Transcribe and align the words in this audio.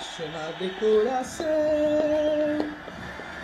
que 0.00 0.04
se 0.04 0.22
chama 0.22 0.52
de 0.58 0.70
coração. 0.80 1.46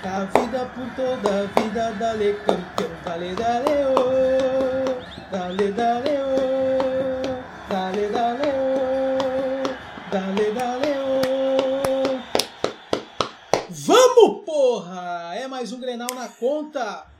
A 0.04 0.24
vida 0.38 0.66
por 0.74 0.88
toda 0.94 1.42
a 1.42 1.60
vida, 1.60 1.92
dale 1.98 2.34
campeão, 2.46 2.90
dale, 3.04 3.34
dale, 3.34 3.84
oh. 3.96 4.96
Dale, 5.30 5.72
dale, 5.72 6.15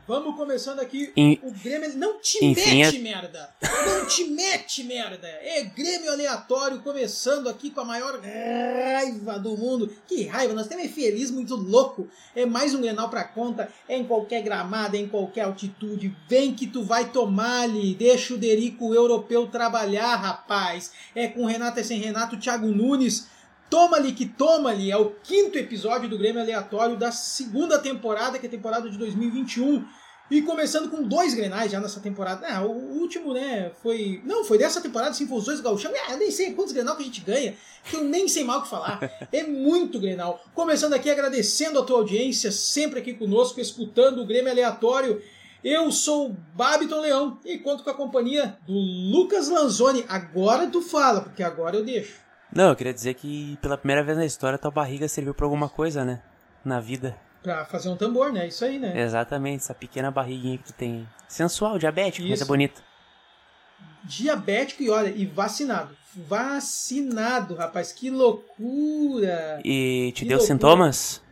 Vamos 0.09 0.37
começando 0.37 0.79
aqui. 0.79 1.13
In- 1.17 1.39
O 1.43 1.51
Grêmio 1.51 1.97
não 1.97 2.21
te 2.21 2.39
Enfim, 2.45 2.77
mete, 2.79 2.99
merda! 3.01 3.51
Não 3.61 4.07
te 4.07 4.25
mete, 4.25 4.85
merda! 4.85 5.27
É 5.27 5.65
Grêmio 5.65 6.13
aleatório 6.13 6.81
começando 6.81 7.49
aqui 7.49 7.71
com 7.71 7.81
a 7.81 7.85
maior 7.85 8.21
raiva 8.21 9.37
do 9.39 9.57
mundo. 9.57 9.93
Que 10.07 10.23
raiva! 10.25 10.55
Nós 10.55 10.69
temos 10.69 10.87
um 10.87 10.89
feliz 10.89 11.31
muito 11.33 11.57
louco. 11.57 12.09
É 12.37 12.47
mais 12.47 12.73
um 12.73 12.81
Grenal 12.81 13.09
pra 13.09 13.25
conta. 13.25 13.69
É 13.89 13.97
em 13.97 14.05
qualquer 14.05 14.43
gramada, 14.43 14.97
é 14.97 15.01
em 15.01 15.09
qualquer 15.09 15.43
altitude. 15.43 16.15
Vem 16.29 16.55
que 16.55 16.69
tu 16.69 16.85
vai 16.85 17.11
tomar-lhe. 17.11 17.95
Deixa 17.97 18.33
o 18.35 18.39
Derico 18.39 18.95
europeu 18.95 19.49
trabalhar, 19.49 20.15
rapaz. 20.15 20.93
É 21.17 21.27
com 21.27 21.47
Renato 21.47 21.81
e 21.81 21.85
sem 21.85 21.99
Renato, 21.99 22.37
Thiago 22.37 22.69
Nunes. 22.69 23.27
Toma-lhe 23.69 24.13
que 24.13 24.27
toma-lhe 24.27 24.91
é 24.91 24.97
o 24.97 25.11
quinto 25.23 25.59
episódio 25.59 26.09
do 26.09 26.17
Grêmio 26.17 26.41
Aleatório 26.41 26.97
da 26.97 27.11
segunda 27.11 27.79
temporada, 27.79 28.39
que 28.39 28.47
é 28.47 28.49
a 28.49 28.53
temporada 28.53 28.89
de 28.89 28.97
2021. 28.97 29.85
E 30.29 30.43
começando 30.43 30.91
com 30.91 31.05
dois 31.05 31.35
grenais 31.35 31.71
já 31.71 31.81
nessa 31.81 32.01
temporada. 32.01 32.47
Ah, 32.49 32.63
o 32.63 32.73
último, 33.01 33.33
né, 33.33 33.71
foi... 33.81 34.21
Não, 34.25 34.45
foi 34.45 34.59
dessa 34.59 34.81
temporada, 34.81 35.15
sim, 35.15 35.27
foi 35.27 35.39
os 35.39 35.45
dois 35.45 35.61
gauchão. 35.61 35.93
Ah, 36.09 36.17
nem 36.17 36.31
sei 36.33 36.53
quantos 36.53 36.73
grenal 36.73 36.97
que 36.97 37.03
a 37.03 37.07
gente 37.07 37.21
ganha, 37.21 37.55
que 37.85 37.95
eu 37.95 38.03
nem 38.03 38.27
sei 38.27 38.43
mal 38.43 38.59
o 38.59 38.63
que 38.63 38.69
falar. 38.69 39.01
É 39.33 39.45
muito 39.45 40.01
grenal. 40.01 40.45
Começando 40.53 40.95
aqui 40.95 41.09
agradecendo 41.09 41.79
a 41.79 41.85
tua 41.85 41.99
audiência, 41.99 42.51
sempre 42.51 42.99
aqui 42.99 43.15
conosco, 43.15 43.61
escutando 43.61 44.23
o 44.23 44.27
Grêmio 44.27 44.51
Aleatório. 44.51 45.23
Eu 45.63 45.91
sou 45.93 46.31
o 46.31 46.37
Babiton 46.55 47.01
Leão 47.01 47.39
e 47.45 47.59
conto 47.59 47.85
com 47.85 47.91
a 47.91 47.95
companhia 47.95 48.59
do 48.67 48.73
Lucas 48.73 49.49
Lanzoni. 49.49 50.05
Agora 50.09 50.67
tu 50.67 50.83
fala, 50.83 51.21
porque 51.21 51.43
agora 51.43 51.77
eu 51.77 51.85
deixo. 51.85 52.26
Não, 52.57 52.71
eu 52.71 52.77
queria 52.77 52.95
dizer 52.95 53.15
que 53.15 53.59
pela 53.61 53.77
primeira 53.77 54.03
vez 54.03 54.17
na 54.17 54.25
história 54.25 54.59
tua 54.59 54.71
barriga 54.71 55.07
serviu 55.09 55.35
pra 55.35 55.45
alguma 55.45 55.69
coisa, 55.69 56.05
né? 56.05 56.23
Na 56.65 56.81
vida. 56.81 57.17
Pra 57.43 57.65
fazer 57.67 57.89
um 57.91 57.97
tambor, 57.97 58.33
né? 58.33 58.49
Isso 58.49 58.65
aí, 58.65 58.79
né? 58.79 58.99
Exatamente, 59.01 59.63
essa 59.63 59.75
pequena 59.75 60.11
barriguinha 60.11 60.57
que 60.59 60.65
tu 60.65 60.73
tem. 60.73 61.07
Sensual, 61.29 61.79
diabético, 61.79 62.27
mas 62.27 62.41
é 62.41 62.43
Isso. 62.43 62.47
bonita. 62.47 62.81
Diabético 64.05 64.83
e 64.83 64.91
olha, 64.91 65.09
e 65.11 65.27
vacinado. 65.27 65.97
Vacinado, 66.15 67.55
rapaz, 67.55 67.93
que 67.93 68.09
loucura! 68.09 69.61
E 69.65 70.13
te 70.15 70.23
Que 70.23 70.29
deu 70.29 70.39
loucura. 70.39 70.55
sintomas? 70.55 71.23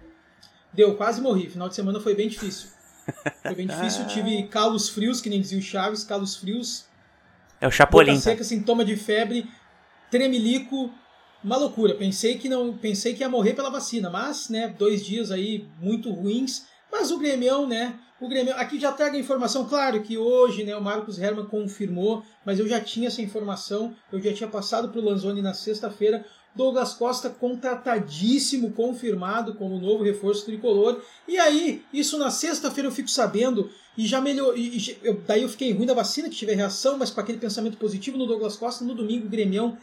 Deu, 0.73 0.95
quase 0.97 1.21
morri. 1.21 1.49
Final 1.49 1.69
de 1.69 1.75
semana 1.75 2.01
foi 2.01 2.15
bem 2.15 2.29
difícil. 2.29 2.69
Foi 3.43 3.55
bem 3.55 3.67
difícil, 3.69 4.07
tive 4.07 4.47
calos 4.49 4.89
frios, 4.91 5.21
que 5.21 5.31
nem 5.31 5.41
dizia 5.41 5.59
o 5.59 5.63
Chaves, 5.63 6.05
calos 6.05 6.37
frios, 6.37 6.85
É 7.61 7.67
o 7.67 7.71
Chapolin, 7.71 8.17
tá? 8.17 8.21
seca, 8.21 8.45
sintoma 8.45 8.85
de 8.85 8.97
febre, 8.97 9.49
tremelico, 10.11 10.93
uma 11.45 11.57
loucura. 11.57 11.95
Pensei 11.95 12.39
que 12.39 12.49
não, 12.49 12.77
pensei 12.77 13.15
que 13.15 13.21
ia 13.21 13.29
morrer 13.29 13.53
pela 13.53 13.71
vacina, 13.71 14.09
mas, 14.11 14.49
né, 14.49 14.75
dois 14.79 15.05
dias 15.05 15.31
aí 15.31 15.67
muito 15.81 16.11
ruins. 16.11 16.65
Mas 16.91 17.11
o 17.11 17.19
Grêmio, 17.19 17.67
né? 17.67 17.95
O 18.21 18.29
Grêmio, 18.29 18.55
aqui 18.55 18.81
já 18.81 18.93
trago 18.93 19.17
a 19.17 19.19
informação, 19.19 19.67
claro 19.69 20.01
que 20.03 20.17
hoje, 20.17 20.65
né, 20.65 20.75
o 20.77 20.81
Marcos 20.83 21.19
Herman 21.19 21.45
confirmou, 21.47 22.23
mas 22.47 22.59
eu 22.59 22.67
já 22.67 22.81
tinha 22.81 23.09
essa 23.09 23.21
informação, 23.21 23.95
eu 24.11 24.21
já 24.23 24.33
tinha 24.33 24.49
passado 24.49 24.89
para 24.89 25.01
o 25.01 25.05
Lanzoni 25.05 25.43
na 25.43 25.53
sexta-feira. 25.53 26.25
Douglas 26.57 26.95
Costa 26.95 27.29
contratadíssimo, 27.29 28.71
confirmado 28.71 29.55
como 29.55 29.81
novo 29.81 30.05
reforço 30.05 30.45
tricolor. 30.47 31.03
E 31.27 31.37
aí, 31.37 31.83
isso 31.93 32.17
na 32.17 32.31
sexta-feira 32.31 32.89
eu 32.89 32.93
fico 32.93 33.09
sabendo 33.11 33.69
e 33.99 34.07
já 34.07 34.21
melhor. 34.21 34.57
E, 34.57 34.79
e- 34.79 34.99
eu- 35.03 35.21
daí 35.27 35.43
eu 35.43 35.49
fiquei 35.49 35.73
ruim 35.73 35.85
da 35.87 35.95
vacina, 35.95 36.29
que 36.29 36.37
tive 36.37 36.55
reação, 36.55 36.97
mas 36.97 37.11
com 37.11 37.21
aquele 37.21 37.39
pensamento 37.39 37.77
positivo 37.77 38.17
no 38.17 38.27
Douglas 38.27 38.57
Costa, 38.57 38.85
no 38.85 38.95
domingo 38.95 39.27
o 39.27 39.31
Grêmio 39.31 39.77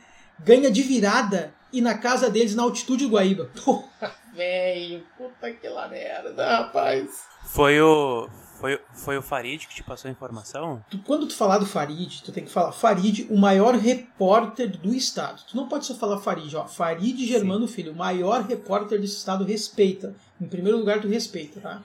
ganha 0.44 0.70
de 0.72 0.82
virada 0.82 1.54
e 1.74 1.82
na 1.82 1.98
casa 1.98 2.30
deles, 2.30 2.56
na 2.56 2.64
altitude 2.64 3.06
do 3.06 3.12
Guaíba. 3.12 3.50
Porra, 3.64 4.14
velho, 4.36 5.04
puta 5.18 5.52
que 5.52 5.68
lá 5.70 5.88
merda, 5.88 6.58
rapaz. 6.58 7.24
Foi 7.46 7.80
o. 7.82 8.30
Foi, 8.60 8.80
foi 8.94 9.18
o 9.18 9.24
Farid 9.24 9.66
que 9.68 9.74
te 9.74 9.82
passou 9.84 10.08
a 10.08 10.12
informação? 10.12 10.86
Tu- 10.88 11.00
quando 11.00 11.26
tu 11.26 11.34
falar 11.36 11.58
do 11.58 11.66
Farid, 11.66 12.22
tu 12.24 12.32
tem 12.32 12.44
que 12.46 12.52
falar 12.52 12.72
Farid, 12.72 13.26
o 13.28 13.36
maior 13.36 13.74
repórter 13.74 14.70
do 14.78 14.94
estado. 14.94 15.42
Tu 15.50 15.58
não 15.58 15.68
pode 15.68 15.84
só 15.88 15.96
falar 15.96 16.20
Farid, 16.20 16.54
ó. 16.56 16.68
Farid 16.68 17.26
Germano 17.26 17.68
Filho, 17.68 17.92
o 17.92 17.96
maior 17.96 18.44
repórter 18.44 19.02
desse 19.02 19.16
estado, 19.18 19.44
respeita. 19.44 20.14
Em 20.40 20.46
primeiro 20.46 20.78
lugar, 20.78 21.02
tu 21.02 21.08
respeita, 21.08 21.60
tá? 21.60 21.82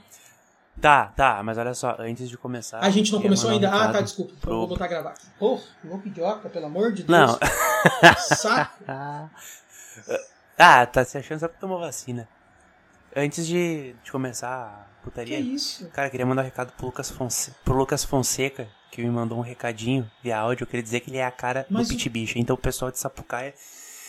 Tá, 0.81 1.07
tá, 1.17 1.43
mas 1.43 1.57
olha 1.57 1.73
só, 1.75 1.97
antes 1.99 2.29
de 2.29 2.37
começar. 2.37 2.81
A 2.81 2.91
gente 2.91 3.11
não 3.13 3.21
começou 3.23 3.51
ainda. 3.51 3.71
um 3.71 3.75
Ah, 3.75 3.93
tá, 3.93 4.01
desculpa. 4.03 4.35
Pro- 4.41 4.59
vou 4.59 4.67
botar 4.69 4.85
a 4.85 4.89
gravar. 4.89 5.15
Pô, 5.39 5.59
louco 5.85 6.07
idiota, 6.07 6.49
pelo 6.51 6.67
amor 6.67 6.93
de 6.93 7.03
Deus. 7.03 7.09
Não. 7.09 7.39
Saco. 8.37 8.85
Ah, 10.59 10.87
tá 10.87 11.05
se 11.05 11.19
achando 11.19 11.41
só 11.41 11.49
que 11.49 11.59
tomou 11.61 11.79
vacina. 11.79 12.27
Antes 13.15 13.47
de, 13.47 13.95
de 14.03 14.11
começar 14.13 14.49
a 14.49 14.95
Que 14.99 15.05
putaria, 15.05 15.39
isso? 15.39 15.87
cara, 15.91 16.09
queria 16.11 16.25
mandar 16.27 16.43
um 16.43 16.45
recado 16.47 16.73
pro 16.73 16.87
Lucas, 16.87 17.11
Fonse... 17.11 17.55
pro 17.65 17.75
Lucas 17.77 18.05
Fonseca, 18.05 18.67
que 18.91 19.03
me 19.03 19.11
mandou 19.11 19.37
um 19.39 19.43
recadinho 19.43 20.11
via 20.23 20.39
áudio. 20.39 20.63
Eu 20.65 20.67
queria 20.67 20.83
dizer 20.83 21.01
que 21.01 21.11
ele 21.11 21.19
é 21.19 21.25
a 21.27 21.31
cara 21.31 21.67
Mas 21.71 21.89
do 21.89 21.93
o- 21.93 21.97
Pit 21.97 22.09
Bicho. 22.09 22.39
Então, 22.39 22.55
o 22.55 22.59
pessoal 22.59 22.91
de 22.91 22.99
Sapucaia, 22.99 23.55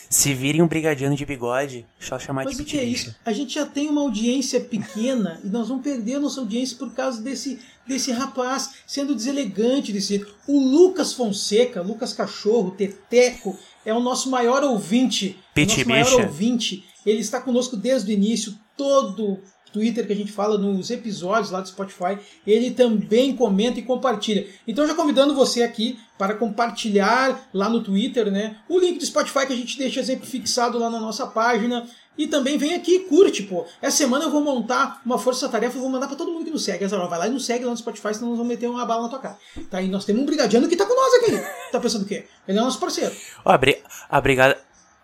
se 0.08 0.32
virem 0.32 0.62
um 0.62 0.68
brigadiano 0.68 1.14
de 1.14 1.26
bigode, 1.26 1.86
só 2.00 2.18
chamar 2.18 2.44
Mas 2.44 2.56
de 2.56 2.62
o 2.62 2.64
Pit 2.64 2.76
que 2.76 2.80
é 2.80 2.84
isso? 2.84 3.14
A 3.24 3.32
gente 3.32 3.54
já 3.54 3.66
tem 3.66 3.88
uma 3.88 4.00
audiência 4.00 4.60
pequena 4.60 5.40
e 5.44 5.48
nós 5.48 5.68
vamos 5.68 5.82
perder 5.82 6.14
a 6.14 6.20
nossa 6.20 6.40
audiência 6.40 6.76
por 6.76 6.92
causa 6.92 7.20
desse, 7.20 7.60
desse 7.86 8.10
rapaz 8.12 8.76
sendo 8.86 9.14
deselegante 9.14 9.92
desse 9.92 10.08
jeito. 10.16 10.34
O 10.46 10.58
Lucas 10.58 11.12
Fonseca, 11.12 11.82
Lucas 11.82 12.12
Cachorro, 12.12 12.70
Teteco, 12.70 13.58
é 13.84 13.92
o 13.92 14.00
nosso 14.00 14.30
maior 14.30 14.62
ouvinte. 14.64 15.36
o 15.50 15.54
Pit 15.54 15.76
nosso 15.76 15.88
maior 15.88 16.26
ouvinte. 16.26 16.84
Ele 17.04 17.20
está 17.20 17.40
conosco 17.40 17.76
desde 17.76 18.10
o 18.10 18.14
início, 18.14 18.54
todo 18.76 19.40
Twitter 19.70 20.06
que 20.06 20.12
a 20.12 20.16
gente 20.16 20.32
fala 20.32 20.58
nos 20.58 20.90
episódios 20.90 21.50
lá 21.50 21.60
do 21.60 21.68
Spotify, 21.68 22.18
ele 22.46 22.70
também 22.70 23.34
comenta 23.34 23.78
e 23.78 23.82
compartilha. 23.82 24.46
Então 24.66 24.86
já 24.86 24.94
convidando 24.94 25.34
você 25.34 25.62
aqui 25.62 25.98
para 26.18 26.34
compartilhar 26.34 27.48
lá 27.54 27.68
no 27.68 27.82
Twitter, 27.82 28.30
né? 28.30 28.56
O 28.68 28.78
link 28.78 28.98
do 28.98 29.06
Spotify 29.06 29.46
que 29.46 29.52
a 29.52 29.56
gente 29.56 29.78
deixa 29.78 30.02
sempre 30.02 30.26
fixado 30.26 30.78
lá 30.78 30.90
na 30.90 30.98
nossa 30.98 31.26
página. 31.26 31.86
E 32.18 32.26
também 32.26 32.58
vem 32.58 32.74
aqui 32.74 32.96
e 32.96 33.00
curte, 33.00 33.44
pô. 33.44 33.64
Essa 33.80 33.98
semana 33.98 34.24
eu 34.24 34.30
vou 34.30 34.40
montar 34.40 35.00
uma 35.06 35.16
força-tarefa 35.16 35.78
e 35.78 35.80
vou 35.80 35.88
mandar 35.88 36.08
para 36.08 36.16
todo 36.16 36.32
mundo 36.32 36.44
que 36.44 36.50
nos 36.50 36.64
segue. 36.64 36.84
Essa, 36.84 36.98
vai 36.98 37.16
lá 37.16 37.28
e 37.28 37.30
nos 37.30 37.46
segue 37.46 37.64
lá 37.64 37.70
no 37.70 37.76
Spotify, 37.76 38.12
senão 38.12 38.30
nós 38.30 38.38
vamos 38.38 38.52
meter 38.52 38.68
uma 38.68 38.84
bala 38.84 39.02
na 39.02 39.08
tua 39.08 39.20
cara. 39.20 39.38
Tá? 39.70 39.80
E 39.80 39.86
nós 39.86 40.04
temos 40.04 40.22
um 40.22 40.26
brigadiano 40.26 40.66
que 40.66 40.74
tá 40.74 40.84
com 40.84 40.96
nós 40.96 41.14
aqui. 41.14 41.40
Tá 41.70 41.78
pensando 41.78 42.02
o 42.02 42.06
quê? 42.06 42.26
Ele 42.48 42.58
é 42.58 42.60
nosso 42.60 42.80
parceiro. 42.80 43.14
Ó, 43.44 43.52
a, 43.52 43.56
bri... 43.56 43.80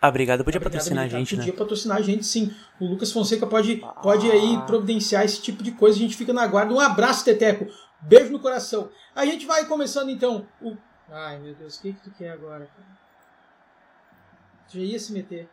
a 0.06 0.10
brigada. 0.10 0.42
A 0.42 0.44
brigada 0.44 0.44
podia 0.44 0.58
Obrigado, 0.58 0.72
patrocinar 0.72 1.04
a 1.04 1.08
gente, 1.08 1.36
né? 1.36 1.42
Podia 1.42 1.58
patrocinar 1.58 1.96
a 1.98 2.02
gente, 2.02 2.24
sim. 2.26 2.54
O 2.80 2.86
Lucas 2.86 3.12
Fonseca 3.12 3.46
pode, 3.46 3.82
pode 4.02 4.30
aí 4.30 4.60
providenciar 4.66 5.24
esse 5.24 5.40
tipo 5.40 5.62
de 5.62 5.72
coisa. 5.72 5.96
A 5.96 6.00
gente 6.00 6.16
fica 6.16 6.32
na 6.32 6.46
guarda. 6.46 6.72
Um 6.72 6.80
abraço, 6.80 7.24
Teteco. 7.24 7.66
Beijo 8.00 8.30
no 8.32 8.40
coração. 8.40 8.90
A 9.14 9.24
gente 9.24 9.46
vai 9.46 9.64
começando 9.66 10.10
então 10.10 10.46
o. 10.60 10.76
Ai, 11.10 11.38
meu 11.38 11.54
Deus, 11.54 11.76
o 11.76 11.82
que, 11.82 11.92
que 11.92 12.00
tu 12.00 12.10
quer 12.10 12.30
agora? 12.30 12.68
Tu 14.70 14.78
já 14.78 14.84
ia 14.84 14.98
se 14.98 15.12
meter. 15.12 15.48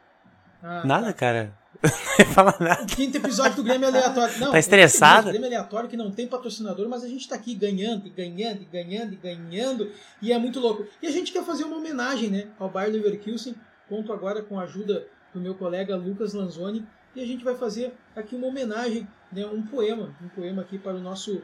Ah, 0.64 0.84
Nada, 0.86 1.08
tá. 1.08 1.14
cara. 1.14 1.54
Não 2.20 2.26
falar 2.28 2.58
nada. 2.60 2.84
O 2.84 2.86
quinto 2.86 3.18
episódio 3.18 3.56
do 3.56 3.64
Grêmio 3.64 3.88
Aleatório. 3.88 4.40
Não, 4.40 4.52
Tá 4.52 4.60
estressado? 4.60 5.28
O 5.28 5.32
Grêmio 5.32 5.48
Aleatório 5.48 5.90
que 5.90 5.98
não 5.98 6.12
tem 6.12 6.28
patrocinador, 6.28 6.88
mas 6.88 7.04
a 7.04 7.08
gente 7.08 7.28
tá 7.28 7.36
aqui 7.36 7.56
ganhando, 7.56 8.10
ganhando, 8.12 8.66
ganhando, 8.66 9.18
ganhando. 9.18 9.92
E 10.22 10.32
é 10.32 10.38
muito 10.38 10.60
louco. 10.60 10.86
E 11.02 11.08
a 11.08 11.12
gente 11.12 11.32
quer 11.32 11.44
fazer 11.44 11.64
uma 11.64 11.78
homenagem 11.78 12.30
né, 12.30 12.48
ao 12.60 12.70
Bayer 12.70 12.94
Leverkusen. 12.94 13.56
Conto 13.92 14.14
agora 14.14 14.42
com 14.42 14.58
a 14.58 14.64
ajuda 14.64 15.06
do 15.34 15.42
meu 15.42 15.54
colega 15.54 15.98
Lucas 15.98 16.34
Lanzoni. 16.34 16.88
E 17.14 17.22
a 17.22 17.26
gente 17.28 17.44
vai 17.44 17.56
fazer 17.58 17.94
aqui 18.16 18.38
uma 18.38 18.48
homenagem, 18.48 19.06
né, 19.30 19.46
um 19.46 19.62
poema. 19.68 20.16
Um 20.22 20.30
poema 20.30 20.62
aqui 20.62 20.78
para 20.80 20.96
o 20.96 21.02
nosso 21.02 21.42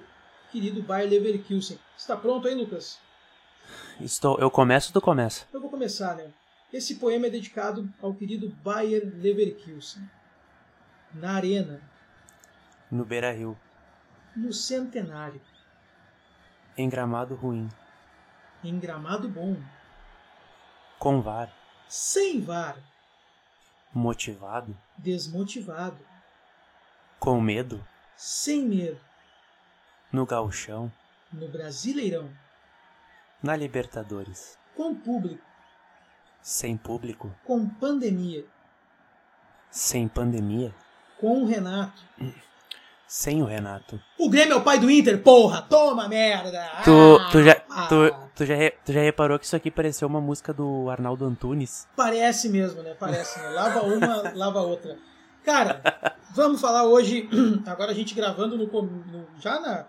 querido 0.49 0.81
Bayer 0.81 1.09
Leverkusen. 1.09 1.77
Está 1.97 2.15
pronto 2.15 2.47
aí, 2.47 2.55
Lucas? 2.55 3.01
Estou... 3.99 4.39
Eu 4.39 4.49
começo 4.49 4.87
ou 4.89 4.93
tu 4.93 5.01
começa? 5.03 5.45
Eu 5.51 5.59
vou 5.59 5.69
começar, 5.69 6.15
né? 6.15 6.31
Esse 6.71 6.95
poema 6.95 7.27
é 7.27 7.29
dedicado 7.29 7.89
ao 8.01 8.13
querido 8.13 8.47
Bayer 8.63 9.03
Leverkusen. 9.17 10.09
Na 11.13 11.33
arena, 11.33 11.81
No 12.89 13.03
Beira 13.03 13.33
Rio. 13.33 13.57
no 14.33 14.53
centenário, 14.53 15.41
Em 16.77 16.87
gramado 16.87 17.35
ruim. 17.35 17.67
em 18.63 18.79
gramado 18.79 19.27
bom, 19.27 19.57
Com 20.97 21.21
VAR. 21.21 21.51
Sem 21.89 22.41
VAR, 22.41 22.77
Motivado. 23.93 24.77
desmotivado, 24.97 25.97
Com 27.19 27.39
medo. 27.41 27.85
sem 28.15 28.63
medo, 28.65 28.99
No 30.11 30.25
Gauchão. 30.25 30.91
No 31.31 31.47
Brasileirão. 31.49 32.29
Na 33.43 33.55
Libertadores. 33.55 34.57
Com 34.75 34.95
público. 34.95 35.43
Sem 36.41 36.77
público. 36.77 37.33
Com 37.43 37.67
pandemia. 37.67 38.45
Sem 39.69 40.07
pandemia. 40.07 40.73
Com 41.19 41.43
o 41.43 41.45
Renato. 41.45 42.01
Sem 43.05 43.41
o 43.41 43.45
Renato. 43.45 44.01
O 44.17 44.29
Grêmio 44.29 44.53
é 44.53 44.55
o 44.57 44.63
pai 44.63 44.79
do 44.79 44.89
Inter, 44.89 45.21
porra! 45.21 45.61
Toma 45.61 46.07
merda! 46.07 46.65
Tu, 46.85 47.31
tu, 47.31 47.43
já. 47.43 47.56
Tu, 47.87 47.95
tu, 48.35 48.45
já, 48.45 48.55
tu 48.85 48.91
já 48.93 49.01
reparou 49.01 49.37
que 49.37 49.45
isso 49.45 49.55
aqui 49.55 49.69
pareceu 49.69 50.07
uma 50.07 50.21
música 50.21 50.53
do 50.53 50.89
Arnaldo 50.89 51.25
Antunes? 51.25 51.87
Parece 51.95 52.49
mesmo, 52.49 52.81
né? 52.81 52.95
Parece, 52.99 53.39
né? 53.39 53.49
Lava 53.49 53.81
uma, 53.81 54.31
lava 54.35 54.61
outra. 54.61 54.97
Cara, 55.43 55.81
vamos 56.35 56.59
falar 56.59 56.83
hoje, 56.85 57.29
agora 57.65 57.91
a 57.91 57.95
gente 57.95 58.13
gravando 58.15 58.57
no, 58.57 58.65
no- 58.65 59.27
já, 59.39 59.59
na, 59.59 59.85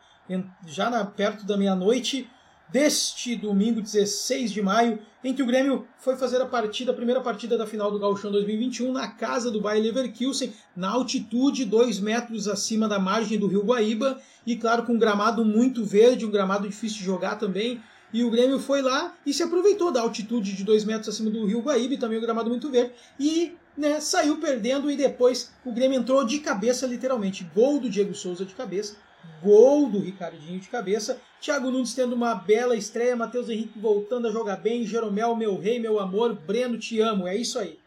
já 0.67 0.89
na, 0.91 1.05
perto 1.05 1.45
da 1.47 1.57
meia-noite 1.57 2.31
deste 2.71 3.35
domingo, 3.35 3.81
16 3.81 4.53
de 4.53 4.63
maio, 4.63 4.99
em 5.25 5.35
que 5.35 5.43
o 5.43 5.47
Grêmio 5.47 5.87
foi 5.99 6.17
fazer 6.17 6.41
a 6.41 6.47
partida, 6.47 6.93
a 6.93 6.95
primeira 6.95 7.21
partida 7.21 7.57
da 7.57 7.67
final 7.67 7.91
do 7.91 7.99
Gauchão 7.99 8.31
2021 8.31 8.93
na 8.93 9.09
casa 9.09 9.51
do 9.51 9.61
Bayer 9.61 9.83
Leverkusen, 9.83 10.53
na 10.77 10.91
altitude, 10.91 11.65
dois 11.65 11.99
metros 11.99 12.47
acima 12.47 12.87
da 12.89 12.99
margem 12.99 13.39
do 13.39 13.47
Rio 13.47 13.65
Guaíba, 13.65 14.21
e 14.47 14.57
claro, 14.57 14.85
com 14.85 14.95
um 14.95 14.99
gramado 14.99 15.45
muito 15.45 15.85
verde, 15.85 16.27
um 16.27 16.31
gramado 16.31 16.69
difícil 16.69 16.99
de 16.99 17.05
jogar 17.05 17.37
também, 17.37 17.81
e 18.13 18.25
o 18.25 18.31
Grêmio 18.31 18.59
foi 18.59 18.81
lá 18.81 19.15
e 19.25 19.35
se 19.35 19.43
aproveitou 19.43 19.91
da 19.91 20.01
altitude 20.01 20.55
de 20.55 20.65
2 20.65 20.85
metros 20.85 21.09
acima 21.09 21.31
do 21.31 21.45
Rio 21.45 21.61
Guaíba 21.61 21.95
e 21.95 21.99
também 21.99 22.19
o 22.19 22.23
gramado 22.23 22.49
muito 22.49 22.71
verde. 22.71 22.93
E 23.21 23.55
né, 23.77 24.01
saiu 24.01 24.39
perdendo 24.39 24.91
e 24.91 24.97
depois 24.97 25.53
o 25.65 25.73
Grêmio 25.73 25.99
entrou 25.99 26.25
de 26.25 26.39
cabeça, 26.39 26.87
literalmente. 26.87 27.47
Gol 27.55 27.79
do 27.79 27.91
Diego 27.91 28.15
Souza 28.15 28.45
de 28.45 28.55
cabeça, 28.55 28.97
gol 29.43 29.89
do 29.89 29.99
Ricardinho 30.01 30.59
de 30.59 30.69
cabeça, 30.69 31.21
Thiago 31.41 31.71
Nunes 31.71 31.95
tendo 31.95 32.15
uma 32.15 32.35
bela 32.35 32.75
estreia, 32.77 33.15
Matheus 33.17 33.49
Henrique 33.49 33.79
voltando 33.79 34.27
a 34.29 34.33
jogar 34.33 34.57
bem, 34.57 34.85
Jeromel, 34.87 35.37
meu 35.37 35.57
rei, 35.59 35.79
meu 35.79 36.01
amor, 36.01 36.35
Breno, 36.35 36.77
te 36.79 37.01
amo. 37.01 37.27
É 37.29 37.37
isso 37.37 37.59
aí. 37.59 37.79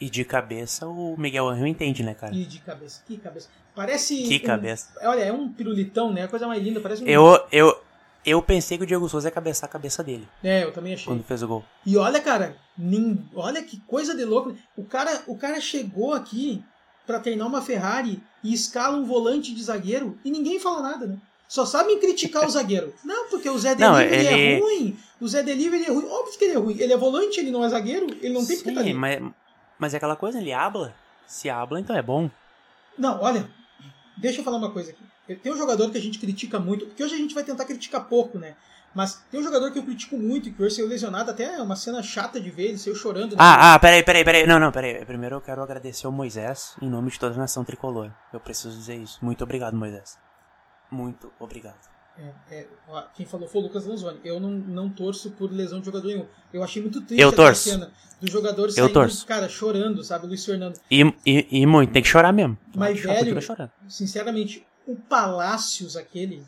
E 0.00 0.10
de 0.10 0.24
cabeça 0.24 0.86
o 0.86 1.16
Miguel 1.16 1.48
Angel 1.48 1.66
entende, 1.66 2.02
né, 2.02 2.12
cara? 2.14 2.34
E 2.34 2.44
de 2.44 2.58
cabeça, 2.58 3.02
que 3.06 3.16
cabeça. 3.16 3.48
Parece. 3.74 4.24
Que 4.28 4.36
um- 4.36 4.46
cabeça. 4.46 4.88
olha, 5.02 5.22
é 5.22 5.32
um 5.32 5.50
pirulitão, 5.50 6.12
né? 6.12 6.24
A 6.24 6.28
coisa 6.28 6.46
mais 6.46 6.62
linda, 6.62 6.80
parece 6.80 7.02
um. 7.02 7.06
Eu, 7.06 7.40
eu, 7.50 7.80
eu 8.24 8.42
pensei 8.42 8.76
que 8.76 8.84
o 8.84 8.86
Diego 8.86 9.08
Souza 9.08 9.28
ia 9.28 9.32
cabeçar 9.32 9.68
a 9.70 9.72
cabeça 9.72 10.02
dele 10.04 10.28
É, 10.44 10.64
eu 10.64 10.72
também 10.72 10.92
achei. 10.94 11.06
quando 11.06 11.22
fez 11.24 11.42
o 11.42 11.48
gol. 11.48 11.64
E 11.86 11.96
olha, 11.96 12.20
cara, 12.20 12.56
nin- 12.76 13.24
olha 13.34 13.62
que 13.62 13.78
coisa 13.86 14.14
de 14.14 14.24
louco. 14.24 14.54
O 14.76 14.84
cara, 14.84 15.22
o 15.26 15.36
cara 15.36 15.60
chegou 15.62 16.12
aqui 16.12 16.62
pra 17.06 17.20
treinar 17.20 17.46
uma 17.46 17.62
Ferrari 17.62 18.20
e 18.42 18.52
escala 18.52 18.96
um 18.96 19.04
volante 19.04 19.54
de 19.54 19.62
zagueiro 19.62 20.18
e 20.24 20.30
ninguém 20.30 20.58
fala 20.58 20.82
nada, 20.82 21.06
né? 21.06 21.16
Só 21.48 21.64
sabem 21.64 22.00
criticar 22.00 22.44
o 22.44 22.50
zagueiro. 22.50 22.92
Não, 23.04 23.28
porque 23.28 23.48
o 23.48 23.56
Zé 23.58 23.74
Não, 23.76 23.94
Delivery 23.94 24.26
é 24.26 24.32
ele- 24.32 24.60
ruim. 24.60 24.98
O 25.20 25.28
Zé 25.28 25.42
Delivery 25.42 25.84
é 25.84 25.90
ruim. 25.90 26.06
Óbvio 26.08 26.38
que 26.38 26.44
ele 26.44 26.54
é 26.54 26.58
ruim. 26.58 26.76
Ele 26.78 26.92
é 26.92 26.96
volante, 26.96 27.38
ele 27.40 27.50
não 27.52 27.64
é 27.64 27.68
zagueiro. 27.68 28.06
Ele 28.20 28.34
não 28.34 28.44
tem 28.44 28.56
porque 28.56 28.72
tá 28.72 28.82
mas, 28.94 29.22
mas 29.78 29.94
é 29.94 29.96
aquela 29.96 30.16
coisa, 30.16 30.38
ele 30.38 30.52
habla. 30.52 30.92
Se 31.26 31.48
habla, 31.48 31.78
então 31.80 31.94
é 31.96 32.02
bom. 32.02 32.28
Não, 32.98 33.20
olha, 33.22 33.48
deixa 34.16 34.40
eu 34.40 34.44
falar 34.44 34.56
uma 34.58 34.70
coisa 34.72 34.90
aqui. 34.90 35.02
Tem 35.34 35.52
um 35.52 35.56
jogador 35.56 35.90
que 35.90 35.98
a 35.98 36.00
gente 36.00 36.18
critica 36.18 36.58
muito, 36.60 36.86
porque 36.86 37.02
hoje 37.02 37.14
a 37.14 37.18
gente 37.18 37.34
vai 37.34 37.42
tentar 37.44 37.64
criticar 37.64 38.04
pouco, 38.08 38.38
né? 38.38 38.54
Mas 38.94 39.22
tem 39.30 39.38
um 39.40 39.42
jogador 39.42 39.70
que 39.70 39.78
eu 39.78 39.82
critico 39.82 40.16
muito, 40.16 40.50
que 40.50 40.62
hoje 40.62 40.76
saiu 40.76 40.88
lesionado, 40.88 41.30
até 41.30 41.56
é 41.56 41.60
uma 41.62 41.76
cena 41.76 42.02
chata 42.02 42.40
de 42.40 42.50
ver, 42.50 42.68
ele 42.68 42.78
saiu 42.78 42.94
chorando. 42.94 43.32
né? 43.32 43.36
Ah, 43.38 43.74
ah, 43.74 43.78
peraí, 43.78 44.02
peraí, 44.02 44.24
peraí. 44.24 44.46
Não, 44.46 44.58
não, 44.58 44.72
peraí. 44.72 45.04
Primeiro 45.04 45.36
eu 45.36 45.40
quero 45.42 45.62
agradecer 45.62 46.06
ao 46.06 46.12
Moisés 46.12 46.74
em 46.80 46.88
nome 46.88 47.10
de 47.10 47.18
toda 47.18 47.34
a 47.34 47.38
nação 47.38 47.62
tricolor. 47.62 48.10
Eu 48.32 48.40
preciso 48.40 48.74
dizer 48.74 48.96
isso. 48.96 49.18
Muito 49.20 49.44
obrigado, 49.44 49.76
Moisés. 49.76 50.16
Muito 50.90 51.30
obrigado. 51.38 51.76
É, 52.18 52.32
é, 52.54 52.66
ó, 52.88 53.02
quem 53.14 53.26
falou 53.26 53.46
foi 53.46 53.60
o 53.60 53.64
Lucas 53.64 53.84
Lanzoni. 53.84 54.18
Eu 54.24 54.40
não, 54.40 54.50
não 54.50 54.88
torço 54.88 55.30
por 55.32 55.52
lesão 55.52 55.80
de 55.80 55.84
jogador 55.86 56.06
nenhum. 56.06 56.26
Eu 56.50 56.62
achei 56.64 56.80
muito 56.80 57.02
triste 57.02 57.20
Eu 57.20 57.30
torço. 57.32 57.68
cena 57.68 57.92
do 58.18 58.30
jogador 58.30 58.68
Eu 58.68 58.70
saindo, 58.72 58.92
torço. 58.94 59.26
cara, 59.26 59.46
chorando, 59.46 60.02
sabe? 60.02 60.26
Luiz 60.26 60.42
Fernando. 60.42 60.80
E, 60.90 61.02
e, 61.26 61.46
e 61.60 61.66
muito, 61.66 61.92
tem 61.92 62.02
que 62.02 62.08
chorar 62.08 62.32
mesmo. 62.32 62.56
Mas, 62.74 62.98
velho, 62.98 63.42
chorando. 63.42 63.70
sinceramente, 63.86 64.66
o 64.86 64.96
Palácios 64.96 65.96
aquele 65.96 66.44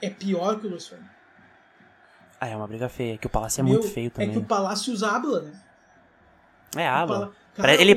é 0.00 0.10
pior 0.10 0.60
que 0.60 0.66
o 0.66 0.80
Fernando. 0.80 1.10
Ah, 2.40 2.48
é 2.48 2.56
uma 2.56 2.66
briga 2.66 2.88
feia. 2.88 3.16
Que 3.16 3.26
o 3.26 3.30
Palácio 3.30 3.60
é 3.60 3.64
Meu, 3.64 3.74
muito 3.74 3.88
feio 3.88 4.10
também. 4.10 4.30
É 4.30 4.32
que 4.32 4.38
o 4.38 4.44
Palácios 4.44 5.02
habla, 5.02 5.42
né? 5.42 5.60
É, 6.76 6.86
habla. 6.86 7.32
Pala- 7.56 7.72
Ele, 7.74 7.96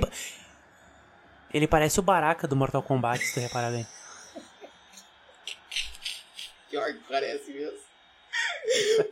ele 1.53 1.67
parece 1.67 1.99
o 1.99 2.03
Baraka 2.03 2.47
do 2.47 2.55
Mortal 2.55 2.81
Kombat, 2.83 3.23
se 3.23 3.33
tu 3.33 3.39
reparar 3.39 3.71
bem. 3.71 3.85
Pior 6.69 6.93
que 6.93 6.99
parece 7.09 7.51
mesmo. 7.51 7.77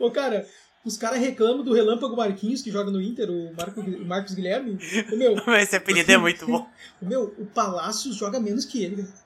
Ô, 0.00 0.10
cara, 0.10 0.46
os 0.84 0.96
caras 0.96 1.18
reclamam 1.18 1.64
do 1.64 1.74
Relâmpago 1.74 2.16
Marquinhos, 2.16 2.62
que 2.62 2.70
joga 2.70 2.90
no 2.90 3.02
Inter, 3.02 3.28
o, 3.30 3.52
Marco, 3.54 3.80
o 3.80 4.04
Marcos 4.06 4.34
Guilherme. 4.34 4.78
O 5.12 5.16
meu, 5.16 5.34
esse 5.58 5.74
apelido 5.76 6.10
é 6.12 6.16
muito 6.16 6.46
bom. 6.46 6.70
o 7.02 7.06
meu, 7.06 7.34
o 7.38 7.46
Palácios 7.46 8.14
joga 8.14 8.38
menos 8.38 8.64
que 8.64 8.84
ele, 8.84 8.96
velho. 8.96 9.25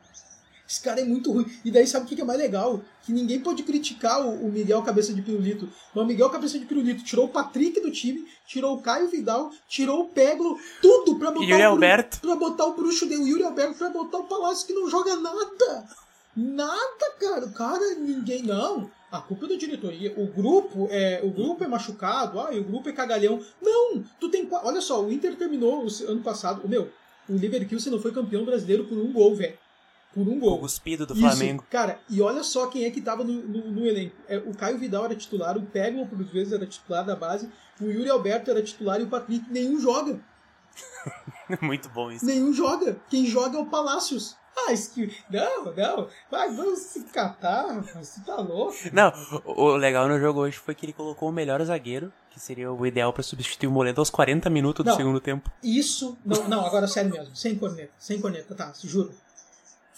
Esse 0.71 0.81
cara 0.81 1.01
é 1.01 1.05
muito 1.05 1.33
ruim. 1.33 1.47
E 1.65 1.71
daí 1.71 1.85
sabe 1.85 2.07
o 2.07 2.09
que 2.09 2.21
é 2.21 2.25
mais 2.25 2.39
legal? 2.39 2.81
Que 3.03 3.13
ninguém 3.13 3.41
pode 3.41 3.65
criticar 3.65 4.25
o, 4.25 4.49
Miguel 4.49 4.81
Cabeça 4.83 5.13
de 5.13 5.21
Pirulito. 5.21 5.69
Mas 5.93 6.05
o 6.05 6.07
Miguel 6.07 6.31
Cabeça 6.31 6.61
de 6.61 6.65
Pirulito 6.65 7.03
tirou 7.03 7.25
o 7.25 7.29
Patrick 7.29 7.81
do 7.81 7.91
time, 7.91 8.25
tirou 8.47 8.77
o 8.77 8.81
Caio 8.81 9.09
Vidal, 9.09 9.51
tirou 9.67 10.03
o 10.03 10.09
Peglo, 10.11 10.57
tudo 10.81 11.19
pra 11.19 11.33
botar 11.33 11.45
Yuri 11.45 11.63
o 11.63 11.71
Alberto. 11.71 12.21
pra 12.21 12.37
botar 12.37 12.67
o 12.67 12.77
bruxo 12.77 13.05
dele, 13.07 13.23
o 13.23 13.27
Yuri 13.27 13.43
Alberto, 13.43 13.79
pra 13.79 13.91
botar 13.91 14.19
o 14.19 14.29
Palácio 14.29 14.65
que 14.65 14.73
não 14.73 14.89
joga 14.89 15.17
nada. 15.17 15.89
Nada, 16.37 17.11
cara. 17.19 17.47
O 17.47 17.53
cara, 17.53 17.95
ninguém. 17.97 18.45
Não. 18.45 18.89
A 19.11 19.21
culpa 19.21 19.47
é 19.47 19.49
da 19.49 19.57
diretoria. 19.57 20.15
O 20.17 20.29
grupo 20.29 20.87
é, 20.89 21.21
o 21.25 21.31
grupo 21.31 21.65
é 21.65 21.67
machucado, 21.67 22.39
ah, 22.39 22.51
o 22.53 22.63
grupo 22.63 22.89
é 22.89 22.93
cagalhão. 22.93 23.41
Não! 23.61 24.05
Tu 24.21 24.29
tem. 24.29 24.49
Olha 24.53 24.81
só, 24.81 25.03
o 25.03 25.11
Inter 25.11 25.35
terminou 25.35 25.85
ano 26.07 26.21
passado. 26.21 26.63
O 26.63 26.69
meu, 26.69 26.89
o 27.29 27.33
Leverkusen 27.35 27.91
não 27.91 28.01
foi 28.01 28.13
campeão 28.13 28.45
brasileiro 28.45 28.85
por 28.85 28.97
um 28.97 29.13
gol, 29.13 29.35
velho. 29.35 29.59
Por 30.13 30.27
um 30.27 30.37
O 30.39 30.41
gol. 30.41 30.59
cuspido 30.59 31.07
do 31.07 31.13
Isso, 31.15 31.23
Flamengo. 31.23 31.65
cara, 31.71 32.01
e 32.09 32.21
olha 32.21 32.43
só 32.43 32.67
quem 32.67 32.85
é 32.85 32.91
que 32.91 33.01
tava 33.01 33.23
no, 33.23 33.33
no- 33.33 33.71
no 33.71 33.87
elenco. 33.87 34.17
É, 34.27 34.39
o 34.39 34.53
Caio 34.55 34.77
Vidal 34.79 35.05
era 35.05 35.15
titular, 35.15 35.57
o 35.57 35.63
Peglo, 35.63 36.07
por 36.07 36.19
vezes, 36.25 36.53
era 36.53 36.67
titular 36.67 37.05
da 37.05 37.15
base, 37.15 37.49
o 37.81 37.85
Yuri 37.85 38.11
Alberto 38.11 38.51
era 38.51 38.61
titular 38.63 39.01
e 39.01 39.05
o 39.05 39.09
Patrick 39.09 39.45
nenhum 39.51 39.79
joga. 39.81 40.19
muito 41.63 41.89
bom 41.91 42.11
isso. 42.11 42.25
Nenhum 42.25 42.53
joga. 42.53 42.97
Quem 43.09 43.27
joga 43.27 43.57
é 43.59 43.61
o 43.61 43.67
Palácios. 43.67 44.37
Ah, 44.67 44.73
isso 44.73 44.93
que. 44.93 45.15
Não, 45.31 45.67
não. 45.75 46.09
Vai, 46.31 46.51
vamos 46.53 46.81
se 46.81 47.05
catar, 47.05 47.67
rapaz. 47.73 48.09
Você 48.09 48.21
tá 48.23 48.37
louco? 48.37 48.75
Não, 48.93 49.13
o 49.45 49.63
o 49.63 49.77
legal 49.77 50.09
no 50.09 50.19
jogo 50.19 50.41
hoje 50.41 50.59
foi 50.59 50.75
que 50.75 50.85
ele 50.85 50.93
colocou 50.93 51.29
o 51.29 51.33
melhor 51.33 51.63
zagueiro, 51.65 52.13
que 52.31 52.39
seria 52.41 52.71
o 52.71 52.85
ideal 52.87 53.13
pra 53.13 53.23
substituir 53.23 53.69
o 53.69 53.71
Moledo 53.71 54.01
aos 54.01 54.11
40 54.11 54.51
minutos 54.51 54.85
do 54.85 54.89
Não. 54.89 54.97
segundo 54.97 55.21
tempo. 55.21 55.51
Isso. 55.63 56.19
Não, 56.25 56.47
não, 56.49 56.67
agora 56.67 56.87
sério 56.87 57.11
mesmo. 57.13 57.35
Sem 57.35 57.55
corneta. 57.57 57.93
Sem 57.99 58.21
corneta, 58.21 58.55
tá, 58.55 58.73
juro. 58.85 59.15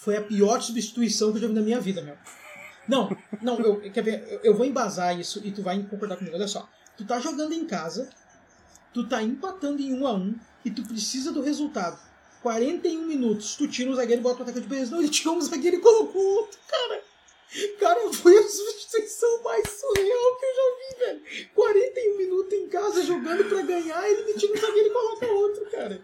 Foi 0.03 0.17
a 0.17 0.21
pior 0.21 0.61
substituição 0.61 1.31
que 1.31 1.37
eu 1.37 1.41
já 1.43 1.47
vi 1.47 1.53
na 1.53 1.61
minha 1.61 1.79
vida, 1.79 2.01
meu. 2.01 2.17
Não, 2.87 3.15
não, 3.41 3.57
eu, 3.59 3.79
quer 3.91 4.03
ver, 4.03 4.27
eu, 4.29 4.39
eu 4.43 4.53
vou 4.53 4.65
embasar 4.65 5.17
isso 5.17 5.39
e 5.43 5.51
tu 5.51 5.61
vai 5.61 5.81
concordar 5.83 6.17
comigo. 6.17 6.35
Olha 6.35 6.47
só. 6.47 6.67
Tu 6.97 7.05
tá 7.05 7.19
jogando 7.19 7.53
em 7.53 7.65
casa, 7.65 8.09
tu 8.93 9.07
tá 9.07 9.23
empatando 9.23 9.81
em 9.81 9.93
um 9.93 10.05
a 10.05 10.13
um 10.13 10.35
e 10.65 10.69
tu 10.69 10.83
precisa 10.83 11.31
do 11.31 11.41
resultado. 11.41 11.97
41 12.41 13.05
minutos, 13.05 13.55
tu 13.55 13.65
tira 13.69 13.89
um 13.89 13.95
zagueiro 13.95 14.21
e 14.21 14.23
bota 14.23 14.39
o 14.39 14.43
atacante 14.43 14.63
de 14.63 14.69
beleza. 14.69 14.91
Não, 14.91 14.99
ele 14.99 15.09
tirou 15.09 15.37
um 15.37 15.41
zagueiro 15.41 15.77
e 15.77 15.79
colocou 15.79 16.21
outro, 16.21 16.59
cara. 16.67 17.01
Cara, 17.79 18.13
foi 18.13 18.37
a 18.37 18.43
substituição 18.43 19.43
mais 19.43 19.63
surreal 19.69 20.35
que 20.39 20.45
eu 20.45 20.55
já 20.55 20.75
vi, 20.77 20.99
velho. 21.05 21.49
41 21.53 22.17
minutos 22.17 22.53
em 22.53 22.67
casa 22.67 23.03
jogando 23.03 23.45
pra 23.45 23.61
ganhar, 23.61 24.09
ele 24.09 24.25
me 24.25 24.33
tira 24.33 24.53
um 24.53 24.57
zagueiro 24.57 24.87
e 24.89 24.91
coloca 24.91 25.25
outro, 25.27 25.65
cara. 25.71 26.01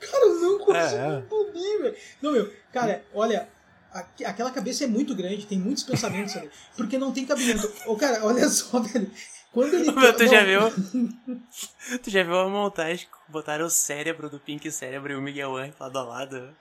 Cara, 0.00 0.26
eu 0.26 0.40
não 0.40 0.58
consigo 0.58 0.76
É, 0.76 1.16
é. 1.16 1.18
engolir, 1.18 1.82
velho. 1.82 1.96
Não, 2.22 2.32
meu, 2.32 2.52
cara, 2.74 3.02
olha, 3.14 3.48
aqu- 3.92 4.24
aquela 4.26 4.50
cabeça 4.50 4.84
é 4.84 4.86
muito 4.86 5.14
grande, 5.14 5.46
tem 5.46 5.58
muitos 5.58 5.84
pensamentos 5.84 6.36
ali. 6.36 6.50
Porque 6.76 6.98
não 6.98 7.12
tem 7.12 7.24
cabimento. 7.24 7.72
Ô, 7.86 7.96
cara, 7.96 8.24
olha 8.24 8.48
só, 8.48 8.80
velho. 8.82 9.10
Quando 9.52 9.72
ele. 9.74 9.90
Mas 9.92 10.16
tu 10.16 10.24
não, 10.24 10.28
já 10.32 10.44
viu? 10.44 10.60
tu 12.02 12.10
já 12.10 12.22
viu 12.24 12.38
a 12.40 12.48
montagem 12.48 13.06
que 13.06 13.32
botaram 13.32 13.64
o 13.66 13.70
cérebro 13.70 14.28
do 14.28 14.40
Pink 14.40 14.68
Cérebro 14.72 15.12
e 15.12 15.16
o 15.16 15.22
Miguel 15.22 15.56
Angel 15.56 15.74
lado 15.78 15.98
a 15.98 16.02
lado? 16.02 16.56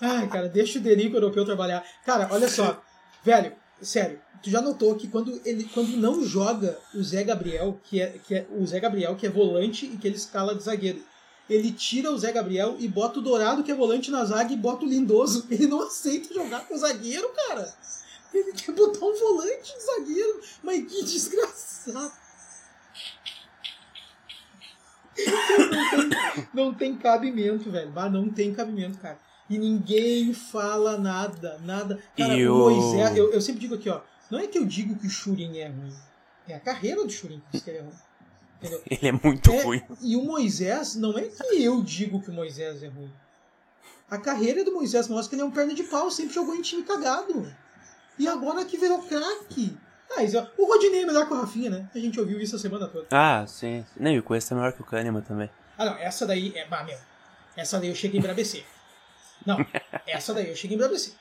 Ai, 0.00 0.26
cara, 0.28 0.48
deixa 0.48 0.78
o 0.78 0.82
Derico 0.82 1.16
europeu 1.16 1.44
trabalhar. 1.44 1.84
Cara, 2.04 2.28
olha 2.30 2.48
só. 2.48 2.82
Velho, 3.22 3.52
sério, 3.82 4.18
tu 4.42 4.48
já 4.50 4.60
notou 4.62 4.94
que 4.94 5.08
quando 5.08 5.38
ele 5.44 5.64
quando 5.64 5.96
não 5.96 6.24
joga 6.24 6.78
o 6.94 7.02
Zé 7.02 7.22
Gabriel, 7.24 7.78
que 7.84 8.00
é, 8.00 8.18
que 8.26 8.34
é 8.36 8.46
o 8.50 8.66
Zé 8.66 8.80
Gabriel 8.80 9.14
que 9.16 9.26
é 9.26 9.30
volante 9.30 9.84
e 9.86 9.96
que 9.98 10.06
ele 10.08 10.16
escala 10.16 10.54
de 10.54 10.62
zagueiro, 10.62 11.02
ele 11.48 11.70
tira 11.72 12.10
o 12.10 12.18
Zé 12.18 12.32
Gabriel 12.32 12.76
e 12.78 12.88
bota 12.88 13.18
o 13.18 13.22
Dourado, 13.22 13.62
que 13.62 13.70
é 13.70 13.74
volante 13.74 14.10
na 14.10 14.24
zaga, 14.24 14.52
e 14.52 14.56
bota 14.56 14.84
o 14.84 14.88
Lindoso. 14.88 15.46
Ele 15.50 15.66
não 15.68 15.82
aceita 15.82 16.34
jogar 16.34 16.66
com 16.66 16.74
o 16.74 16.78
zagueiro, 16.78 17.28
cara. 17.48 17.72
Ele 18.34 18.52
quer 18.52 18.72
botar 18.72 19.04
um 19.06 19.14
volante 19.14 19.72
de 19.74 19.84
zagueiro. 19.84 20.40
Mas 20.62 20.84
que 20.90 21.04
desgraçado. 21.04 22.12
Não 25.16 25.48
tem, 25.48 26.48
não 26.52 26.74
tem 26.74 26.96
cabimento, 26.96 27.70
velho. 27.70 27.90
Bah, 27.90 28.10
não 28.10 28.28
tem 28.28 28.52
cabimento, 28.52 28.98
cara. 28.98 29.18
E 29.48 29.56
ninguém 29.58 30.34
fala 30.34 30.98
nada, 30.98 31.58
nada. 31.64 31.98
Cara, 32.16 32.34
E 32.34 32.46
o 32.48 32.54
o- 32.54 32.70
Moisés, 32.70 33.16
eu, 33.16 33.32
eu 33.32 33.40
sempre 33.40 33.60
digo 33.60 33.76
aqui, 33.76 33.88
ó. 33.88 34.00
Não 34.30 34.38
é 34.40 34.46
que 34.46 34.58
eu 34.58 34.66
digo 34.66 34.96
que 34.98 35.06
o 35.06 35.10
Shurin 35.10 35.56
é 35.58 35.68
ruim. 35.68 35.94
É 36.48 36.54
a 36.56 36.60
carreira 36.60 37.04
do 37.04 37.10
Shurin 37.10 37.38
que 37.40 37.52
diz 37.52 37.62
que 37.62 37.70
ele 37.70 37.78
é 37.78 37.82
ruim. 37.82 37.92
Entendeu? 38.66 38.82
Ele 38.90 39.08
é 39.08 39.12
muito 39.12 39.50
É, 39.52 39.62
ruim. 39.62 39.82
E 40.02 40.16
o 40.16 40.22
Moisés, 40.24 40.94
não 40.96 41.16
é 41.18 41.22
que 41.22 41.62
eu 41.62 41.82
digo 41.82 42.20
que 42.22 42.30
o 42.30 42.32
Moisés 42.34 42.82
é 42.82 42.88
ruim. 42.88 43.12
A 44.10 44.18
carreira 44.18 44.64
do 44.64 44.72
Moisés 44.72 45.08
mostra 45.08 45.30
que 45.30 45.34
ele 45.34 45.42
é 45.42 45.44
um 45.44 45.50
perna 45.50 45.74
de 45.74 45.82
pau, 45.82 46.10
sempre 46.10 46.32
jogou 46.34 46.54
em 46.54 46.62
time 46.62 46.82
cagado. 46.84 47.52
E 48.18 48.28
agora 48.28 48.64
que 48.64 48.78
virou 48.78 49.02
craque. 49.02 49.76
Ah, 50.16 50.22
isso- 50.22 50.38
o 50.56 50.64
Rodinei 50.66 51.02
é 51.02 51.06
melhor 51.06 51.26
que 51.26 51.32
o 51.34 51.36
Rafinha, 51.40 51.68
né? 51.70 51.90
A 51.94 51.98
gente 51.98 52.18
ouviu 52.20 52.40
isso 52.40 52.54
a 52.54 52.58
semana 52.58 52.86
toda. 52.86 53.06
Ah, 53.10 53.44
sim. 53.48 53.84
Não, 53.98 54.12
e 54.12 54.18
o 54.18 54.22
Cuesta 54.22 54.54
é 54.54 54.56
maior 54.56 54.72
que 54.72 54.80
o 54.80 54.84
Kahneman 54.84 55.22
também. 55.22 55.50
Ah, 55.76 55.84
não, 55.86 55.96
essa 55.98 56.24
daí 56.24 56.52
é. 56.54 56.64
Bah, 56.68 56.84
meu. 56.84 56.96
Essa 57.56 57.80
daí 57.80 57.88
eu 57.88 57.94
cheguei 57.96 58.18
a 58.18 58.22
embrabecer. 58.22 58.64
Não, 59.44 59.56
essa 60.06 60.32
daí 60.32 60.48
eu 60.50 60.54
cheguei 60.56 60.76
a 60.76 60.78
embrabecer. 60.78 61.12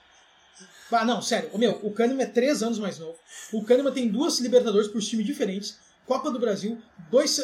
Ah, 0.92 1.04
não, 1.04 1.22
sério. 1.24 1.50
Meu, 1.58 1.80
o 1.82 1.92
Kahneman 1.92 2.24
é 2.24 2.28
três 2.28 2.62
anos 2.62 2.78
mais 2.78 3.00
novo. 3.00 3.18
O 3.52 3.64
Kahneman 3.66 3.92
tem 3.92 4.08
duas 4.08 4.40
Libertadores 4.40 4.88
por 4.88 5.02
times 5.02 5.26
diferentes. 5.26 5.80
Copa 6.06 6.30
do 6.32 6.40
Brasil, 6.40 6.80
dois 7.10 7.40
ah, 7.40 7.44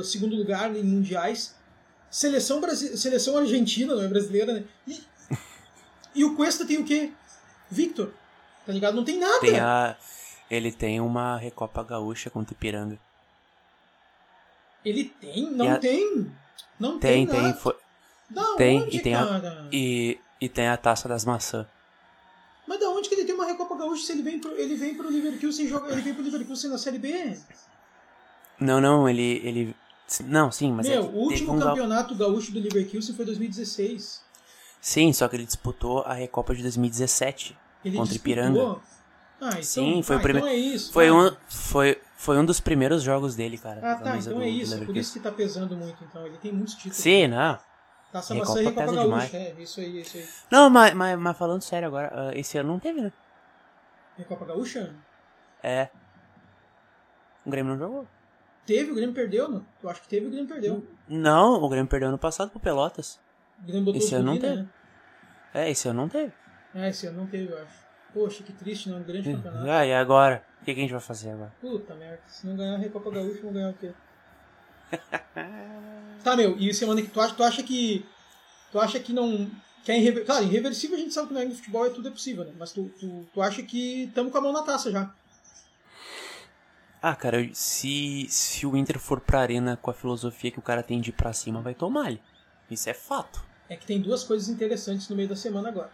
ah, 0.00 0.04
segundo 0.04 0.36
lugar 0.36 0.74
em 0.76 0.82
mundiais. 0.82 1.54
Seleção, 2.10 2.60
Brasi 2.60 2.96
seleção 2.98 3.38
argentina, 3.38 3.94
não 3.94 4.02
é 4.02 4.08
brasileira, 4.08 4.52
né? 4.52 4.64
E, 4.86 5.00
e 6.16 6.24
o 6.24 6.34
Cuesta 6.34 6.66
tem 6.66 6.76
o 6.78 6.84
quê? 6.84 7.12
Victor. 7.70 8.12
Tá 8.66 8.72
ligado? 8.72 8.94
Não 8.96 9.04
tem 9.04 9.18
nada. 9.18 9.38
Tem 9.40 9.58
a... 9.60 9.96
Ele 10.50 10.72
tem 10.72 11.00
uma 11.00 11.36
Recopa 11.36 11.82
Gaúcha 11.84 12.28
contra 12.28 12.52
o 12.52 12.56
Ipiranga. 12.56 12.98
Ele 14.84 15.04
tem? 15.04 15.50
Não 15.52 15.72
a- 15.72 15.78
tem. 15.78 16.30
Não 16.78 16.98
tem, 16.98 17.26
Tem, 17.26 17.26
tem. 17.26 17.42
nada. 17.42 17.56
Foi... 17.58 17.76
Da 18.28 18.56
tem, 18.56 18.82
onde, 18.82 18.96
e 18.96 19.00
tem 19.00 19.14
a- 19.14 19.26
cara? 19.26 19.68
E, 19.72 20.18
e 20.40 20.48
tem 20.48 20.68
a 20.68 20.76
Taça 20.76 21.08
das 21.08 21.24
Maçãs. 21.24 21.66
Mas 22.66 22.80
da 22.80 22.88
onde 22.90 23.08
que 23.08 23.14
ele 23.14 23.19
tem 23.19 23.19
uma 23.40 23.46
Recopa 23.50 23.76
Gaúcha 23.76 24.04
se 24.06 24.12
ele 24.12 24.22
vem 24.22 24.38
pro, 24.38 24.52
ele 24.52 24.74
vem 24.76 24.94
pro 24.94 25.10
Leverkusen 25.10 25.66
joga, 25.68 25.92
ele 25.92 26.02
vem 26.02 26.14
pro 26.14 26.22
Leverkusen 26.22 26.70
na 26.70 26.78
Série 26.78 26.98
B? 26.98 27.36
Não, 28.58 28.80
não, 28.80 29.08
ele... 29.08 29.40
ele... 29.44 29.76
Não, 30.24 30.50
sim, 30.50 30.72
mas 30.72 30.86
é 30.86 30.90
Meu, 30.90 31.08
que 31.08 31.14
o 31.14 31.18
último 31.18 31.52
um 31.52 31.58
ga- 31.58 31.66
campeonato 31.66 32.14
gaúcho 32.16 32.52
do 32.52 32.58
Leverkusen 32.60 33.14
foi 33.14 33.24
2016. 33.24 34.22
Sim, 34.80 35.12
só 35.12 35.28
que 35.28 35.36
ele 35.36 35.44
disputou 35.46 36.00
a 36.02 36.14
Recopa 36.14 36.54
de 36.54 36.62
2017 36.62 37.56
Ele 37.84 37.96
contra 37.96 38.12
disputou. 38.12 38.32
Ipiranga. 38.32 38.80
Ah, 39.40 39.48
então, 39.50 39.62
Sim, 39.62 40.02
foi 40.02 40.16
ah, 40.16 40.18
o 40.18 40.22
primeiro- 40.22 40.46
Então 40.48 40.58
é 40.58 40.60
isso. 40.60 40.92
Foi 40.92 41.08
ah. 41.08 41.14
um, 41.14 41.36
foi, 41.48 42.00
foi 42.16 42.38
um 42.38 42.44
dos 42.44 42.60
primeiros 42.60 43.02
jogos 43.02 43.34
dele, 43.34 43.56
cara. 43.56 43.80
Ah, 43.82 43.94
tá, 43.96 44.16
então 44.18 44.34
do- 44.34 44.42
é 44.42 44.48
isso. 44.48 44.84
Por 44.84 44.96
isso 44.96 45.12
que 45.12 45.20
tá 45.20 45.30
pesando 45.30 45.76
muito, 45.76 46.02
então. 46.04 46.26
Ele 46.26 46.36
tem 46.38 46.52
muitos 46.52 46.74
títulos. 46.74 46.96
Sim, 46.98 47.28
não. 47.28 47.58
Taça 48.12 48.34
Recopa 48.34 48.58
Recopa 48.58 48.80
pesa 48.80 48.92
Gaúcha. 48.92 49.04
demais. 49.04 49.34
É, 49.34 49.54
isso 49.60 49.80
aí, 49.80 50.00
isso 50.00 50.16
aí. 50.18 50.26
Não, 50.50 50.68
mas, 50.68 50.92
mas, 50.94 51.18
mas 51.18 51.38
falando 51.38 51.62
sério 51.62 51.86
agora, 51.88 52.10
ah, 52.12 52.36
esse 52.36 52.58
ano 52.58 52.70
não 52.70 52.78
teve, 52.80 53.00
né? 53.00 53.12
Recopa 54.20 54.44
Gaúcha? 54.44 54.94
É. 55.62 55.88
O 57.44 57.50
Grêmio 57.50 57.72
não 57.72 57.78
jogou. 57.78 58.06
Teve, 58.66 58.92
o 58.92 58.94
Grêmio 58.94 59.14
perdeu, 59.14 59.48
não? 59.48 59.64
Eu 59.82 59.90
acho 59.90 60.02
que 60.02 60.08
teve, 60.08 60.26
o 60.26 60.30
Grêmio 60.30 60.48
perdeu. 60.48 60.86
Não, 61.08 61.62
o 61.62 61.68
Grêmio 61.68 61.88
perdeu 61.88 62.08
ano 62.08 62.18
passado 62.18 62.50
pro 62.50 62.60
Pelotas. 62.60 63.18
O 63.58 63.66
Grêmio 63.66 63.84
botou 63.84 64.00
Esse 64.00 64.14
ano 64.14 64.26
não 64.26 64.38
teve. 64.38 64.56
né? 64.56 64.68
É, 65.52 65.70
esse 65.70 65.88
ano 65.88 66.02
não 66.02 66.08
teve. 66.08 66.32
É, 66.74 66.88
esse 66.88 67.06
ano 67.06 67.18
não 67.18 67.26
teve, 67.26 67.52
eu 67.52 67.58
acho. 67.62 67.80
Poxa, 68.12 68.42
que 68.42 68.52
triste, 68.52 68.88
né? 68.90 68.96
Um 68.96 69.02
grande 69.02 69.32
campeonato. 69.32 69.70
Ah, 69.70 69.86
e 69.86 69.94
agora? 69.94 70.44
O 70.60 70.64
que, 70.64 70.74
que 70.74 70.80
a 70.80 70.82
gente 70.82 70.92
vai 70.92 71.00
fazer 71.00 71.30
agora? 71.30 71.52
Puta 71.60 71.94
merda, 71.94 72.20
se 72.26 72.46
não 72.46 72.56
ganhar 72.56 72.74
a 72.74 72.78
Recopa 72.78 73.10
Gaúcha, 73.10 73.40
vão 73.42 73.52
ganhar 73.52 73.70
o 73.70 73.74
quê? 73.74 73.92
tá, 76.22 76.36
meu, 76.36 76.56
e 76.58 76.72
semana 76.74 77.00
que 77.00 77.08
tu 77.08 77.20
acha, 77.20 77.34
tu 77.34 77.42
acha 77.42 77.62
que. 77.62 78.04
Tu 78.70 78.78
acha 78.78 79.00
que 79.00 79.12
não. 79.12 79.50
Que 79.84 79.92
é 79.92 79.98
irrever... 79.98 80.24
Claro, 80.26 80.44
irreversível 80.44 80.96
a 80.96 81.00
gente 81.00 81.14
sabe 81.14 81.28
que 81.28 81.44
no 81.44 81.54
futebol 81.54 81.86
é 81.86 81.90
tudo 81.90 82.08
é 82.08 82.10
possível, 82.10 82.44
né? 82.44 82.52
Mas 82.58 82.72
tu, 82.72 82.90
tu, 82.98 83.28
tu 83.32 83.42
acha 83.42 83.62
que 83.62 84.04
estamos 84.04 84.30
com 84.30 84.38
a 84.38 84.40
mão 84.40 84.52
na 84.52 84.62
taça 84.62 84.90
já. 84.90 85.12
Ah, 87.02 87.16
cara, 87.16 87.48
se, 87.54 88.26
se 88.28 88.66
o 88.66 88.76
Inter 88.76 88.98
for 88.98 89.20
pra 89.20 89.40
arena 89.40 89.76
com 89.76 89.90
a 89.90 89.94
filosofia 89.94 90.50
que 90.50 90.58
o 90.58 90.62
cara 90.62 90.82
tem 90.82 91.00
de 91.00 91.10
ir 91.10 91.14
pra 91.14 91.32
cima, 91.32 91.62
vai 91.62 91.74
tomar 91.74 92.06
ali. 92.06 92.20
Isso 92.70 92.90
é 92.90 92.94
fato. 92.94 93.42
É 93.68 93.76
que 93.76 93.86
tem 93.86 94.00
duas 94.00 94.22
coisas 94.22 94.48
interessantes 94.48 95.08
no 95.08 95.16
meio 95.16 95.28
da 95.28 95.36
semana 95.36 95.70
agora. 95.70 95.90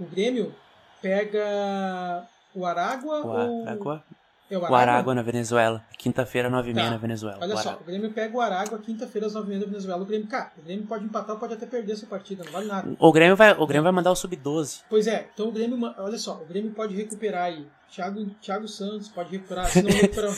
O 0.00 0.04
Grêmio 0.04 0.54
pega 1.00 2.26
o 2.52 2.66
Aragua 2.66 3.20
O 3.20 3.28
ou. 3.28 3.62
Aragua, 3.66 4.04
É 4.10 4.25
o 4.50 4.74
Aragua 4.74 5.14
na 5.14 5.22
Venezuela. 5.22 5.82
Quinta-feira, 5.98 6.48
9h30 6.50 6.74
Tá. 6.74 6.90
na 6.90 6.96
Venezuela. 6.96 7.38
Olha 7.40 7.56
só, 7.56 7.78
o 7.80 7.84
Grêmio 7.84 8.12
pega 8.12 8.36
o 8.36 8.40
Aragua 8.40 8.78
quinta-feira 8.78 9.26
às 9.26 9.34
9h30 9.34 9.58
da 9.60 9.66
Venezuela. 9.66 10.02
O 10.02 10.06
Grêmio, 10.06 10.26
cara, 10.28 10.52
o 10.58 10.62
Grêmio 10.62 10.86
pode 10.86 11.04
empatar, 11.04 11.36
pode 11.36 11.54
até 11.54 11.66
perder 11.66 11.92
essa 11.92 12.06
partida, 12.06 12.44
não 12.44 12.52
vale 12.52 12.66
nada. 12.66 12.96
O 12.98 13.12
Grêmio 13.12 13.36
vai, 13.36 13.52
o 13.52 13.66
Grêmio 13.66 13.82
vai 13.84 13.92
mandar 13.92 14.12
o 14.12 14.16
sub-12. 14.16 14.82
Pois 14.88 15.06
é, 15.06 15.28
então 15.34 15.48
o 15.48 15.52
Grêmio, 15.52 15.78
olha 15.98 16.18
só, 16.18 16.34
o 16.40 16.44
Grêmio 16.46 16.70
pode 16.72 16.94
recuperar 16.94 17.44
aí. 17.44 17.66
Thiago, 17.90 18.24
Thiago 18.42 18.68
Santos 18.68 19.08
pode 19.08 19.30
recuperar, 19.30 19.66
se 19.68 19.82
não 19.82 19.90
recuperar. 19.92 20.32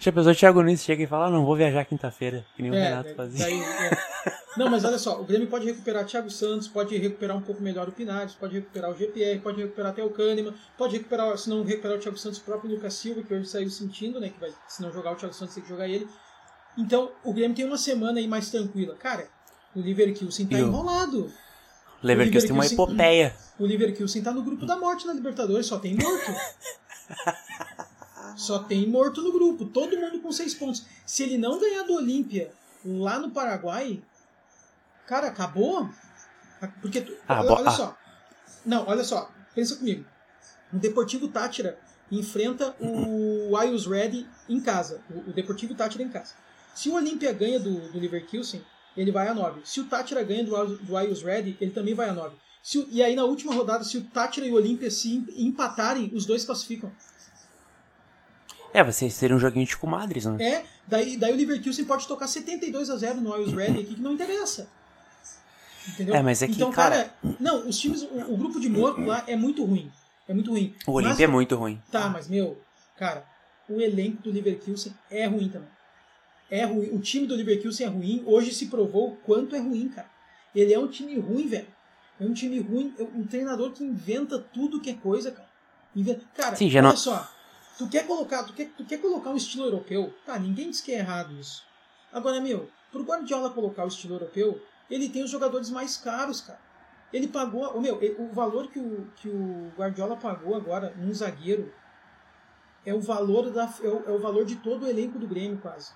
Já 0.00 0.12
pensou 0.12 0.32
o 0.32 0.34
Thiago 0.34 0.60
Nunes 0.62 0.82
chega 0.82 1.02
e 1.02 1.06
fala, 1.06 1.26
ah, 1.26 1.30
não 1.30 1.44
vou 1.44 1.56
viajar 1.56 1.84
quinta-feira, 1.84 2.44
que 2.56 2.62
nem 2.62 2.70
o 2.70 2.74
É, 2.74 2.84
Renato 2.84 3.04
daí- 3.08 3.14
fazia. 3.14 3.44
daí, 3.44 3.60
é. 3.60 3.90
Não, 4.56 4.68
mas 4.70 4.84
olha 4.84 4.98
só, 4.98 5.20
o 5.20 5.24
Grêmio 5.24 5.48
pode 5.48 5.64
recuperar 5.66 6.04
Thiago 6.04 6.30
Santos, 6.30 6.68
pode 6.68 6.96
recuperar 6.96 7.36
um 7.36 7.40
pouco 7.40 7.62
melhor 7.62 7.88
o 7.88 7.92
Pinares, 7.92 8.34
pode 8.34 8.54
recuperar 8.54 8.90
o 8.90 8.94
GPR, 8.94 9.38
pode 9.40 9.60
recuperar 9.62 9.92
até 9.92 10.04
o 10.04 10.10
Kahneman, 10.10 10.54
pode 10.76 10.96
recuperar, 10.96 11.36
se 11.38 11.48
não 11.48 11.62
recuperar 11.64 11.96
o 11.96 12.00
Thiago 12.00 12.18
Santos, 12.18 12.38
o 12.38 12.42
próprio 12.44 12.70
Lucas 12.70 12.94
Silva, 12.94 13.22
que 13.22 13.32
hoje 13.32 13.46
saiu 13.48 13.70
sentindo, 13.70 14.20
né? 14.20 14.28
Que 14.28 14.38
vai, 14.38 14.50
se 14.68 14.82
não 14.82 14.92
jogar 14.92 15.12
o 15.12 15.16
Thiago 15.16 15.34
Santos, 15.34 15.54
tem 15.54 15.62
que 15.62 15.68
jogar 15.68 15.88
ele. 15.88 16.06
Então, 16.76 17.10
o 17.24 17.32
Grêmio 17.32 17.54
tem 17.56 17.64
uma 17.64 17.78
semana 17.78 18.18
aí 18.18 18.26
mais 18.28 18.50
tranquila. 18.50 18.94
Cara, 18.96 19.26
o 19.74 19.80
Leverkusen 19.80 20.46
tá 20.46 20.56
o- 20.56 20.58
enrolado. 20.60 21.32
Leverkusen 22.02 22.48
tem 22.48 22.52
uma 22.56 22.66
epopeia. 22.66 23.34
O 23.58 23.64
Leverkusen 23.64 24.22
tá 24.22 24.32
no 24.32 24.42
grupo 24.42 24.66
da 24.66 24.76
morte 24.76 25.06
na 25.06 25.12
Libertadores, 25.14 25.66
só 25.66 25.78
tem 25.78 25.94
morto. 25.96 26.30
Só 28.36 28.60
tem 28.60 28.88
morto 28.88 29.22
no 29.22 29.32
grupo, 29.32 29.66
todo 29.66 29.96
mundo 29.98 30.20
com 30.20 30.32
seis 30.32 30.54
pontos. 30.54 30.84
Se 31.06 31.22
ele 31.22 31.36
não 31.38 31.58
ganhar 31.60 31.82
do 31.84 31.94
Olímpia 31.94 32.52
lá 32.84 33.18
no 33.18 33.30
Paraguai, 33.30 34.02
cara, 35.06 35.28
acabou. 35.28 35.88
Porque, 36.80 37.00
tu- 37.00 37.16
Ah, 37.28 37.40
olha, 37.40 37.52
olha 37.52 37.68
ah. 37.68 37.72
só. 37.72 37.96
Não, 38.64 38.86
olha 38.88 39.02
só, 39.04 39.30
pensa 39.54 39.76
comigo. 39.76 40.04
O 40.72 40.78
Deportivo 40.78 41.28
Tátira 41.28 41.78
enfrenta 42.10 42.74
o 42.80 43.56
Ayus 43.56 43.86
Red 43.86 44.26
em 44.48 44.60
casa. 44.60 45.00
O, 45.10 45.30
o 45.30 45.32
Deportivo 45.32 45.74
Tátira 45.74 46.02
em 46.04 46.08
casa. 46.08 46.34
Se 46.74 46.88
o 46.88 46.94
Olímpia 46.94 47.32
ganha 47.32 47.58
do, 47.58 47.90
do 47.90 47.98
Leverkusen, 47.98 48.62
ele 48.96 49.10
vai 49.10 49.28
a 49.28 49.34
9. 49.34 49.60
Se 49.64 49.80
o 49.80 49.84
Tátira 49.84 50.22
ganha 50.22 50.44
do, 50.44 50.76
do 50.78 50.96
Ayus 50.96 51.22
Red, 51.22 51.56
ele 51.60 51.70
também 51.72 51.94
vai 51.94 52.08
a 52.08 52.12
9. 52.12 52.36
Se 52.62 52.86
e 52.90 53.02
aí 53.02 53.16
na 53.16 53.24
última 53.24 53.52
rodada, 53.52 53.82
se 53.82 53.98
o 53.98 54.04
Tátira 54.04 54.46
e 54.46 54.50
o 54.50 54.54
Olímpia 54.54 54.90
se 54.90 55.12
em- 55.16 55.26
empatarem, 55.48 56.10
os 56.14 56.24
dois 56.24 56.44
classificam. 56.44 56.92
É, 58.74 58.82
vai 58.82 58.92
ser, 58.92 59.32
um 59.32 59.38
joguinho 59.38 59.66
de 59.66 59.76
comadres, 59.76 60.24
né? 60.24 60.42
É, 60.42 60.64
daí, 60.86 61.16
daí 61.16 61.32
o 61.32 61.36
Leverkusen 61.36 61.84
pode 61.84 62.06
tocar 62.08 62.26
72 62.26 62.88
a 62.90 62.96
0 62.96 63.20
no 63.20 63.34
Ayus 63.34 63.52
Red 63.52 63.72
aqui, 63.80 63.94
que 63.94 64.00
não 64.00 64.12
interessa. 64.12 64.68
Entendeu? 65.88 66.14
É, 66.14 66.22
mas 66.22 66.42
é 66.42 66.46
que, 66.46 66.52
então, 66.54 66.70
cara- 66.70 67.12
não, 67.40 67.68
os 67.68 67.78
times, 67.78 68.02
o, 68.02 68.32
o 68.32 68.36
grupo 68.36 68.60
de 68.60 68.68
morto 68.68 69.00
lá 69.00 69.24
é 69.26 69.34
muito 69.36 69.64
ruim. 69.64 69.90
É 70.28 70.32
muito 70.34 70.50
ruim. 70.50 70.74
O 70.86 70.92
Mas- 70.94 71.04
Olímpia 71.06 71.24
é 71.24 71.26
muito 71.26 71.56
ruim. 71.56 71.82
Tá, 71.90 72.08
mas 72.08 72.28
meu, 72.28 72.56
cara, 72.96 73.24
o 73.68 73.80
elenco 73.80 74.22
do 74.22 74.30
Leverkusen 74.30 74.94
é 75.10 75.26
ruim 75.26 75.48
também. 75.48 75.68
É 76.50 76.64
ruim. 76.64 76.90
O 76.92 77.00
time 77.00 77.26
do 77.26 77.34
Leverkusen 77.34 77.86
é 77.86 77.90
ruim. 77.90 78.22
Hoje 78.24 78.52
se 78.54 78.66
provou 78.66 79.08
o 79.12 79.16
quanto 79.16 79.56
é 79.56 79.58
ruim, 79.58 79.88
cara. 79.88 80.08
Ele 80.54 80.72
é 80.72 80.78
um 80.78 80.86
time 80.86 81.18
ruim, 81.18 81.48
velho. 81.48 81.66
É 82.20 82.24
um 82.24 82.32
time 82.32 82.60
ruim, 82.60 82.94
é 82.98 83.02
um 83.02 83.26
treinador 83.26 83.72
que 83.72 83.82
inventa 83.82 84.38
tudo 84.38 84.80
que 84.80 84.90
é 84.90 84.94
coisa, 84.94 85.32
cara. 85.32 85.48
Inventa... 85.96 86.22
Cara, 86.36 86.54
Sim, 86.54 86.70
já 86.70 86.78
olha 86.80 86.88
não- 86.90 86.96
só. 86.96 87.28
Tu 87.78 87.88
quer 87.88 88.06
colocar, 88.06 88.44
tu 88.44 88.52
quer, 88.52 88.70
tu 88.76 88.84
quer 88.84 88.98
colocar 88.98 89.30
um 89.30 89.36
estilo 89.36 89.64
europeu? 89.64 90.14
Tá, 90.24 90.38
ninguém 90.38 90.70
diz 90.70 90.80
que 90.80 90.92
é 90.92 90.98
errado 90.98 91.32
isso. 91.38 91.64
Agora, 92.12 92.40
meu, 92.40 92.68
pro 92.90 93.02
Guardiola 93.02 93.50
colocar 93.50 93.84
o 93.84 93.88
estilo 93.88 94.14
europeu, 94.14 94.60
ele 94.90 95.08
tem 95.08 95.24
os 95.24 95.30
jogadores 95.30 95.70
mais 95.70 95.96
caros, 95.96 96.40
cara. 96.40 96.60
Ele 97.12 97.28
pagou, 97.28 97.80
meu, 97.80 97.98
o 98.18 98.32
valor 98.32 98.68
que 98.68 98.78
o, 98.78 99.06
que 99.16 99.28
o 99.28 99.72
Guardiola 99.76 100.16
pagou 100.16 100.54
agora 100.54 100.94
num 100.96 101.12
zagueiro 101.12 101.72
é 102.84 102.94
o 102.94 103.00
valor 103.00 103.50
da 103.50 103.64
é 103.82 103.88
o, 103.88 104.10
é 104.10 104.12
o 104.12 104.18
valor 104.18 104.44
de 104.44 104.56
todo 104.56 104.84
o 104.84 104.88
elenco 104.88 105.18
do 105.18 105.26
Grêmio 105.26 105.58
quase. 105.58 105.92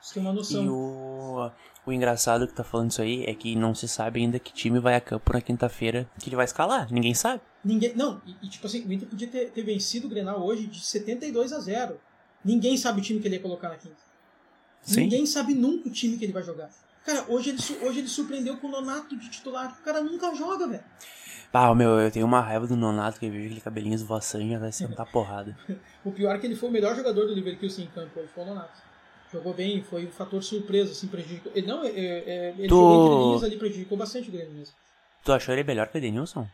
Você 0.00 0.14
tem 0.14 0.22
uma 0.22 0.32
noção. 0.32 0.62
E 0.62 0.68
o, 0.68 1.50
o 1.86 1.92
engraçado 1.92 2.46
que 2.46 2.52
tá 2.52 2.62
falando 2.62 2.90
isso 2.90 3.02
aí 3.02 3.24
é 3.24 3.34
que 3.34 3.56
não 3.56 3.74
se 3.74 3.88
sabe 3.88 4.20
ainda 4.20 4.38
que 4.38 4.52
time 4.52 4.78
vai 4.78 4.94
a 4.94 5.00
campo 5.00 5.32
na 5.32 5.40
quinta-feira 5.40 6.08
que 6.20 6.28
ele 6.28 6.36
vai 6.36 6.44
escalar. 6.44 6.92
Ninguém 6.92 7.14
sabe. 7.14 7.40
Ninguém, 7.66 7.94
não, 7.96 8.20
e, 8.26 8.46
e, 8.46 8.48
tipo 8.48 8.66
assim, 8.66 8.86
o 8.86 8.92
Inter 8.92 9.08
podia 9.08 9.26
ter, 9.26 9.50
ter 9.50 9.62
vencido 9.62 10.06
o 10.06 10.10
Grenal 10.10 10.40
hoje 10.44 10.66
de 10.66 10.78
72 10.84 11.52
a 11.52 11.58
0. 11.58 11.98
Ninguém 12.44 12.76
sabe 12.76 13.00
o 13.00 13.02
time 13.02 13.18
que 13.20 13.26
ele 13.26 13.36
ia 13.36 13.42
colocar 13.42 13.68
na 13.68 13.76
quinta. 13.76 13.96
Sim. 14.82 15.00
Ninguém 15.00 15.26
sabe 15.26 15.52
nunca 15.52 15.88
o 15.88 15.92
time 15.92 16.16
que 16.16 16.24
ele 16.24 16.32
vai 16.32 16.44
jogar. 16.44 16.70
Cara, 17.04 17.24
hoje 17.28 17.50
ele, 17.50 17.58
hoje 17.84 17.98
ele 17.98 18.08
surpreendeu 18.08 18.56
com 18.58 18.68
o 18.68 18.70
Nonato 18.70 19.16
de 19.16 19.28
titular. 19.28 19.76
O 19.80 19.84
cara 19.84 20.00
nunca 20.00 20.32
joga, 20.34 20.68
velho. 20.68 20.84
Ah, 21.52 21.74
meu, 21.74 21.98
eu 21.98 22.10
tenho 22.10 22.26
uma 22.26 22.40
raiva 22.40 22.66
do 22.66 22.76
Nonato 22.76 23.18
que 23.18 23.26
eu 23.26 23.30
vejo 23.30 23.46
aquele 23.46 23.60
cabelinho 23.62 23.94
esvoaçando 23.94 24.44
e 24.44 24.50
já 24.50 24.58
vai 24.58 24.70
sentar 24.70 25.06
porrada. 25.10 25.56
O 26.04 26.12
pior 26.12 26.36
é 26.36 26.38
que 26.38 26.46
ele 26.46 26.54
foi 26.54 26.68
o 26.68 26.72
melhor 26.72 26.94
jogador 26.94 27.26
do 27.26 27.34
Leverkusen 27.34 27.86
em 27.86 27.88
campo. 27.88 28.12
Ele 28.20 28.28
foi 28.28 28.44
o 28.44 28.46
Nonato. 28.46 28.78
Jogou 29.32 29.52
bem, 29.52 29.82
foi 29.82 30.06
um 30.06 30.10
fator 30.10 30.40
surpresa, 30.42 30.92
assim, 30.92 31.08
prejudicou. 31.08 31.50
Ele 31.52 31.66
não, 31.66 31.82
é, 31.82 31.88
é, 31.88 32.54
ele 32.58 32.68
Tu- 32.68 32.74
jogou 32.76 33.06
entre 33.16 33.24
linhas 33.26 33.42
ali, 33.44 33.56
prejudicou 33.56 33.98
bastante 33.98 34.28
o 34.28 34.32
Grêmio 34.32 34.52
mesmo. 34.52 34.74
Tu 35.24 35.32
achou 35.32 35.52
ele 35.52 35.64
melhor 35.64 35.88
que 35.88 35.96
o 35.96 35.98
Edenilson? 35.98 36.46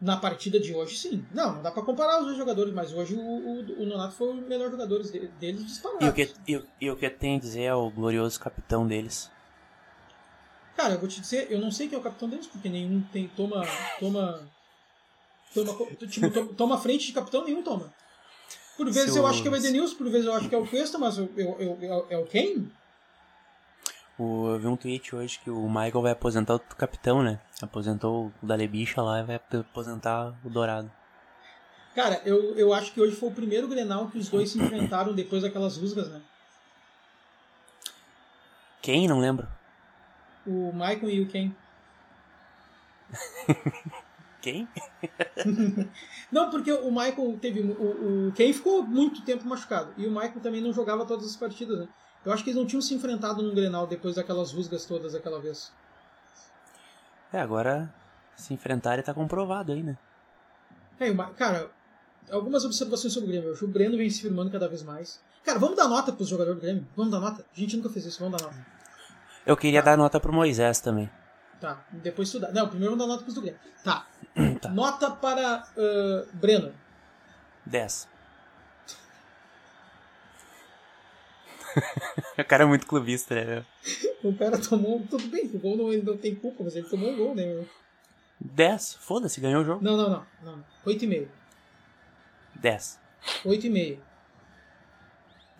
Na 0.00 0.16
partida 0.16 0.60
de 0.60 0.74
hoje, 0.74 0.96
sim. 0.98 1.24
Não, 1.32 1.54
não 1.54 1.62
dá 1.62 1.70
pra 1.70 1.82
comparar 1.82 2.18
os 2.18 2.26
dois 2.26 2.36
jogadores, 2.36 2.74
mas 2.74 2.92
hoje 2.92 3.14
o, 3.14 3.20
o, 3.20 3.82
o 3.82 3.86
Nonato 3.86 4.14
foi 4.14 4.28
o 4.30 4.34
melhor 4.34 4.70
jogador 4.70 5.02
de- 5.02 5.28
deles 5.28 5.64
disparado. 5.64 6.04
E 6.04 6.08
o, 6.08 6.12
que, 6.12 6.34
e, 6.46 6.62
e 6.80 6.90
o 6.90 6.96
que 6.96 7.08
tem 7.08 7.36
a 7.36 7.40
dizer 7.40 7.62
é 7.62 7.74
o 7.74 7.88
glorioso 7.90 8.38
capitão 8.38 8.86
deles? 8.86 9.30
Cara, 10.76 10.94
eu 10.94 10.98
vou 10.98 11.08
te 11.08 11.20
dizer, 11.20 11.46
eu 11.50 11.60
não 11.60 11.70
sei 11.70 11.88
quem 11.88 11.96
é 11.96 12.00
o 12.00 12.04
capitão 12.04 12.28
deles, 12.28 12.46
porque 12.46 12.68
nenhum 12.68 13.00
tem, 13.12 13.28
toma. 13.28 13.62
Toma. 14.00 14.48
Toma, 15.54 15.72
tipo, 16.08 16.30
to- 16.30 16.52
toma 16.54 16.78
frente 16.78 17.06
de 17.06 17.12
capitão, 17.12 17.44
nenhum 17.44 17.62
toma. 17.62 17.94
Por 18.76 18.86
vezes 18.90 19.12
Se 19.12 19.18
eu 19.18 19.26
acho 19.26 19.40
que 19.40 19.46
é 19.48 19.50
o 19.52 19.56
Edenilson, 19.56 19.96
por 19.96 20.10
vezes 20.10 20.26
eu 20.26 20.34
acho 20.34 20.48
que 20.48 20.54
é 20.54 20.58
o 20.58 20.66
Cuesta, 20.66 20.98
mas 20.98 21.16
eu, 21.16 21.30
eu, 21.36 21.56
eu- 21.60 21.78
eu- 21.80 22.06
é 22.10 22.18
o 22.18 22.24
quem? 22.26 22.68
O, 24.18 24.48
eu 24.48 24.58
vi 24.58 24.66
um 24.66 24.76
tweet 24.76 25.14
hoje 25.14 25.40
que 25.42 25.50
o 25.50 25.68
Michael 25.68 26.02
vai 26.02 26.12
aposentar 26.12 26.54
o 26.54 26.60
capitão, 26.60 27.22
né? 27.22 27.40
Aposentou 27.60 28.32
o 28.42 28.46
Dalebicha 28.46 29.02
lá 29.02 29.20
e 29.20 29.24
vai 29.24 29.36
aposentar 29.36 30.34
o 30.44 30.50
Dourado. 30.50 30.90
Cara, 31.94 32.20
eu, 32.24 32.56
eu 32.56 32.72
acho 32.72 32.92
que 32.92 33.00
hoje 33.00 33.16
foi 33.16 33.28
o 33.28 33.32
primeiro 33.32 33.68
Grenal 33.68 34.08
que 34.08 34.18
os 34.18 34.28
dois 34.28 34.50
se 34.50 34.60
enfrentaram 34.60 35.12
depois 35.14 35.42
daquelas 35.42 35.76
rusgas, 35.76 36.08
né? 36.08 36.20
Quem? 38.82 39.08
Não 39.08 39.18
lembro. 39.18 39.48
O 40.46 40.72
Maicon 40.72 41.08
e 41.08 41.20
o 41.22 41.28
Ken. 41.28 41.52
Quem? 44.42 44.68
Não, 46.30 46.50
porque 46.50 46.70
o 46.70 46.90
Michael 46.90 47.38
teve. 47.40 47.60
O, 47.60 48.28
o 48.28 48.32
Ken 48.32 48.52
ficou 48.52 48.82
muito 48.82 49.24
tempo 49.24 49.46
machucado. 49.46 49.94
E 49.96 50.06
o 50.06 50.10
Michael 50.10 50.40
também 50.40 50.60
não 50.60 50.70
jogava 50.70 51.06
todas 51.06 51.24
as 51.24 51.36
partidas, 51.36 51.78
né? 51.78 51.88
Eu 52.24 52.32
acho 52.32 52.42
que 52.42 52.50
eles 52.50 52.58
não 52.58 52.66
tinham 52.66 52.80
se 52.80 52.94
enfrentado 52.94 53.42
num 53.42 53.54
Grenal 53.54 53.86
depois 53.86 54.14
daquelas 54.14 54.52
rusgas 54.52 54.86
todas 54.86 55.14
aquela 55.14 55.40
vez. 55.40 55.72
É, 57.32 57.40
agora 57.40 57.92
se 58.36 58.54
enfrentarem 58.54 59.04
tá 59.04 59.12
comprovado 59.12 59.72
aí, 59.72 59.82
né? 59.82 59.98
É, 60.98 61.12
cara, 61.36 61.70
algumas 62.30 62.64
observações 62.64 63.12
sobre 63.12 63.28
o 63.28 63.32
Grêmio. 63.32 63.48
Eu 63.48 63.52
acho 63.52 63.60
que 63.60 63.64
o 63.66 63.68
Breno 63.68 63.96
vem 63.96 64.08
se 64.08 64.22
firmando 64.22 64.50
cada 64.50 64.68
vez 64.68 64.82
mais. 64.82 65.20
Cara, 65.44 65.58
vamos 65.58 65.76
dar 65.76 65.88
nota 65.88 66.12
pros 66.12 66.28
jogadores 66.28 66.58
do 66.58 66.62
Grêmio? 66.62 66.86
Vamos 66.96 67.12
dar 67.12 67.20
nota? 67.20 67.44
A 67.44 67.60
gente 67.60 67.76
nunca 67.76 67.90
fez 67.90 68.06
isso, 68.06 68.20
vamos 68.20 68.40
dar 68.40 68.48
nota. 68.48 68.66
Eu 69.44 69.56
queria 69.56 69.82
dar 69.82 69.96
nota 69.96 70.18
pro 70.18 70.32
Moisés 70.32 70.80
também. 70.80 71.10
Tá, 71.60 71.84
depois 71.92 72.30
tu 72.30 72.40
dá. 72.40 72.50
Não, 72.50 72.68
primeiro 72.68 72.96
vamos 72.96 73.06
dar 73.06 73.12
nota 73.12 73.22
pros 73.22 73.34
do 73.34 73.42
Grêmio. 73.42 73.60
Tá. 73.82 74.06
Tá. 74.60 74.70
Nota 74.70 75.10
para 75.10 75.62
ah, 75.76 76.24
Breno. 76.32 76.72
10. 77.66 78.08
o 82.38 82.44
cara 82.44 82.62
é 82.64 82.66
muito 82.66 82.86
clubista, 82.86 83.34
né? 83.34 83.44
meu? 83.44 84.30
O 84.32 84.36
cara 84.36 84.58
tomou. 84.58 85.00
Tudo 85.08 85.26
bem, 85.28 85.46
o 85.52 85.58
gol 85.58 85.76
não, 85.76 85.92
ele 85.92 86.02
não 86.02 86.16
tem 86.16 86.34
culpa, 86.34 86.64
mas 86.64 86.74
ele 86.76 86.88
tomou 86.88 87.10
um 87.10 87.16
gol, 87.16 87.34
né? 87.34 87.44
meu? 87.44 87.68
10. 88.40 88.94
Foda-se, 88.94 89.40
ganhou 89.40 89.62
o 89.62 89.64
jogo. 89.64 89.82
Não, 89.84 89.96
não, 89.96 90.08
não. 90.10 90.26
não. 90.42 90.64
8,5. 90.86 91.28
10. 92.56 93.00
8,5. 93.44 93.98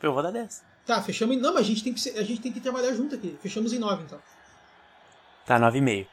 Eu 0.03 0.13
vou 0.13 0.23
dar 0.23 0.31
10. 0.31 0.65
Tá, 0.87 1.03
fechamos 1.03 1.37
em. 1.37 1.41
Não, 1.41 1.55
mas 1.55 1.63
a 1.65 1.69
gente 1.69 1.83
tem 1.83 1.95
que, 1.95 2.01
ser- 2.01 2.19
a 2.19 2.23
gente 2.23 2.41
tem 2.43 2.53
que 2.53 2.61
trabalhar 2.61 2.93
junto 2.93 3.15
aqui. 3.15 3.39
Fechamos 3.41 3.73
em 3.73 3.79
9, 3.79 4.03
então. 4.05 4.21
Tá, 5.47 5.59
9,5. 5.59 6.07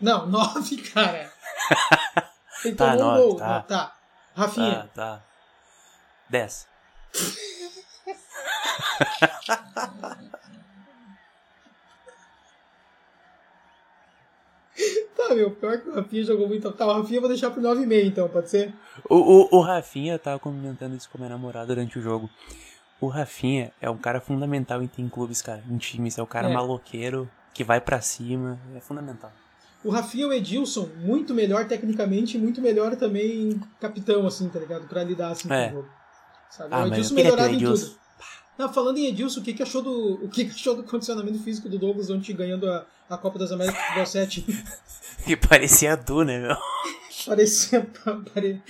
Não, 0.00 0.26
9, 0.30 0.76
cara. 0.90 1.32
Ele 2.64 2.74
Tá, 2.74 2.96
tomou 2.96 3.04
um 3.04 3.08
nove, 3.14 3.22
gol. 3.28 3.36
tá. 3.36 3.62
Tá. 3.62 3.96
Rafinha. 4.34 4.90
Tá, 4.94 5.16
tá. 5.18 5.24
10. 6.28 6.68
Tá, 15.16 15.34
meu. 15.34 15.50
Pior 15.52 15.80
que 15.80 15.88
o 15.88 15.94
Rafinha 15.94 16.22
jogou 16.24 16.46
muito. 16.48 16.70
Tá, 16.72 16.86
o 16.86 16.92
Rafinha 16.92 17.16
eu 17.16 17.20
vou 17.22 17.28
deixar 17.30 17.50
pro 17.50 17.62
9,5, 17.62 18.06
então, 18.06 18.28
pode 18.28 18.50
ser? 18.50 18.74
O, 19.08 19.16
o, 19.16 19.58
o 19.58 19.60
Rafinha, 19.62 20.18
tava 20.18 20.38
comentando 20.38 20.94
isso 20.94 21.08
com 21.08 21.16
a 21.18 21.20
minha 21.20 21.30
namorada 21.30 21.66
durante 21.68 21.98
o 21.98 22.02
jogo. 22.02 22.28
O 23.00 23.08
Rafinha 23.08 23.72
é 23.80 23.88
um 23.90 23.96
cara 23.96 24.20
fundamental 24.20 24.82
em, 24.82 24.90
em 24.98 25.08
clubes, 25.08 25.40
cara. 25.42 25.62
Em 25.68 25.76
times. 25.78 26.18
É 26.18 26.22
o 26.22 26.26
cara 26.26 26.48
É. 26.50 26.52
maloqueiro 26.52 27.28
que 27.54 27.64
vai 27.64 27.80
pra 27.80 28.00
cima. 28.00 28.58
É 28.74 28.80
fundamental. 28.80 29.32
O 29.82 29.90
Rafinha 29.90 30.24
e 30.24 30.28
o 30.28 30.32
Edilson, 30.32 30.88
muito 30.96 31.32
melhor 31.34 31.66
tecnicamente 31.66 32.36
e 32.36 32.40
muito 32.40 32.60
melhor 32.60 32.96
também 32.96 33.60
capitão, 33.80 34.26
assim, 34.26 34.48
tá 34.48 34.58
ligado? 34.58 34.86
Pra 34.88 35.02
lidar 35.04 35.30
assim 35.30 35.50
É. 35.50 35.68
com 35.68 35.72
o 35.72 35.76
jogo. 35.82 35.88
Sabe? 36.50 36.68
Ah, 36.74 36.84
o 36.84 36.86
Edilson 36.88 37.14
queria 37.14 37.30
ter 37.30 37.36
melhorado 37.36 37.54
em 37.54 37.56
Edilson. 37.56 37.86
tudo. 37.86 38.05
Não, 38.58 38.72
falando 38.72 38.96
em 38.98 39.06
Edilson, 39.06 39.40
o 39.40 39.42
que, 39.42 39.52
que 39.52 39.62
achou 39.62 39.82
do. 39.82 40.24
O 40.24 40.28
que, 40.28 40.44
que 40.46 40.50
achou 40.50 40.74
do 40.74 40.82
condicionamento 40.82 41.38
físico 41.42 41.68
do 41.68 41.78
Douglas 41.78 42.08
ontem 42.10 42.34
ganhando 42.34 42.70
a, 42.70 42.86
a 43.10 43.18
Copa 43.18 43.38
das 43.38 43.52
Américas 43.52 43.78
de 43.78 43.86
Futebol 43.86 44.06
7? 44.06 44.46
Que 45.24 45.36
parecia 45.36 45.92
a 45.92 45.96
Du, 45.96 46.22
né, 46.24 46.38
meu? 46.38 46.56
Parecia. 47.26 47.86
pare- 48.32 48.62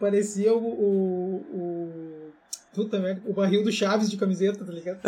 parecia 0.00 0.52
o, 0.54 0.58
o, 0.64 1.36
o. 1.52 2.32
Puta 2.74 2.98
merda, 2.98 3.22
o 3.26 3.34
barril 3.34 3.62
do 3.62 3.70
Chaves 3.70 4.08
de 4.10 4.16
camiseta, 4.16 4.64
tá 4.64 4.72
ligado? 4.72 5.00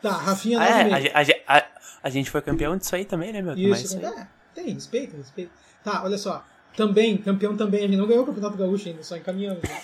Tá, 0.00 0.12
Rafinha 0.16 0.58
Ah, 0.60 0.80
é, 0.80 0.84
9,5. 0.84 1.10
a, 1.46 1.54
a, 1.54 1.58
a, 1.58 1.66
a 2.04 2.10
gente 2.10 2.30
foi 2.30 2.40
campeão 2.42 2.76
disso 2.76 2.94
aí 2.94 3.04
também, 3.04 3.32
né, 3.32 3.40
meu? 3.42 3.56
Mas 3.68 3.82
Isso, 3.84 3.98
aí- 3.98 4.04
é, 4.04 4.26
tem, 4.54 4.74
respeito, 4.74 5.16
respeito. 5.16 5.50
Tá, 5.84 6.02
olha 6.04 6.18
só. 6.18 6.44
Também, 6.76 7.16
campeão 7.18 7.56
também, 7.56 7.80
a 7.84 7.86
gente 7.86 7.96
não 7.98 8.06
ganhou 8.06 8.22
o 8.22 8.26
Campeonato 8.26 8.56
Gaúcho 8.56 8.88
ainda, 8.88 9.02
só 9.02 9.16
encaminhamos. 9.16 9.62
né? 9.62 9.82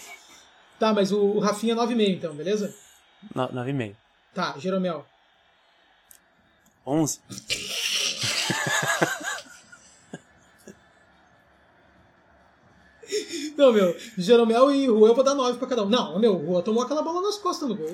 Tá, 0.78 0.92
mas 0.94 1.12
o, 1.12 1.18
o 1.20 1.38
Rafinha 1.38 1.74
9,5 1.76 2.08
então, 2.16 2.34
beleza? 2.34 2.74
no- 3.34 3.48
9,5. 3.48 3.94
Tá, 4.34 4.54
Jeromel. 4.58 5.04
11. 6.86 7.20
Não, 13.56 13.72
meu, 13.72 13.96
Jeromel 14.16 14.70
e 14.70 14.86
Juan 14.86 15.08
eu 15.08 15.14
vou 15.14 15.24
dar 15.24 15.34
9 15.34 15.58
pra 15.58 15.66
cada 15.68 15.82
um. 15.82 15.88
Não, 15.88 16.18
meu, 16.18 16.36
o 16.36 16.46
Juan 16.46 16.62
tomou 16.62 16.82
aquela 16.82 17.02
bola 17.02 17.22
nas 17.22 17.36
costas 17.38 17.68
no 17.68 17.74
gol. 17.74 17.90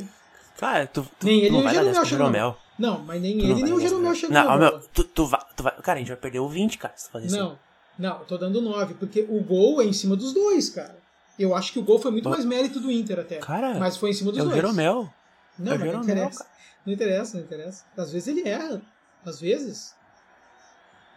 Cara, 0.59 0.87
tu, 0.87 1.03
tu 1.19 1.27
Nem 1.27 1.41
ele 1.41 1.51
não 1.51 1.59
nem 1.61 1.61
o 1.61 1.65
vai 1.65 1.75
dar 1.75 1.83
10 1.85 1.95
Jeromel 1.95 2.05
chegou. 2.07 2.19
Jeromel. 2.27 2.57
Não, 2.79 2.99
mas 3.01 3.23
nem 3.23 3.39
Tu 3.39 3.45
não 3.47 3.51
ele 3.51 3.55
nem 3.55 3.65
o 3.65 3.67
10 3.67 3.81
pro 3.81 3.89
Jeromel 3.89 4.15
chegou 4.15 4.35
Não, 4.35 4.59
meu, 4.59 4.81
tu, 4.93 5.05
tu, 5.05 5.27
vai, 5.27 5.41
tu 5.57 5.63
vai... 5.63 5.73
Cara, 5.81 5.97
a 5.97 6.01
gente 6.01 6.09
vai 6.09 6.17
perder 6.17 6.41
o 6.41 6.49
20, 6.49 6.79
cara, 6.79 6.95
se 6.97 7.07
tu 7.09 7.13
fazer 7.13 7.27
isso. 7.27 7.37
Não, 7.39 7.59
não, 7.99 8.19
eu 8.21 8.25
tô 8.25 8.37
dando 8.39 8.61
9, 8.61 8.95
porque 8.95 9.27
o 9.29 9.41
gol 9.43 9.81
é 9.81 9.85
em 9.85 9.93
cima 9.93 10.17
dos 10.17 10.33
dois, 10.33 10.69
cara. 10.71 10.99
Eu 11.39 11.55
acho 11.55 11.73
que 11.73 11.79
o 11.79 11.83
gol 11.83 11.99
foi 11.99 12.11
muito 12.13 12.29
mais 12.29 12.45
mérito 12.45 12.79
do 12.81 12.91
Inter 12.91 13.19
até. 13.21 13.39
Cara, 13.39 13.75
mas 13.75 13.97
foi 13.97 14.11
em 14.11 14.13
cima 14.13 14.31
dos 14.31 14.39
É 14.39 14.43
o 14.43 14.45
dois. 14.47 14.57
Jeromel. 14.57 15.13
Não, 15.59 15.73
É 15.73 15.77
o 15.77 15.79
mas 15.81 15.93
não 15.93 16.03
interessa. 16.03 16.47
Não 16.87 16.93
interessa, 16.93 17.37
não 17.39 17.45
interessa. 17.45 17.85
Às 17.97 18.13
vezes 18.13 18.29
ele 18.29 18.49
erra. 18.49 18.81
Às 19.25 19.41
vezes. 19.41 19.95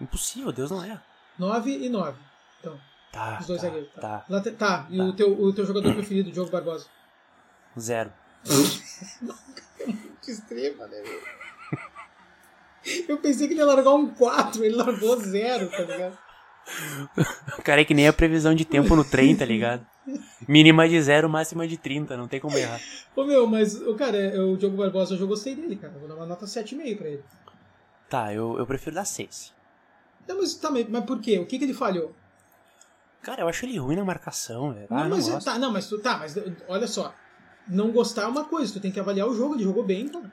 Impossível, 0.01 0.51
Deus 0.51 0.71
não 0.71 0.83
é. 0.83 0.99
9 1.37 1.71
e 1.71 1.89
9. 1.89 2.17
Então, 2.59 2.79
Tá, 3.11 3.37
os 3.39 3.47
dois 3.47 3.61
tá, 3.61 3.67
zagueiros. 3.67 3.93
Tá. 3.93 4.01
tá. 4.01 4.25
Late- 4.29 4.51
tá, 4.51 4.87
e 4.89 4.97
Tá. 4.97 5.03
O, 5.03 5.13
teu, 5.13 5.41
o 5.41 5.53
teu 5.53 5.65
jogador 5.65 5.93
preferido, 5.93 6.31
Diogo 6.31 6.49
Barbosa? 6.51 6.85
Zero. 7.79 8.11
Que 10.21 10.31
extrema, 10.31 10.87
né, 10.87 11.01
meu? 11.01 11.21
Eu 13.07 13.17
pensei 13.17 13.47
que 13.47 13.53
ele 13.53 13.61
ia 13.61 13.65
largar 13.65 13.93
um 13.93 14.09
4, 14.13 14.63
ele 14.63 14.75
largou 14.75 15.17
0, 15.19 15.69
tá 15.69 15.79
ligado? 15.79 16.17
O 17.57 17.61
cara 17.61 17.81
é 17.81 17.85
que 17.85 17.93
nem 17.93 18.07
a 18.07 18.13
previsão 18.13 18.53
de 18.53 18.65
tempo 18.65 18.95
no 18.95 19.03
trem, 19.03 19.35
tá 19.35 19.45
ligado? 19.45 19.85
Mínima 20.47 20.87
de 20.87 21.01
zero, 21.01 21.29
máxima 21.29 21.67
de 21.67 21.77
30, 21.77 22.15
não 22.15 22.27
tem 22.27 22.39
como 22.39 22.57
errar. 22.57 22.79
Ô 23.15 23.23
meu, 23.23 23.45
mas, 23.47 23.75
o 23.81 23.95
cara, 23.95 24.17
é- 24.17 24.39
o 24.39 24.55
Diogo 24.55 24.77
Barbosa, 24.77 25.13
eu 25.13 25.17
já 25.19 25.25
gostei 25.25 25.55
dele, 25.55 25.75
cara. 25.75 25.93
Eu 25.93 25.99
vou 25.99 26.07
dar 26.09 26.15
uma 26.15 26.25
nota 26.25 26.45
7,5 26.45 26.97
pra 26.97 27.07
ele. 27.07 27.23
Tá, 28.09 28.33
eu, 28.33 28.57
eu 28.57 28.65
prefiro 28.65 28.95
dar 28.95 29.05
6. 29.05 29.53
Não, 30.27 30.37
mas, 30.37 30.55
tá, 30.55 30.69
mas 30.69 31.05
por 31.05 31.19
quê? 31.19 31.39
O 31.39 31.45
que, 31.45 31.57
que 31.57 31.65
ele 31.65 31.73
falhou? 31.73 32.15
Cara, 33.21 33.41
eu 33.41 33.47
acho 33.49 33.65
ele 33.65 33.77
ruim 33.77 33.95
na 33.95 34.05
marcação, 34.05 34.73
velho. 34.73 34.87
Ah, 34.89 34.95
não, 35.03 35.09
não 35.09 35.17
mas, 35.17 35.27
gosto. 35.29 35.45
tá, 35.45 35.57
não, 35.59 35.71
mas 35.71 35.87
tu, 35.87 35.99
tá, 35.99 36.17
mas 36.17 36.35
olha 36.67 36.87
só. 36.87 37.13
Não 37.67 37.91
gostar 37.91 38.23
é 38.23 38.27
uma 38.27 38.45
coisa, 38.45 38.71
tu 38.73 38.79
tem 38.79 38.91
que 38.91 38.99
avaliar 38.99 39.27
o 39.27 39.35
jogo, 39.35 39.55
ele 39.55 39.63
jogou 39.63 39.83
bem, 39.83 40.07
cara. 40.07 40.31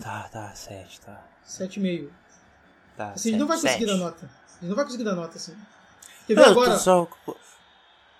Tá, 0.00 0.28
tá, 0.30 0.54
7, 0.54 1.00
tá. 1.00 1.24
7,5. 1.44 2.10
Tá, 2.96 3.10
Assim, 3.10 3.30
gente 3.30 3.40
não 3.40 3.46
vai 3.46 3.60
conseguir 3.60 3.86
dar 3.86 3.96
nota. 3.96 4.30
Gente 4.60 4.68
não 4.68 4.76
vai 4.76 4.84
conseguir 4.84 5.04
dar 5.04 5.14
nota, 5.14 5.36
assim. 5.36 5.56
Quer 6.26 6.34
ver 6.34 6.44
agora? 6.44 6.76
só... 6.78 7.08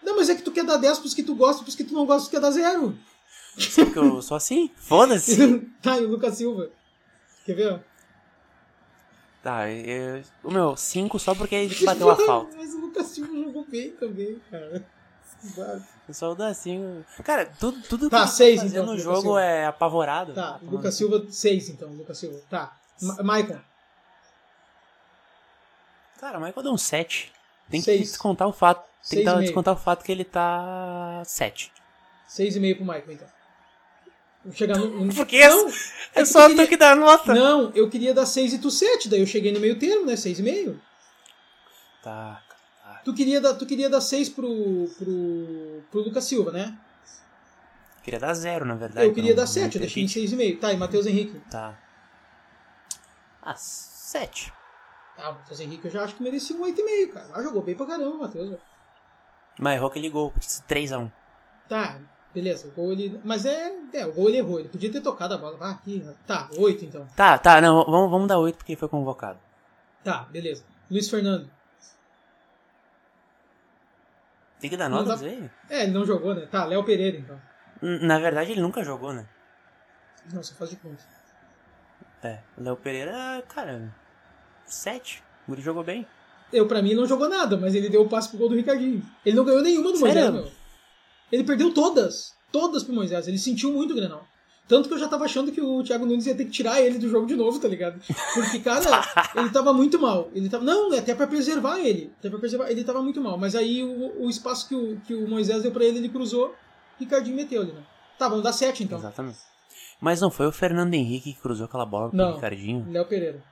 Não, 0.02 0.16
mas 0.16 0.28
é 0.28 0.34
que 0.34 0.42
tu 0.42 0.52
quer 0.52 0.64
dar 0.64 0.76
10 0.76 0.98
pros 0.98 1.14
que 1.14 1.22
tu 1.22 1.34
gosta, 1.34 1.62
pros 1.62 1.74
que 1.74 1.84
tu 1.84 1.94
não 1.94 2.04
gosta, 2.04 2.28
tu 2.28 2.32
quer 2.32 2.40
dar 2.40 2.50
0. 2.50 2.96
Sabe 3.58 3.92
que 3.92 3.98
eu 3.98 4.20
sou 4.20 4.36
assim? 4.36 4.70
Foda-se. 4.76 5.60
tá, 5.80 5.98
e 5.98 6.04
o 6.04 6.08
Lucas 6.10 6.34
Silva. 6.36 6.68
Quer 7.46 7.54
ver? 7.54 7.84
Tá, 9.42 9.70
eu, 9.70 10.22
o 10.42 10.50
meu, 10.50 10.76
5 10.76 11.18
só 11.18 11.34
porque 11.34 11.54
ele 11.54 11.74
bateu 11.84 12.10
a 12.10 12.16
falta. 12.16 12.56
Mas 12.56 12.74
o 12.74 12.80
Lucas 12.80 13.06
Silva 13.06 13.32
jogou 13.32 13.64
bem 13.66 13.90
também, 13.92 14.40
cara. 14.50 14.84
Eu 16.08 16.14
só 16.14 16.34
dou 16.34 16.46
assim. 16.46 17.04
Cara, 17.22 17.46
tudo, 17.60 17.80
tudo 17.82 18.08
Tá, 18.10 18.18
que 18.18 18.22
ele 18.24 18.32
seis, 18.32 18.60
tá 18.60 18.66
então, 18.66 18.84
no 18.86 18.90
Lucas 18.92 19.04
jogo 19.04 19.20
Silva. 19.20 19.42
é 19.42 19.66
apavorado. 19.66 20.32
Tá, 20.34 20.58
Lucas. 20.62 20.94
Silva, 20.94 21.24
6 21.28 21.68
então, 21.70 21.90
Lucas 21.92 22.18
Silva. 22.18 22.40
Tá. 22.48 22.76
Ma 23.02 23.22
Maicon, 23.22 23.58
Cara, 26.24 26.38
o 26.38 26.40
Michael 26.40 26.62
deu 26.62 26.72
um 26.72 26.78
7. 26.78 27.30
Tem 27.68 27.80
que 27.80 27.84
Seis. 27.84 28.00
descontar 28.12 28.48
o 28.48 28.52
fato. 28.52 28.82
Tem 29.10 29.18
que 29.18 29.24
dar- 29.26 29.40
descontar 29.42 29.74
o 29.74 29.76
fato 29.76 30.02
que 30.02 30.10
ele 30.10 30.24
tá 30.24 31.22
7. 31.26 31.70
6,5 32.26 32.76
pro 32.76 32.84
Michael, 32.86 33.12
então. 33.12 33.28
Chegar 34.50 34.78
no. 34.78 35.12
Por 35.14 35.26
que 35.26 35.46
Não, 35.46 35.68
é 35.68 35.72
que 36.14 36.24
só 36.24 36.48
tu 36.48 36.56
tu 36.56 36.66
que 36.66 36.78
dá 36.78 36.92
a 36.92 36.94
nota. 36.94 37.34
Não, 37.34 37.70
eu 37.74 37.90
queria 37.90 38.14
dar 38.14 38.24
6 38.24 38.54
e 38.54 38.58
tu 38.58 38.70
7, 38.70 39.10
daí 39.10 39.20
eu 39.20 39.26
cheguei 39.26 39.52
no 39.52 39.60
meio 39.60 39.78
termo, 39.78 40.06
né? 40.06 40.14
6,5. 40.16 40.80
Tá, 42.02 42.42
tá. 42.82 43.02
Tu 43.04 43.12
queria 43.12 43.38
dar, 43.42 43.52
tu 43.52 43.66
queria 43.66 43.90
dar 43.90 44.00
6 44.00 44.30
pro, 44.30 44.88
pro, 44.96 45.82
pro 45.90 46.00
Lucas 46.00 46.24
Silva, 46.24 46.52
né? 46.52 46.74
Queria 48.02 48.18
dar 48.18 48.32
zero, 48.32 48.64
na 48.64 48.76
verdade. 48.76 49.06
eu 49.06 49.12
queria 49.12 49.30
não- 49.32 49.36
dar 49.36 49.42
não 49.42 49.46
7, 49.52 49.74
eu 49.74 49.80
deixei 49.82 50.02
em 50.02 50.08
permite. 50.08 50.34
6,5. 50.36 50.58
Tá, 50.58 50.72
e 50.72 50.76
Matheus 50.78 51.04
Henrique? 51.04 51.38
Tá. 51.50 51.78
Ah, 53.42 53.54
7. 53.56 54.50
Ah, 55.16 55.30
o 55.30 55.34
Matheus 55.34 55.60
Henrique 55.60 55.84
eu 55.86 55.90
já 55.90 56.02
acho 56.04 56.14
que 56.16 56.22
merecia 56.22 56.56
um 56.56 56.62
8,5, 56.62 57.12
cara. 57.12 57.28
Ah, 57.34 57.42
jogou 57.42 57.62
bem 57.62 57.74
pra 57.74 57.86
caramba, 57.86 58.10
o 58.10 58.18
Matheus. 58.18 58.58
Mas 59.58 59.76
errou 59.76 59.88
aquele 59.88 60.10
gol, 60.10 60.32
3x1. 60.68 61.10
Tá, 61.68 61.98
beleza. 62.34 62.66
O 62.68 62.70
gol 62.72 62.92
ele. 62.92 63.20
Mas 63.24 63.46
é. 63.46 63.72
É, 63.92 64.04
o 64.06 64.12
gol 64.12 64.28
ele 64.28 64.38
errou. 64.38 64.58
Ele 64.58 64.68
podia 64.68 64.90
ter 64.90 65.00
tocado 65.00 65.34
a 65.34 65.38
bola. 65.38 65.56
Ah, 65.60 65.70
aqui. 65.70 66.04
Tá, 66.26 66.48
8 66.58 66.84
então. 66.84 67.06
Tá, 67.16 67.38
tá, 67.38 67.60
não, 67.60 67.84
vamos, 67.84 68.10
vamos 68.10 68.28
dar 68.28 68.38
8 68.38 68.56
porque 68.56 68.72
ele 68.72 68.78
foi 68.80 68.88
convocado. 68.88 69.38
Tá, 70.02 70.24
beleza. 70.30 70.64
Luiz 70.90 71.08
Fernando. 71.08 71.48
Tem 74.60 74.70
que 74.70 74.76
dar 74.76 74.88
nota 74.88 75.16
dá- 75.16 75.26
aí? 75.26 75.50
É, 75.68 75.82
ele 75.84 75.92
não 75.92 76.04
jogou, 76.04 76.34
né? 76.34 76.46
Tá, 76.46 76.64
Léo 76.64 76.84
Pereira 76.84 77.18
então. 77.18 77.40
N- 77.82 78.06
Na 78.06 78.18
verdade, 78.18 78.52
ele 78.52 78.60
nunca 78.62 78.82
jogou, 78.82 79.12
né? 79.12 79.26
Não, 80.32 80.42
só 80.42 80.54
faz 80.54 80.70
de 80.70 80.76
conta. 80.76 81.02
É, 82.22 82.40
o 82.56 82.62
Léo 82.62 82.76
Pereira, 82.76 83.42
cara, 83.48 83.94
7. 84.66 85.22
O 85.46 85.50
Guri 85.50 85.62
jogou 85.62 85.84
bem. 85.84 86.06
Eu, 86.52 86.66
pra 86.66 86.80
mim, 86.82 86.94
não 86.94 87.06
jogou 87.06 87.28
nada, 87.28 87.56
mas 87.56 87.74
ele 87.74 87.88
deu 87.88 88.02
o 88.02 88.08
passe 88.08 88.28
pro 88.28 88.38
gol 88.38 88.48
do 88.48 88.54
Ricardinho. 88.54 89.02
Ele 89.24 89.36
não 89.36 89.44
ganhou 89.44 89.62
nenhuma 89.62 89.90
do 89.90 89.98
Sério? 89.98 90.14
Moisés, 90.14 90.32
meu. 90.32 90.52
Ele 91.32 91.44
perdeu 91.44 91.72
todas. 91.72 92.34
Todas 92.52 92.84
pro 92.84 92.94
Moisés. 92.94 93.26
Ele 93.26 93.38
sentiu 93.38 93.72
muito 93.72 93.92
o 93.92 93.96
Grenal. 93.96 94.24
Tanto 94.66 94.88
que 94.88 94.94
eu 94.94 94.98
já 94.98 95.08
tava 95.08 95.24
achando 95.24 95.52
que 95.52 95.60
o 95.60 95.82
Thiago 95.82 96.06
Nunes 96.06 96.26
ia 96.26 96.34
ter 96.34 96.44
que 96.46 96.50
tirar 96.50 96.80
ele 96.80 96.98
do 96.98 97.08
jogo 97.08 97.26
de 97.26 97.36
novo, 97.36 97.58
tá 97.58 97.68
ligado? 97.68 98.00
Porque, 98.32 98.60
cara, 98.60 98.80
ele 99.36 99.50
tava 99.50 99.74
muito 99.74 99.98
mal. 99.98 100.30
Ele 100.34 100.48
tava. 100.48 100.64
Não, 100.64 100.94
é 100.94 101.00
até 101.00 101.14
pra 101.14 101.26
preservar 101.26 101.80
ele. 101.80 102.12
Até 102.18 102.30
pra 102.30 102.38
preservar. 102.38 102.70
Ele 102.70 102.82
tava 102.82 103.02
muito 103.02 103.20
mal. 103.20 103.36
Mas 103.36 103.54
aí 103.54 103.82
o, 103.82 104.24
o 104.24 104.30
espaço 104.30 104.68
que 104.68 104.74
o, 104.74 104.96
que 105.00 105.14
o 105.14 105.28
Moisés 105.28 105.62
deu 105.62 105.70
pra 105.72 105.84
ele, 105.84 105.98
ele 105.98 106.08
cruzou. 106.08 106.54
Ricardinho 106.98 107.36
meteu 107.36 107.62
ali, 107.62 107.72
né? 107.72 107.82
Tá, 108.18 108.28
vamos 108.28 108.44
dar 108.44 108.52
7 108.52 108.84
então. 108.84 108.98
Exatamente. 108.98 109.38
Mas 110.00 110.20
não 110.20 110.30
foi 110.30 110.46
o 110.46 110.52
Fernando 110.52 110.94
Henrique 110.94 111.34
que 111.34 111.40
cruzou 111.40 111.66
aquela 111.66 111.84
bola 111.84 112.08
pro 112.08 112.16
Não. 112.16 112.34
Ricardinho? 112.34 112.86
Léo 112.88 113.06
Pereira. 113.06 113.42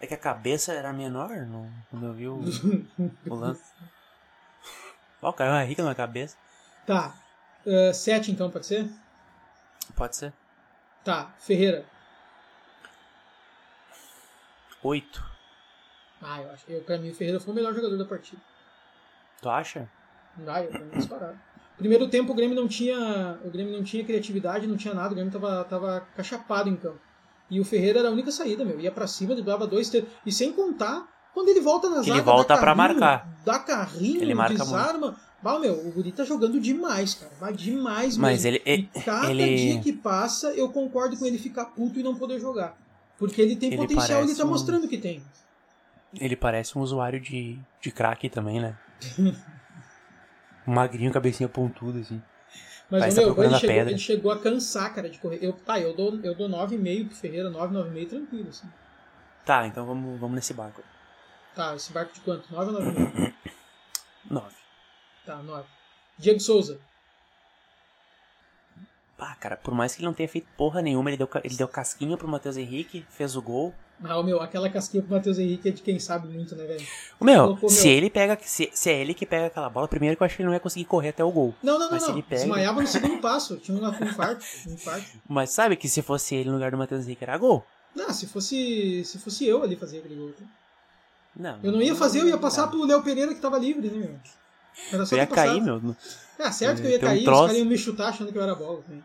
É 0.00 0.06
que 0.06 0.14
a 0.14 0.18
cabeça 0.18 0.72
era 0.72 0.92
menor 0.92 1.30
não, 1.46 1.70
quando 1.90 2.06
eu 2.06 2.12
vi 2.12 2.28
o, 2.28 2.40
o 3.28 3.34
lance. 3.34 3.64
Ó, 5.22 5.32
caiu 5.32 5.52
uma 5.52 5.62
rica 5.62 5.82
na 5.82 5.94
cabeça. 5.94 6.36
Tá. 6.86 7.14
7 7.94 8.30
então, 8.30 8.50
pode 8.50 8.66
ser? 8.66 8.90
Pode 9.96 10.16
ser. 10.16 10.32
Tá. 11.02 11.32
Ferreira. 11.38 11.86
8. 14.82 15.24
Ah, 16.20 16.42
eu 16.42 16.50
acho. 16.50 16.70
Eu, 16.70 16.82
pra 16.82 16.98
mim, 16.98 17.10
o 17.10 17.14
Ferreira 17.14 17.40
foi 17.40 17.52
o 17.52 17.56
melhor 17.56 17.74
jogador 17.74 17.96
da 17.96 18.04
partida. 18.04 18.40
Tu 19.40 19.48
acha? 19.48 19.88
Ah, 20.46 20.62
eu 20.62 20.72
mim, 20.72 20.90
disparado. 20.94 21.38
Primeiro 21.76 22.08
tempo 22.08 22.32
o 22.32 22.34
Grêmio 22.34 22.54
não 22.54 22.68
tinha. 22.68 23.38
O 23.44 23.50
Grêmio 23.50 23.72
não 23.72 23.82
tinha 23.82 24.04
criatividade, 24.04 24.66
não 24.66 24.76
tinha 24.76 24.94
nada, 24.94 25.12
o 25.12 25.14
Grêmio 25.14 25.32
tava, 25.32 25.64
tava 25.64 26.06
cachapado 26.14 26.68
em 26.68 26.76
campo. 26.76 27.00
E 27.50 27.60
o 27.60 27.64
Ferreira 27.64 28.00
era 28.00 28.08
a 28.08 28.12
única 28.12 28.30
saída, 28.32 28.64
meu. 28.64 28.80
Ia 28.80 28.90
pra 28.90 29.06
cima, 29.06 29.34
driblava 29.34 29.66
dois, 29.66 29.88
três. 29.90 30.04
E 30.24 30.32
sem 30.32 30.52
contar, 30.52 31.06
quando 31.32 31.48
ele 31.48 31.60
volta 31.60 31.88
na 31.88 31.96
zaga. 31.96 32.10
ele 32.10 32.20
volta 32.22 32.54
carrinho, 32.56 32.76
marcar. 32.76 33.28
Dá 33.44 33.58
carrinho, 33.58 34.22
Ele 34.22 34.34
marca 34.34 34.54
desarma. 34.58 35.16
Bah, 35.42 35.58
meu, 35.58 35.74
o 35.74 35.92
Guri 35.92 36.10
tá 36.10 36.24
jogando 36.24 36.58
demais, 36.58 37.14
cara. 37.14 37.30
Vai 37.38 37.52
demais 37.52 38.16
Mas 38.16 38.44
mesmo. 38.44 38.56
ele- 38.56 38.62
ele- 38.64 38.88
E 38.94 39.00
cada 39.02 39.30
ele- 39.30 39.56
dia 39.56 39.80
que 39.80 39.92
passa, 39.92 40.48
eu 40.54 40.70
concordo 40.70 41.18
com 41.18 41.26
ele 41.26 41.36
ficar 41.36 41.66
puto 41.66 42.00
e 42.00 42.02
não 42.02 42.14
poder 42.16 42.40
jogar. 42.40 42.74
Porque 43.18 43.42
ele 43.42 43.54
tem 43.54 43.68
Ele 43.68 43.76
potencial, 43.76 44.18
ele 44.20 44.28
parece 44.28 44.38
tá 44.38 44.44
um- 44.46 44.48
mostrando 44.48 44.88
que 44.88 44.96
tem. 44.96 45.22
Ele 46.18 46.34
parece 46.34 46.78
um 46.78 46.80
usuário 46.80 47.20
de, 47.20 47.58
de 47.80 47.90
crack 47.90 48.28
também, 48.30 48.58
né? 48.60 48.74
Magrinho, 50.66 51.12
cabecinha 51.12 51.48
pontuda, 51.48 52.00
assim. 52.00 52.22
Mas 52.90 53.16
meu, 53.16 53.42
ele 53.42 53.58
chegou, 53.58 53.74
ele 53.74 53.98
chegou 53.98 54.30
a 54.30 54.38
cansar, 54.38 54.94
cara, 54.94 55.08
de 55.08 55.18
correr. 55.18 55.38
Eu, 55.40 55.52
tá, 55.52 55.80
eu 55.80 55.94
dou, 55.94 56.18
eu 56.22 56.34
dou 56.34 56.48
9,5 56.48 57.06
pro 57.08 57.16
Ferreira, 57.16 57.50
9, 57.50 57.74
9,5 57.74 58.08
tranquilo, 58.08 58.48
assim. 58.50 58.68
Tá, 59.44 59.66
então 59.66 59.86
vamos, 59.86 60.20
vamos 60.20 60.34
nesse 60.36 60.54
barco. 60.54 60.82
Tá, 61.54 61.74
esse 61.74 61.92
barco 61.92 62.12
de 62.12 62.20
quanto? 62.20 62.52
9 62.52 62.70
ou 62.70 62.82
9,5? 62.82 63.34
9. 64.30 64.54
Tá, 65.24 65.36
9. 65.36 65.66
Diego 66.18 66.38
Souza. 66.38 66.78
Ah, 69.18 69.34
cara, 69.36 69.56
por 69.56 69.72
mais 69.72 69.94
que 69.94 70.00
ele 70.00 70.06
não 70.06 70.12
tenha 70.12 70.28
feito 70.28 70.46
porra 70.54 70.82
nenhuma, 70.82 71.08
ele 71.08 71.16
deu, 71.16 71.28
ele 71.42 71.56
deu 71.56 71.66
casquinha 71.66 72.14
pro 72.14 72.28
Matheus 72.28 72.58
Henrique, 72.58 73.06
fez 73.08 73.34
o 73.34 73.40
gol. 73.40 73.74
Ah, 74.02 74.18
o 74.18 74.22
meu, 74.22 74.40
aquela 74.42 74.68
casquinha 74.68 75.02
pro 75.02 75.12
Matheus 75.14 75.38
Henrique 75.38 75.68
é 75.68 75.72
de 75.72 75.80
quem 75.80 75.98
sabe 75.98 76.28
muito, 76.28 76.54
né, 76.56 76.64
velho? 76.64 76.86
O 77.18 77.24
meu, 77.24 77.44
Colocou, 77.44 77.68
se 77.70 77.86
meu. 77.86 77.96
ele 77.96 78.10
pega. 78.10 78.38
Se, 78.42 78.68
se 78.74 78.90
é 78.90 79.00
ele 79.00 79.14
que 79.14 79.24
pega 79.24 79.46
aquela 79.46 79.70
bola, 79.70 79.88
primeiro 79.88 80.16
que 80.16 80.22
eu 80.22 80.26
acho 80.26 80.36
que 80.36 80.42
ele 80.42 80.48
não 80.48 80.52
ia 80.54 80.60
conseguir 80.60 80.84
correr 80.84 81.10
até 81.10 81.24
o 81.24 81.30
gol. 81.30 81.54
Não, 81.62 81.78
não, 81.78 81.90
não, 81.90 81.98
não. 81.98 82.22
pega- 82.22 82.40
Desmaiava 82.42 82.80
no 82.82 82.86
segundo 82.86 83.18
passo. 83.18 83.56
Tinha 83.56 83.78
um, 83.78 83.88
infarto. 84.04 84.44
Um 84.66 84.72
infarto. 84.72 85.06
Mas 85.28 85.50
sabe 85.50 85.76
que 85.76 85.88
se 85.88 86.02
fosse 86.02 86.34
ele 86.34 86.48
no 86.50 86.54
lugar 86.56 86.70
do 86.72 86.76
Matheus 86.76 87.06
Henrique 87.06 87.22
era 87.24 87.38
gol? 87.38 87.64
Não, 87.94 88.10
se 88.12 88.26
fosse, 88.26 89.04
se 89.04 89.18
fosse 89.18 89.46
eu 89.46 89.62
ali 89.62 89.76
fazer 89.76 89.98
aquele 89.98 90.16
gol. 90.16 90.32
tá? 90.32 90.44
Não. 91.36 91.58
Eu 91.62 91.72
não 91.72 91.80
ia 91.80 91.94
fazer, 91.94 92.20
eu 92.20 92.28
ia 92.28 92.36
passar 92.38 92.66
pro 92.68 92.84
Léo 92.84 93.02
Pereira 93.02 93.32
que 93.34 93.40
tava 93.40 93.58
livre, 93.58 93.88
né, 93.88 93.96
meu? 93.98 94.16
Era 94.92 95.06
só 95.06 95.14
Eu 95.14 95.20
ia 95.20 95.26
cair, 95.26 95.62
meu. 95.62 95.96
Ah, 96.38 96.50
certo 96.52 96.80
que 96.82 96.88
eu 96.88 96.90
ia 96.90 96.98
Tem 96.98 97.08
um 97.08 97.10
cair, 97.10 97.18
os 97.20 97.24
troço. 97.24 97.42
caras 97.42 97.56
iam 97.56 97.66
me 97.66 97.78
chutar 97.78 98.08
achando 98.08 98.32
que 98.32 98.36
eu 98.38 98.42
era 98.42 98.54
bola. 98.54 98.82
Né? 98.88 98.98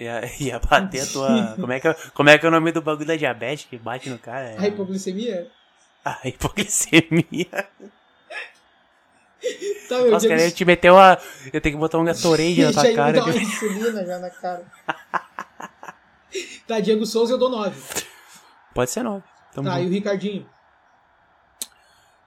Ia, 0.00 0.20
ia 0.40 0.58
bater 0.70 1.00
a 1.02 1.06
tua. 1.06 1.54
Como 1.60 1.72
é, 1.72 1.80
que, 1.80 1.88
é- 1.88 1.96
como 2.14 2.28
é 2.30 2.38
que 2.38 2.46
é 2.46 2.48
o 2.48 2.52
nome 2.52 2.70
do 2.72 2.80
bagulho 2.82 3.06
da 3.06 3.16
diabetes 3.16 3.66
que 3.66 3.76
bate 3.78 4.08
no 4.08 4.18
cara? 4.18 4.50
É... 4.50 4.58
A 4.58 4.66
hipoglicemia? 4.68 5.50
A 6.04 6.18
hipoglicemia. 6.28 7.68
Tá, 9.88 9.98
meu, 9.98 10.10
Nossa, 10.10 10.28
cara, 10.28 10.42
eu 10.42 10.52
te 10.52 10.64
meteu 10.64 10.94
uma. 10.94 11.16
Eu 11.52 11.60
tenho 11.60 11.74
que 11.76 11.80
botar 11.80 11.98
um 11.98 12.04
Gatorade 12.04 12.62
na 12.64 12.72
tua 12.72 12.94
cara. 12.94 13.12
dar 13.12 13.24
uma 13.24 13.36
insulina 13.36 14.04
já 14.04 14.18
na 14.18 14.30
cara. 14.30 14.64
tá, 16.66 16.80
Diego 16.80 17.06
Souza 17.06 17.34
eu 17.34 17.38
dou 17.38 17.48
9. 17.50 18.04
Pode 18.74 18.90
ser 18.90 19.02
nove. 19.02 19.24
Tamo 19.52 19.68
Tá, 19.68 19.74
junto. 19.76 19.84
e 19.84 19.86
o 19.86 19.90
Ricardinho? 19.90 20.46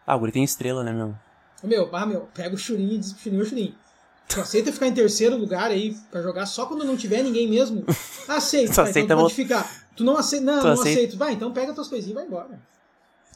Ah, 0.07 0.15
o 0.15 0.19
guri 0.19 0.31
tem 0.31 0.43
estrela, 0.43 0.83
né, 0.83 0.91
meu? 0.91 1.15
Meu, 1.63 1.95
ah, 1.95 2.05
meu, 2.05 2.21
pega 2.33 2.55
o 2.55 2.57
Churinho 2.57 2.93
e 2.93 2.97
diz 2.97 3.13
pro 3.13 3.21
Churinho, 3.23 3.45
Churinho. 3.45 3.75
Tu 4.33 4.41
aceita 4.41 4.71
ficar 4.71 4.87
em 4.87 4.93
terceiro 4.93 5.35
lugar 5.35 5.71
aí 5.71 5.95
pra 6.09 6.21
jogar 6.21 6.45
só 6.45 6.65
quando 6.65 6.83
não 6.85 6.95
tiver 6.95 7.21
ninguém 7.23 7.47
mesmo? 7.49 7.83
Aceito, 8.27 8.73
Só 8.73 8.83
tá, 8.83 8.89
aceita 8.89 8.99
então 9.05 9.17
tu 9.17 9.21
pode 9.23 9.33
ficar. 9.33 9.81
Tu 9.95 10.03
não 10.03 10.17
aceita? 10.17 10.45
Não, 10.45 10.59
Tu 10.61 10.65
não 10.67 10.73
aceita- 10.73 10.89
aceito. 10.89 11.17
Vai, 11.17 11.33
então 11.33 11.51
pega 11.51 11.73
tuas 11.73 11.87
coisinhas 11.87 12.11
e 12.11 12.15
vai 12.15 12.25
embora. 12.25 12.59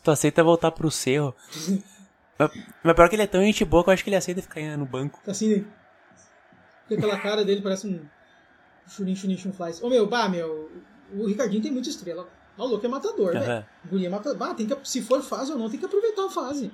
Tu 0.04 0.12
aceita 0.12 0.44
voltar 0.44 0.72
pro 0.72 0.90
cerro. 0.90 1.36
mas, 2.40 2.52
mas 2.84 2.96
pior 2.96 3.10
que 3.10 3.16
ele 3.16 3.24
é 3.24 3.28
tão 3.28 3.42
gente 3.42 3.66
boa 3.66 3.84
que 3.84 3.90
eu 3.90 3.94
acho 3.94 4.04
que 4.04 4.10
ele 4.10 4.16
aceita 4.16 4.42
ficar 4.42 4.62
no 4.78 4.86
banco. 4.86 5.20
Tá 5.26 5.32
assim, 5.32 5.56
né? 5.56 5.66
Aquela 6.90 7.18
cara 7.20 7.44
dele 7.44 7.62
parece 7.62 7.88
um 7.88 8.00
Churinho, 8.88 9.18
Churinho, 9.18 9.40
Chunflies. 9.40 9.82
Ô 9.82 9.90
meu, 9.90 10.08
bah, 10.08 10.30
meu, 10.30 10.72
o 11.14 11.26
Ricardinho 11.26 11.62
tem 11.62 11.72
muita 11.72 11.90
estrela. 11.90 12.28
O 12.58 12.66
louco 12.66 12.86
é 12.86 12.90
matador, 12.90 13.34
velho. 13.34 13.44
Aham. 13.44 13.66
O 13.86 13.88
guri 13.90 14.06
é 14.06 14.10
matador. 14.10 14.38
Bah, 14.38 14.54
tem 14.54 14.66
que, 14.66 14.78
se 14.88 15.02
for 15.02 15.22
fase 15.22 15.52
ou 15.52 15.58
não, 15.58 15.70
tem 15.70 15.80
que 15.80 15.86
aproveitar 15.86 16.26
a 16.26 16.30
fase. 16.30 16.72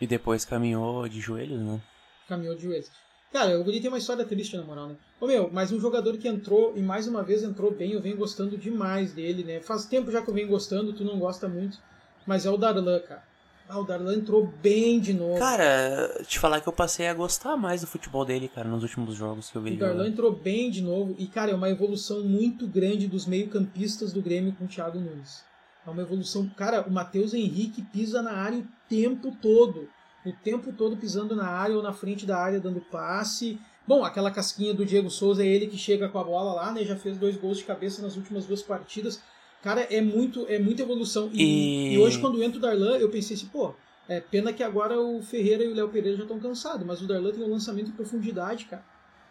E 0.00 0.06
depois 0.06 0.44
caminhou 0.44 1.06
de 1.08 1.20
joelhos, 1.20 1.60
né? 1.60 1.80
Caminhou 2.28 2.54
de 2.54 2.62
joelhos. 2.62 2.90
Cara, 3.32 3.58
o 3.60 3.64
Guri 3.64 3.80
tem 3.80 3.88
uma 3.88 3.98
história 3.98 4.24
triste, 4.24 4.56
na 4.56 4.64
moral, 4.64 4.88
né? 4.88 4.96
Ô 5.20 5.26
meu, 5.26 5.50
mas 5.52 5.70
um 5.70 5.78
jogador 5.78 6.16
que 6.16 6.26
entrou 6.26 6.72
e 6.76 6.80
mais 6.80 7.06
uma 7.06 7.22
vez 7.22 7.42
entrou 7.42 7.70
bem, 7.70 7.92
eu 7.92 8.00
venho 8.00 8.16
gostando 8.16 8.56
demais 8.56 9.12
dele, 9.12 9.44
né? 9.44 9.60
Faz 9.60 9.84
tempo 9.84 10.10
já 10.10 10.22
que 10.22 10.30
eu 10.30 10.34
venho 10.34 10.48
gostando, 10.48 10.92
tu 10.94 11.04
não 11.04 11.18
gosta 11.18 11.46
muito, 11.46 11.78
mas 12.26 12.46
é 12.46 12.50
o 12.50 12.56
Darlan, 12.56 13.00
cara. 13.00 13.22
Ah, 13.68 13.78
o 13.78 13.84
Darlan 13.84 14.14
entrou 14.14 14.46
bem 14.62 14.98
de 14.98 15.12
novo. 15.12 15.38
Cara, 15.38 16.22
te 16.26 16.38
falar 16.38 16.62
que 16.62 16.68
eu 16.68 16.72
passei 16.72 17.06
a 17.06 17.12
gostar 17.12 17.54
mais 17.54 17.82
do 17.82 17.86
futebol 17.86 18.24
dele, 18.24 18.48
cara, 18.48 18.66
nos 18.66 18.82
últimos 18.82 19.14
jogos 19.14 19.50
que 19.50 19.56
eu 19.56 19.62
vi 19.62 19.74
o 19.74 19.78
Darlan 19.78 20.08
entrou 20.08 20.32
bem 20.32 20.70
de 20.70 20.80
novo 20.80 21.14
e, 21.18 21.26
cara, 21.26 21.50
é 21.50 21.54
uma 21.54 21.68
evolução 21.68 22.22
muito 22.22 22.66
grande 22.66 23.06
dos 23.06 23.26
meio-campistas 23.26 24.10
do 24.10 24.22
Grêmio 24.22 24.54
com 24.54 24.64
o 24.64 24.68
Thiago 24.68 24.98
Nunes. 24.98 25.44
É 25.86 25.90
uma 25.90 26.00
evolução. 26.00 26.48
Cara, 26.56 26.80
o 26.88 26.90
Matheus 26.90 27.34
Henrique 27.34 27.82
pisa 27.82 28.22
na 28.22 28.32
área 28.32 28.58
o 28.58 28.66
tempo 28.88 29.36
todo. 29.40 29.88
O 30.26 30.32
tempo 30.32 30.72
todo 30.72 30.96
pisando 30.96 31.34
na 31.36 31.46
área 31.48 31.76
ou 31.76 31.82
na 31.82 31.92
frente 31.92 32.26
da 32.26 32.38
área 32.38 32.60
dando 32.60 32.80
passe. 32.80 33.58
Bom, 33.86 34.04
aquela 34.04 34.30
casquinha 34.30 34.74
do 34.74 34.84
Diego 34.84 35.08
Souza 35.10 35.42
é 35.42 35.46
ele 35.46 35.66
que 35.66 35.78
chega 35.78 36.08
com 36.08 36.18
a 36.18 36.24
bola 36.24 36.52
lá, 36.52 36.72
né? 36.72 36.84
Já 36.84 36.96
fez 36.96 37.16
dois 37.16 37.36
gols 37.36 37.58
de 37.58 37.64
cabeça 37.64 38.02
nas 38.02 38.16
últimas 38.16 38.44
duas 38.44 38.62
partidas. 38.62 39.20
Cara, 39.62 39.80
é 39.82 40.00
muito, 40.00 40.44
é 40.48 40.58
muita 40.58 40.82
evolução. 40.82 41.30
E, 41.32 41.42
E- 41.42 41.94
e 41.94 41.98
hoje, 41.98 42.18
quando 42.20 42.42
entra 42.42 42.58
o 42.58 42.60
Darlan, 42.60 42.98
eu 42.98 43.08
pensei 43.08 43.34
assim, 43.36 43.46
pô, 43.46 43.74
é 44.08 44.20
pena 44.20 44.52
que 44.52 44.62
agora 44.62 45.00
o 45.00 45.22
Ferreira 45.22 45.64
e 45.64 45.68
o 45.68 45.74
Léo 45.74 45.88
Pereira 45.88 46.16
já 46.16 46.22
estão 46.24 46.38
cansados, 46.38 46.86
mas 46.86 47.00
o 47.00 47.06
Darlan 47.06 47.32
tem 47.32 47.42
um 47.42 47.50
lançamento 47.50 47.88
em 47.88 47.92
profundidade, 47.92 48.66
cara. 48.66 48.84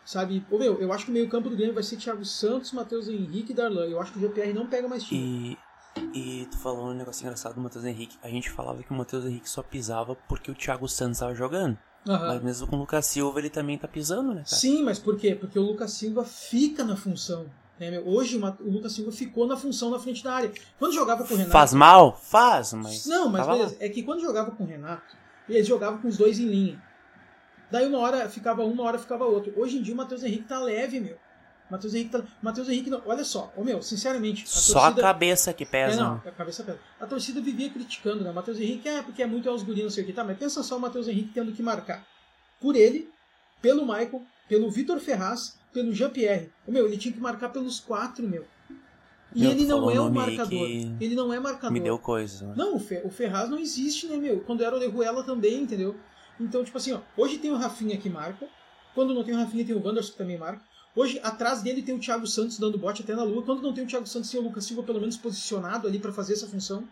Sabe? 0.04 0.41
Pô, 0.50 0.58
meu, 0.58 0.80
eu 0.82 0.91
acho 0.93 1.06
que 1.06 1.12
o 1.12 1.13
meio-campo 1.13 1.50
do 1.50 1.56
Grêmio 1.56 1.73
vai 1.73 1.84
ser 1.84 1.97
Thiago 1.97 2.23
Santos, 2.26 2.71
Matheus 2.71 3.08
Henrique 3.10 3.52
e 3.52 3.56
Darlan. 3.56 3.86
Eu 3.88 4.00
acho 4.02 4.13
que 4.13 4.17
o 4.17 4.21
GPR 4.21 4.54
não 4.54 4.65
pega 4.67 4.88
mais 4.88 5.04
time. 5.04 5.19
E, 5.52 5.58
E 6.18 6.46
tu 6.48 6.58
falou 6.58 6.88
um 6.88 6.94
negócio 6.96 7.24
engraçado 7.24 7.54
do 7.54 7.62
Matheus 7.62 7.86
Henrique. 7.86 8.18
A 8.24 8.28
gente 8.30 8.50
falava 8.50 8.82
que 8.82 8.92
o 8.92 8.96
Matheus 8.96 9.24
Henrique 9.26 9.48
só 9.48 9.62
pisava 9.62 10.16
porque 10.28 10.50
o 10.50 10.56
Thiago 10.56 10.88
Santos 10.88 11.20
tava 11.20 11.36
jogando. 11.36 11.78
Aham. 12.08 12.28
Mas 12.28 12.44
mesmo 12.44 12.68
com 12.68 12.76
o 12.76 12.80
Lucas 12.80 13.06
Silva, 13.06 13.38
ele 13.40 13.50
também 13.50 13.78
tá 13.78 13.88
pisando, 13.88 14.30
né, 14.30 14.44
cara? 14.44 14.46
Sim, 14.48 14.82
mas 14.84 14.98
por 14.98 15.16
quê? 15.18 15.36
Porque 15.36 15.60
o 15.60 15.62
Lucas 15.62 15.92
Silva 15.92 16.24
fica 16.24 16.84
na 16.84 16.96
função. 16.96 17.46
né? 17.80 18.00
Hoje 18.04 18.38
o 18.38 18.72
Lucas 18.72 18.94
Silva 18.94 19.12
ficou 19.12 19.46
na 19.46 19.56
função 19.58 19.92
na 19.92 20.00
frente 20.00 20.24
da 20.24 20.34
área. 20.34 20.52
Quando 20.80 20.94
jogava 20.94 21.24
com 21.24 21.34
o 21.34 21.38
Renato. 21.38 21.52
Faz 21.52 21.74
mal? 21.74 22.18
Faz, 22.18 22.74
mas. 22.74 23.06
Não, 23.06 23.30
mas 23.30 23.46
lá. 23.46 23.54
beleza. 23.54 23.78
É 23.80 23.88
que 23.90 24.02
quando 24.02 24.22
jogava 24.22 24.52
com 24.52 24.64
o 24.64 24.68
Renato, 24.68 25.16
eles 25.48 25.68
jogavam 25.68 26.00
com 26.02 26.08
os 26.08 26.18
dois 26.18 26.40
em 26.40 26.48
linha. 26.48 26.82
Daí 27.70 27.86
uma 27.86 28.00
hora 28.00 28.28
ficava 28.30 28.64
um, 28.64 28.72
uma 28.72 28.84
hora 28.84 28.98
ficava 28.98 29.26
outro. 29.26 29.54
Hoje 29.56 29.78
em 29.78 29.82
dia 29.82 29.94
o 29.94 29.98
Matheus 29.98 30.24
Henrique 30.24 30.46
tá 30.46 30.60
leve, 30.60 31.00
meu. 31.00 31.18
Matheus 31.70 31.94
Henrique 31.94 32.12
tá. 32.12 32.24
Matheus 32.42 32.70
Henrique 32.70 32.90
não. 32.90 33.02
Olha 33.06 33.24
só, 33.26 33.52
ô 33.56 33.64
meu, 33.64 33.82
sinceramente. 33.82 34.44
A 34.44 34.48
Só 34.48 34.80
torcida... 34.82 35.02
a 35.02 35.04
cabeça 35.04 35.54
que 35.54 35.64
É, 35.64 35.68
pesa. 35.68 36.02
não, 36.02 36.16
né? 36.16 36.22
a 36.26 36.32
cabeça 36.32 36.64
pesa. 36.64 36.80
A 37.00 37.06
torcida 37.06 37.42
vivia 37.42 37.70
criticando, 37.70 38.24
né? 38.24 38.32
O 38.32 38.34
Matheus 38.34 38.60
Henrique 38.60 38.88
é 38.88 39.02
porque 39.02 39.22
é 39.22 39.28
muito 39.28 39.50
aos 39.50 39.64
guris, 39.64 39.84
não 39.84 39.90
sei 39.90 40.04
o 40.04 40.08
que. 40.08 40.14
Tá, 40.14 40.24
mas 40.24 40.38
pensa 40.38 40.64
só 40.64 40.78
o 40.78 40.80
Matheus 40.80 41.08
Henrique 41.08 41.32
tendo 41.34 41.52
que 41.52 41.62
marcar. 41.62 42.06
Por 42.62 42.76
ele, 42.76 43.10
pelo 43.62 43.82
Michael, 43.86 44.22
pelo 44.48 44.72
Vitor 44.72 45.00
Ferraz, 45.00 45.58
pelo 45.74 45.94
Jean-Pierre. 45.94 46.50
Ô, 46.66 46.72
Meu, 46.72 46.88
ele 46.88 46.98
tinha 46.98 47.14
que 47.14 47.20
marcar 47.20 47.50
pelos 47.50 47.80
quatro, 47.80 48.26
meu. 48.28 48.46
E 49.36 49.42
Meu, 49.42 49.52
ele 49.52 49.66
não 49.66 49.92
é 49.92 50.00
um 50.00 50.10
marcador. 50.10 50.68
Ele 51.02 51.16
não 51.16 51.34
é 51.34 51.40
marcador. 51.40 51.72
Me 51.72 51.80
deu 51.82 52.00
coisa. 52.00 52.48
né? 52.48 52.54
Não, 52.56 52.76
o, 52.76 52.82
o 53.06 53.10
Ferraz 53.10 53.50
não 53.50 53.60
existe, 53.60 54.08
né, 54.08 54.16
meu? 54.16 54.40
Quando 54.40 54.64
era 54.64 54.74
o 54.76 54.80
Leruela 54.80 55.22
também, 55.24 55.62
entendeu? 55.64 55.98
Então, 56.40 56.64
tipo 56.64 56.78
assim, 56.78 56.94
ó, 56.94 57.00
hoje 57.18 57.38
tem 57.40 57.52
o 57.52 57.58
Rafinha 57.58 57.98
que 57.98 58.10
marca. 58.10 58.48
Quando 58.96 59.14
não 59.14 59.24
tem 59.24 59.34
o 59.36 59.38
Rafinha, 59.38 59.66
tem 59.66 59.76
o 59.76 59.86
Wanderson 59.86 60.14
que 60.14 60.18
também 60.18 60.38
marca. 60.38 60.62
Hoje, 60.98 61.20
atrás 61.22 61.62
dele 61.62 61.84
tem 61.84 61.94
o 61.94 62.00
Thiago 62.00 62.26
Santos 62.26 62.58
dando 62.58 62.76
bote 62.76 63.04
até 63.04 63.16
na 63.16 63.22
lua. 63.22 63.44
Quando 63.44 63.62
não 63.62 63.72
tem 63.72 63.84
o 63.84 63.88
Thiago 63.88 64.08
Santos, 64.08 64.32
tem 64.32 64.40
o 64.40 64.44
Lucas 64.44 64.66
Silva 64.66 64.82
pelo 64.82 65.00
menos 65.00 65.16
posicionado 65.16 65.88
ali 65.88 66.00
pra 66.00 66.12
fazer 66.12 66.34
essa 66.34 66.48
função. 66.48 66.88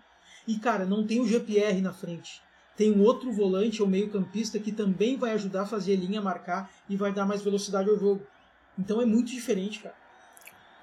E, 0.48 0.60
cara, 0.60 0.86
não 0.86 1.08
tem 1.08 1.20
o 1.20 1.28
GPR 1.28 1.82
na 1.82 1.92
frente. 1.92 2.40
Tem 2.78 2.92
um 2.92 3.02
outro 3.02 3.32
volante 3.32 3.82
ou 3.82 3.88
meio-campista 3.88 4.60
que 4.60 4.72
também 4.72 5.18
vai 5.18 5.32
ajudar 5.32 5.64
a 5.64 5.66
fazer 5.66 5.96
linha, 5.96 6.22
marcar 6.22 6.70
e 6.88 6.96
vai 6.96 7.12
dar 7.12 7.26
mais 7.26 7.42
velocidade 7.42 7.90
ao 7.90 7.98
jogo. 7.98 8.22
Então 8.78 9.02
é 9.02 9.06
muito 9.08 9.32
diferente, 9.32 9.80
cara. 9.80 9.96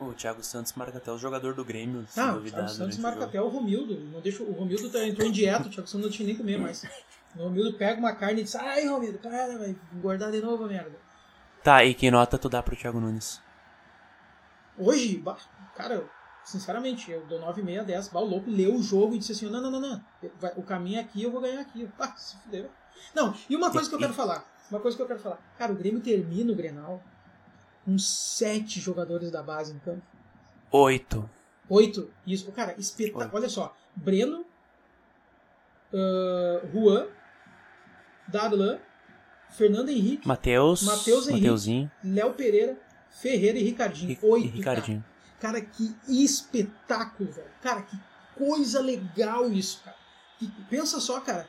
O 0.00 0.12
Thiago 0.14 0.42
Santos 0.42 0.72
marca 0.72 0.98
até 0.98 1.12
o 1.12 1.16
jogador 1.16 1.54
do 1.54 1.64
Grêmio, 1.64 2.04
se 2.08 2.18
Ah, 2.18 2.34
o. 2.34 2.42
Thiago 2.42 2.68
Santos 2.70 2.98
o 2.98 3.02
marca 3.02 3.24
até 3.24 3.40
o 3.40 3.46
Romildo. 3.46 4.00
Não 4.00 4.20
deixa, 4.20 4.42
o 4.42 4.50
Romildo 4.50 4.90
tá, 4.90 5.06
entrou 5.06 5.28
em 5.28 5.30
dieta, 5.30 5.68
o 5.68 5.70
Thiago 5.70 5.88
Santos 5.88 6.06
não 6.06 6.10
tinha 6.10 6.26
nem 6.26 6.36
comer 6.36 6.58
mais. 6.58 6.84
O 7.34 7.44
Romildo 7.44 7.72
pega 7.78 7.98
uma 7.98 8.14
carne 8.14 8.42
e 8.42 8.44
diz, 8.44 8.54
ai 8.56 8.86
Romildo, 8.86 9.18
para, 9.18 9.56
vai 9.56 9.74
engordar 9.94 10.30
de 10.30 10.42
novo 10.42 10.64
a 10.64 10.68
merda. 10.68 10.98
Tá, 11.62 11.84
e 11.84 11.94
que 11.94 12.10
nota 12.10 12.38
tu 12.38 12.48
dá 12.48 12.62
pro 12.62 12.76
Thiago 12.76 13.00
Nunes? 13.00 13.40
Hoje, 14.76 15.22
cara, 15.76 16.04
sinceramente, 16.44 17.10
eu 17.10 17.24
dou 17.26 17.40
9,5 17.40 17.80
a 17.80 17.82
10. 17.84 18.08
Bah, 18.08 18.20
o 18.20 18.24
louco 18.24 18.50
leu 18.50 18.74
o 18.74 18.82
jogo 18.82 19.14
e 19.14 19.18
disse 19.18 19.32
assim, 19.32 19.48
não, 19.48 19.60
não, 19.60 19.70
não, 19.70 19.80
não. 19.80 20.04
O 20.56 20.62
caminho 20.62 20.98
é 20.98 21.00
aqui, 21.02 21.22
eu 21.22 21.30
vou 21.30 21.40
ganhar 21.40 21.60
aqui. 21.60 21.88
Ah, 21.98 22.14
se 22.16 22.36
fudeu. 22.38 22.70
Não, 23.14 23.34
e 23.48 23.54
uma 23.54 23.70
coisa 23.70 23.88
que 23.88 23.94
eu 23.94 23.98
quero 23.98 24.14
falar. 24.14 24.44
Uma 24.70 24.80
coisa 24.80 24.96
que 24.96 25.02
eu 25.02 25.06
quero 25.06 25.20
falar. 25.20 25.38
Cara, 25.58 25.72
o 25.72 25.76
Grêmio 25.76 26.00
termina 26.00 26.52
o 26.52 26.56
Grenal 26.56 27.02
com 27.84 27.98
sete 27.98 28.80
jogadores 28.80 29.30
da 29.30 29.42
base 29.42 29.74
em 29.74 29.78
campo. 29.78 30.02
Oito. 30.70 31.28
Oito. 31.68 32.10
Isso, 32.26 32.50
cara, 32.52 32.74
espetáculo. 32.78 33.30
Olha 33.32 33.48
só. 33.48 33.76
Breno, 33.94 34.44
ah, 35.92 36.66
Juan, 36.72 37.06
Darlan, 38.26 38.80
Fernando 39.52 39.88
Henrique, 39.90 40.26
Matheus. 40.26 40.82
Matheus 40.82 41.28
Henrique. 41.28 41.42
Mateuzinho 41.46 41.90
Léo 42.04 42.32
Pereira, 42.34 42.76
Ferreira 43.10 43.58
e 43.58 43.62
Ricardinho. 43.62 44.12
e, 44.12 44.18
Oito. 44.26 44.46
e 44.46 44.50
Ricardinho. 44.50 45.04
Cara. 45.40 45.60
que 45.60 45.94
espetáculo, 46.08 47.30
velho. 47.32 47.48
Cara, 47.62 47.82
que 47.82 47.96
coisa 48.36 48.80
legal 48.80 49.50
isso, 49.52 49.80
cara. 49.84 49.96
E 50.40 50.46
pensa 50.70 50.98
só, 51.00 51.20
cara. 51.20 51.46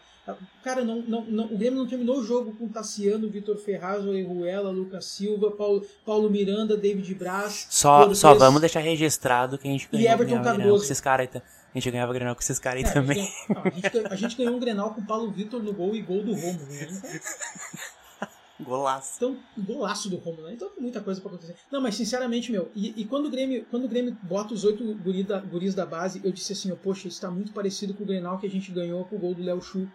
Cara, 0.64 0.86
não, 0.86 1.02
não, 1.02 1.26
não, 1.26 1.46
o 1.48 1.58
Grêmio 1.58 1.80
não 1.80 1.86
terminou 1.88 2.20
o 2.20 2.24
jogo 2.24 2.56
com 2.56 2.70
Tassiano, 2.70 3.30
Vitor 3.30 3.58
Ferraz, 3.58 4.06
Orejuela, 4.06 4.70
Lucas 4.72 5.04
Silva, 5.06 5.52
Paulo, 5.52 5.86
Paulo 6.06 6.30
Miranda, 6.30 6.78
David 6.78 7.14
Braz. 7.16 7.68
Só, 7.70 8.14
só 8.14 8.34
vamos 8.34 8.62
deixar 8.62 8.80
registrado 8.80 9.58
que 9.58 9.68
a 9.68 9.72
gente 9.72 9.90
E 9.92 9.98
ganhava, 9.98 10.24
Everton 10.24 10.36
Grenal 10.42 10.54
com 10.56 10.60
Cardoso. 10.62 10.84
esses 10.86 11.02
caras 11.02 11.28
aí. 11.34 11.42
A 11.76 11.78
gente 11.80 11.92
ganhava 11.92 12.14
Grenal 12.14 12.36
com 12.36 12.42
esses 12.42 12.58
caras 12.58 12.84
aí 12.86 12.90
É, 12.90 12.94
também. 12.94 13.18
ganhou, 13.50 13.64
a, 13.66 13.70
gente, 13.70 13.90
ganhou- 13.90 14.08
a 14.12 14.16
gente 14.16 14.38
ganhou 14.38 14.56
um 14.56 14.60
Grenal 14.60 14.94
com 14.94 15.02
o 15.02 15.06
Paulo 15.06 15.30
Vitor 15.30 15.62
no 15.62 15.74
gol 15.74 15.94
e 15.94 16.02
gol 16.02 16.24
do 16.24 16.34
Romulo. 16.34 16.68
Né? 16.70 16.88
Golaço. 18.64 19.14
Então, 19.18 19.38
golaço 19.58 20.10
do 20.10 20.18
Romulo, 20.18 20.48
né? 20.48 20.54
Então 20.54 20.70
tem 20.70 20.82
muita 20.82 21.02
coisa 21.02 21.20
pra 21.22 21.30
acontecer. 21.30 21.56
Não, 21.72 21.82
mas 21.82 21.96
sinceramente, 21.96 22.52
meu, 22.52 22.70
e, 22.76 23.02
e 23.02 23.06
quando, 23.06 23.26
o 23.28 23.30
Grêmio, 23.30 23.66
quando 23.70 23.86
o 23.86 23.88
Grêmio 23.88 24.18
bota 24.24 24.54
os 24.54 24.64
oito 24.64 24.84
guri 24.96 25.24
da- 25.24 25.40
guris 25.40 25.74
da 25.76 25.86
base, 25.86 26.22
eu 26.24 26.32
disse 26.32 26.54
assim, 26.54 26.72
ó, 26.72 26.76
poxa, 26.76 27.08
isso 27.08 27.20
tá 27.22 27.30
muito 27.30 27.52
parecido 27.54 27.94
com 27.94 28.04
o 28.04 28.08
Grenal 28.08 28.38
que 28.40 28.48
a 28.48 28.50
gente 28.50 28.72
ganhou 28.72 29.04
com 29.06 29.16
o 29.16 29.20
gol 29.20 29.34
do 29.34 29.44
Léo 29.44 29.62
Chu. 29.62 29.88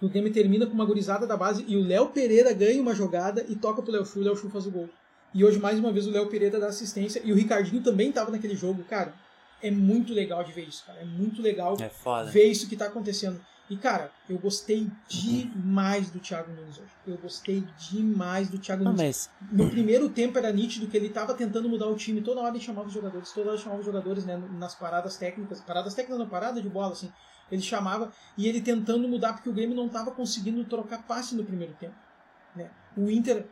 O 0.00 0.08
Grêmio 0.08 0.32
termina 0.32 0.64
com 0.66 0.74
uma 0.74 0.84
gurizada 0.84 1.26
da 1.26 1.36
base 1.36 1.64
e 1.66 1.76
o 1.76 1.82
Léo 1.84 2.08
Pereira 2.10 2.52
ganha 2.52 2.80
uma 2.80 2.94
jogada 2.94 3.44
e 3.48 3.56
toca 3.56 3.82
pro 3.82 3.90
Léo 3.92 4.04
Chu 4.06 4.20
o 4.20 4.22
Léo 4.22 4.36
Chu 4.36 4.48
faz 4.48 4.66
o 4.66 4.70
gol. 4.70 4.88
E 5.34 5.44
hoje, 5.44 5.58
mais 5.58 5.78
uma 5.78 5.92
vez, 5.92 6.06
o 6.06 6.10
Léo 6.10 6.26
Pereira 6.28 6.58
dá 6.60 6.68
assistência 6.68 7.20
e 7.24 7.32
o 7.32 7.34
Ricardinho 7.34 7.82
também 7.82 8.10
tava 8.12 8.30
naquele 8.30 8.54
jogo. 8.54 8.82
Cara, 8.84 9.12
é 9.62 9.70
muito 9.70 10.12
legal 10.14 10.42
de 10.44 10.52
ver 10.52 10.68
isso, 10.68 10.84
cara. 10.86 11.00
É 11.00 11.04
muito 11.04 11.42
legal 11.42 11.76
É 11.80 11.88
ver 12.30 12.44
isso 12.44 12.68
que 12.68 12.76
tá 12.76 12.86
acontecendo. 12.86 13.40
E, 13.70 13.76
cara, 13.76 14.10
eu 14.28 14.38
gostei 14.38 14.90
demais 15.08 16.10
do 16.10 16.18
Thiago 16.18 16.50
Nunes 16.52 16.78
hoje. 16.78 16.90
Eu 17.06 17.18
gostei 17.18 17.62
demais 17.76 18.48
do 18.48 18.58
Thiago 18.58 18.82
Não, 18.82 18.92
Nunes. 18.92 19.28
mas 19.40 19.52
No 19.52 19.68
primeiro 19.68 20.08
tempo 20.08 20.38
era 20.38 20.50
nítido 20.50 20.86
que 20.86 20.96
ele 20.96 21.10
tava 21.10 21.34
tentando 21.34 21.68
mudar 21.68 21.86
o 21.86 21.94
time. 21.94 22.22
Toda 22.22 22.40
hora 22.40 22.54
ele 22.54 22.64
chamava 22.64 22.88
os 22.88 22.94
jogadores, 22.94 23.30
toda 23.30 23.48
hora 23.48 23.56
ele 23.56 23.62
chamava 23.62 23.80
os 23.80 23.86
jogadores, 23.86 24.24
né, 24.24 24.36
nas 24.58 24.74
paradas 24.74 25.16
técnicas. 25.16 25.60
Paradas 25.60 25.94
técnicas 25.94 26.18
não, 26.18 26.28
parada 26.28 26.62
de 26.62 26.68
bola, 26.68 26.92
assim. 26.92 27.12
Ele 27.50 27.62
chamava 27.62 28.10
e 28.36 28.46
ele 28.46 28.60
tentando 28.60 29.06
mudar 29.06 29.34
porque 29.34 29.48
o 29.48 29.52
Grêmio 29.52 29.76
não 29.76 29.88
tava 29.88 30.10
conseguindo 30.10 30.64
trocar 30.64 31.02
passe 31.02 31.34
no 31.34 31.44
primeiro 31.44 31.74
tempo. 31.74 31.94
Né? 32.56 32.70
O 32.96 33.10
Inter 33.10 33.46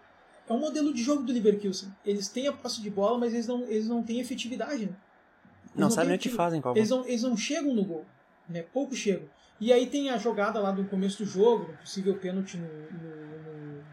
é 0.48 0.52
um 0.52 0.58
modelo 0.58 0.92
de 0.94 1.02
jogo 1.02 1.22
do 1.22 1.32
Leverkusen. 1.32 1.92
Eles 2.04 2.28
têm 2.28 2.46
a 2.46 2.52
posse 2.52 2.80
de 2.80 2.90
bola, 2.90 3.18
mas 3.18 3.34
eles 3.34 3.46
não, 3.46 3.62
eles 3.64 3.88
não 3.88 4.02
têm 4.02 4.20
efetividade, 4.20 4.86
né? 4.86 4.96
Não 5.74 5.90
sabe 5.90 6.02
têm 6.02 6.08
nem 6.08 6.16
o 6.16 6.20
que 6.20 6.28
fazem 6.30 6.60
qual 6.60 6.76
Eles 6.76 6.88
não, 6.88 7.06
eles 7.06 7.22
não 7.22 7.36
chegam 7.36 7.74
no 7.74 7.84
gol, 7.84 8.06
né? 8.48 8.62
Pouco 8.62 8.94
chegam. 8.94 9.28
E 9.60 9.72
aí 9.72 9.86
tem 9.86 10.10
a 10.10 10.18
jogada 10.18 10.58
lá 10.60 10.70
do 10.70 10.84
começo 10.84 11.24
do 11.24 11.28
jogo, 11.28 11.66
do 11.72 11.78
possível 11.78 12.14
pênalti 12.16 12.56
no, 12.58 12.66
no, 12.66 13.84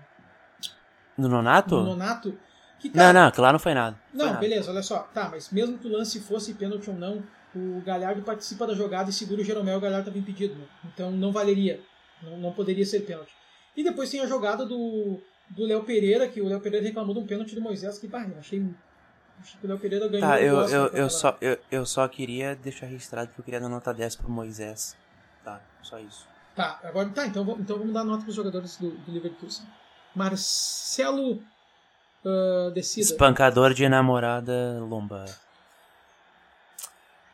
No 1.17 1.27
no, 1.27 1.29
Nonato? 1.29 1.75
no 1.75 1.83
Nonato. 1.85 2.37
Que, 2.79 2.89
Não, 2.89 2.95
cara, 2.95 3.13
não, 3.13 3.31
que 3.31 3.39
lá 3.39 3.51
não 3.53 3.59
foi 3.59 3.73
nada. 3.73 3.95
Foi 4.11 4.19
não, 4.19 4.25
nada. 4.27 4.39
beleza, 4.39 4.71
olha 4.71 4.83
só. 4.83 4.99
Tá, 5.13 5.29
mas 5.29 5.49
mesmo 5.51 5.77
que 5.77 5.87
o 5.87 5.91
lance 5.91 6.19
fosse 6.19 6.53
pênalti 6.53 6.89
ou 6.89 6.95
não, 6.97 7.23
o 7.55 7.81
Galhardo 7.85 8.21
participa 8.23 8.67
da 8.67 8.73
jogada 8.73 9.09
e 9.09 9.13
segura 9.13 9.41
o 9.41 9.43
Jeromel 9.45 9.77
o 9.77 9.81
Galhardo 9.81 10.09
estava 10.09 10.17
impedido. 10.17 10.55
Né? 10.55 10.65
Então 10.93 11.11
não 11.11 11.31
valeria. 11.31 11.79
Não, 12.21 12.37
não 12.37 12.51
poderia 12.51 12.85
ser 12.85 13.01
pênalti. 13.01 13.31
E 13.75 13.83
depois 13.83 14.09
tem 14.09 14.19
a 14.19 14.25
jogada 14.27 14.65
do 14.65 15.21
do 15.49 15.65
Léo 15.65 15.83
Pereira, 15.83 16.27
que 16.27 16.41
o 16.41 16.47
Léo 16.47 16.59
Pereira 16.61 16.85
reclamou 16.85 17.13
de 17.13 17.19
um 17.19 17.27
pênalti 17.27 17.53
do 17.53 17.61
Moisés, 17.61 17.99
que, 17.99 18.07
pá, 18.07 18.25
eu 18.27 18.39
achei, 18.39 18.65
achei 19.39 19.59
que 19.59 19.65
o 19.65 19.69
Léo 19.69 19.77
Pereira 19.77 20.07
ganhou. 20.07 20.27
Tá, 20.27 20.41
eu, 20.41 20.55
eu, 20.55 20.61
daquela- 20.63 20.89
eu, 20.93 21.09
só, 21.09 21.37
eu, 21.41 21.57
eu 21.69 21.85
só 21.85 22.07
queria 22.07 22.55
deixar 22.55 22.87
registrado 22.87 23.29
que 23.31 23.39
eu 23.39 23.43
queria 23.45 23.59
dar 23.59 23.69
nota 23.69 23.93
10 23.93 24.15
pro 24.15 24.29
Moisés. 24.31 24.95
Tá, 25.43 25.61
só 25.81 25.99
isso. 25.99 26.27
Tá, 26.55 26.79
agora 26.83 27.09
tá, 27.09 27.25
então, 27.25 27.43
vamos- 27.43 27.61
então 27.61 27.77
vamos 27.77 27.93
dar 27.93 28.03
nota 28.03 28.21
para 28.21 28.29
os 28.29 28.35
jogadores 28.35 28.77
do, 28.77 28.91
do 28.91 29.11
Leverkusen. 29.11 29.65
Marcelo 30.15 31.43
uh, 32.23 32.71
Decida. 32.71 33.05
Espancador 33.07 33.73
de 33.73 33.87
namorada 33.89 34.79
lomba. 34.81 35.25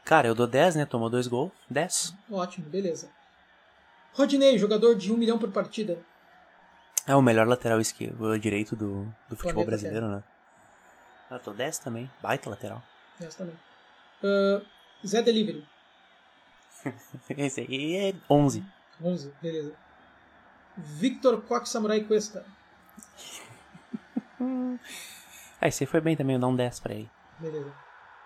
Cara, 0.06 0.28
eu 0.28 0.34
dou 0.34 0.48
10, 0.48 0.76
né? 0.76 0.86
Tomou 0.86 1.10
dois 1.10 1.28
gols. 1.28 1.52
10. 1.70 2.16
Ótimo, 2.32 2.68
beleza. 2.70 3.10
Rodinei, 4.14 4.58
jogador 4.58 4.96
de 4.96 5.12
1 5.14 5.18
milhão 5.18 5.38
por 5.38 5.52
partida. 5.52 6.00
É 7.06 7.16
o 7.16 7.22
melhor 7.22 7.48
lateral 7.48 7.80
esquerdo, 7.80 8.38
direito 8.40 8.76
do, 8.76 9.04
do 9.28 9.36
futebol 9.36 9.66
Planeta 9.66 9.66
brasileiro, 9.66 10.08
né? 10.08 10.24
Ah, 11.30 11.40
tô 11.40 11.54
10 11.54 11.80
também. 11.80 12.10
Baita 12.22 12.50
lateral. 12.50 12.82
Essa 13.22 13.40
também. 13.40 13.56
Uh, 14.24 14.66
Zé 15.06 15.22
Delivery, 15.22 15.66
Esse 17.38 17.62
aí 17.62 17.96
é 17.96 18.14
11. 18.30 18.64
11, 19.02 19.34
beleza. 19.42 19.74
Victor 20.78 21.42
Koch 21.42 21.68
Samurai 21.68 22.04
Cuesta, 22.04 22.46
Ah, 25.62 25.68
esse 25.68 25.84
aí 25.84 25.88
foi 25.88 26.00
bem 26.00 26.16
também, 26.16 26.36
eu 26.36 26.40
dou 26.40 26.50
um 26.52 26.56
10 26.56 26.80
pra 26.80 26.94
ele. 26.94 27.10
beleza. 27.38 27.74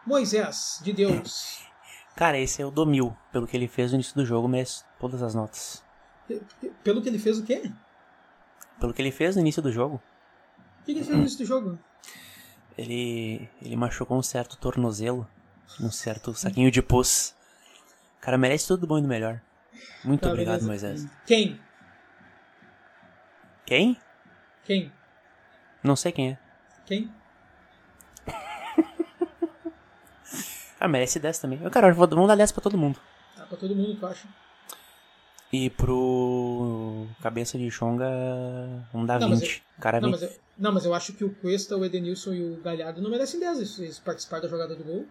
Moisés, 0.05 0.79
de 0.83 0.93
Deus. 0.93 1.65
Cara, 2.15 2.37
esse 2.37 2.61
eu 2.61 2.69
dou 2.69 2.85
mil. 2.85 3.15
Pelo 3.31 3.47
que 3.47 3.57
ele 3.57 3.67
fez 3.67 3.91
no 3.91 3.95
início 3.95 4.13
do 4.13 4.23
jogo, 4.25 4.47
merece 4.47 4.83
todas 4.99 5.23
as 5.23 5.33
notas. 5.33 5.83
Pelo 6.83 7.01
que 7.01 7.09
ele 7.09 7.17
fez, 7.17 7.39
o 7.39 7.43
quê? 7.43 7.71
Pelo 8.79 8.93
que 8.93 9.01
ele 9.01 9.11
fez 9.11 9.35
no 9.35 9.41
início 9.41 9.61
do 9.63 9.71
jogo, 9.71 9.99
O 10.81 10.85
que 10.85 10.91
ele 10.91 10.99
fez 11.03 11.09
no 11.15 11.21
início 11.21 11.39
do 11.39 11.45
jogo? 11.45 11.79
ele, 12.77 13.49
ele 13.61 13.75
machucou 13.75 14.17
um 14.17 14.21
certo 14.23 14.57
tornozelo, 14.57 15.27
um 15.81 15.89
certo 15.91 16.33
saquinho 16.35 16.69
de 16.69 16.81
pus. 16.83 17.33
Cara 18.23 18.37
merece 18.37 18.65
tudo 18.67 18.81
do 18.81 18.87
bom 18.87 18.97
e 18.97 19.01
do 19.01 19.07
melhor. 19.07 19.41
Muito 20.05 20.21
Tá, 20.21 20.29
obrigado, 20.29 20.61
beleza. 20.65 20.67
Moisés. 20.67 21.07
Quem? 21.25 21.59
Quem? 23.65 23.97
Quem? 24.63 24.91
Não 25.83 25.95
sei 25.97 26.11
quem 26.13 26.29
é. 26.31 26.37
Quem? 26.85 27.11
Ah, 30.79 30.87
merece 30.87 31.17
10 31.19 31.39
também. 31.39 31.61
Eu, 31.63 31.71
cara, 31.71 31.87
eu 31.87 31.93
vou- 31.95 32.07
vamos 32.07 32.27
dar 32.27 32.35
10 32.35 32.51
pra 32.51 32.61
todo 32.61 32.77
mundo. 32.77 32.99
Tá, 33.37 33.45
Pra 33.45 33.57
todo 33.57 33.73
mundo, 33.75 33.95
tu 33.97 34.05
acha? 34.05 34.27
E 35.51 35.69
pro 35.69 37.07
Cabeça 37.21 37.57
de 37.57 37.69
Chonga, 37.71 38.05
um 38.93 39.05
da 39.05 39.17
Não, 39.19 39.29
mas 39.29 39.39
20. 39.41 39.63
Cara, 39.79 40.01
Não 40.01 40.11
vem- 40.11 40.19
mas, 40.19 40.29
eu, 40.29 40.39
não, 40.57 40.71
mas 40.73 40.83
eu 40.85 40.93
acho 40.93 41.13
que 41.13 41.23
o 41.23 41.33
Cuesta, 41.35 41.77
o 41.77 41.85
Edenilson 41.85 42.33
e 42.33 42.43
o 42.53 42.61
Galhardo 42.61 43.01
não 43.01 43.09
merecem 43.09 43.39
10 43.39 43.57
eles, 43.59 43.79
eles 43.79 43.99
participaram 43.99 44.43
da 44.43 44.49
jogada 44.49 44.75
do 44.75 44.83
gol. 44.83 45.05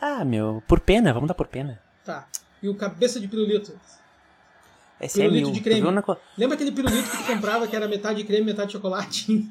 Ah, 0.00 0.24
meu, 0.24 0.62
por 0.66 0.80
pena, 0.80 1.12
vamos 1.12 1.28
dar 1.28 1.34
por 1.34 1.48
pena. 1.48 1.78
Tá. 2.04 2.26
E 2.62 2.68
o 2.68 2.74
Cabeça 2.74 3.18
de 3.20 3.26
Pirulito. 3.28 3.78
Esse 5.00 5.20
é 5.20 5.24
Pirulito 5.24 5.46
mil. 5.46 5.54
de 5.54 5.60
creme. 5.60 5.90
na 5.90 6.02
Lembra 6.36 6.54
aquele 6.56 6.72
pirulito 6.72 7.08
que 7.10 7.16
tu 7.16 7.24
comprava 7.24 7.66
que 7.66 7.74
era 7.74 7.88
metade 7.88 8.22
creme, 8.24 8.44
metade 8.44 8.72
chocolate? 8.72 9.48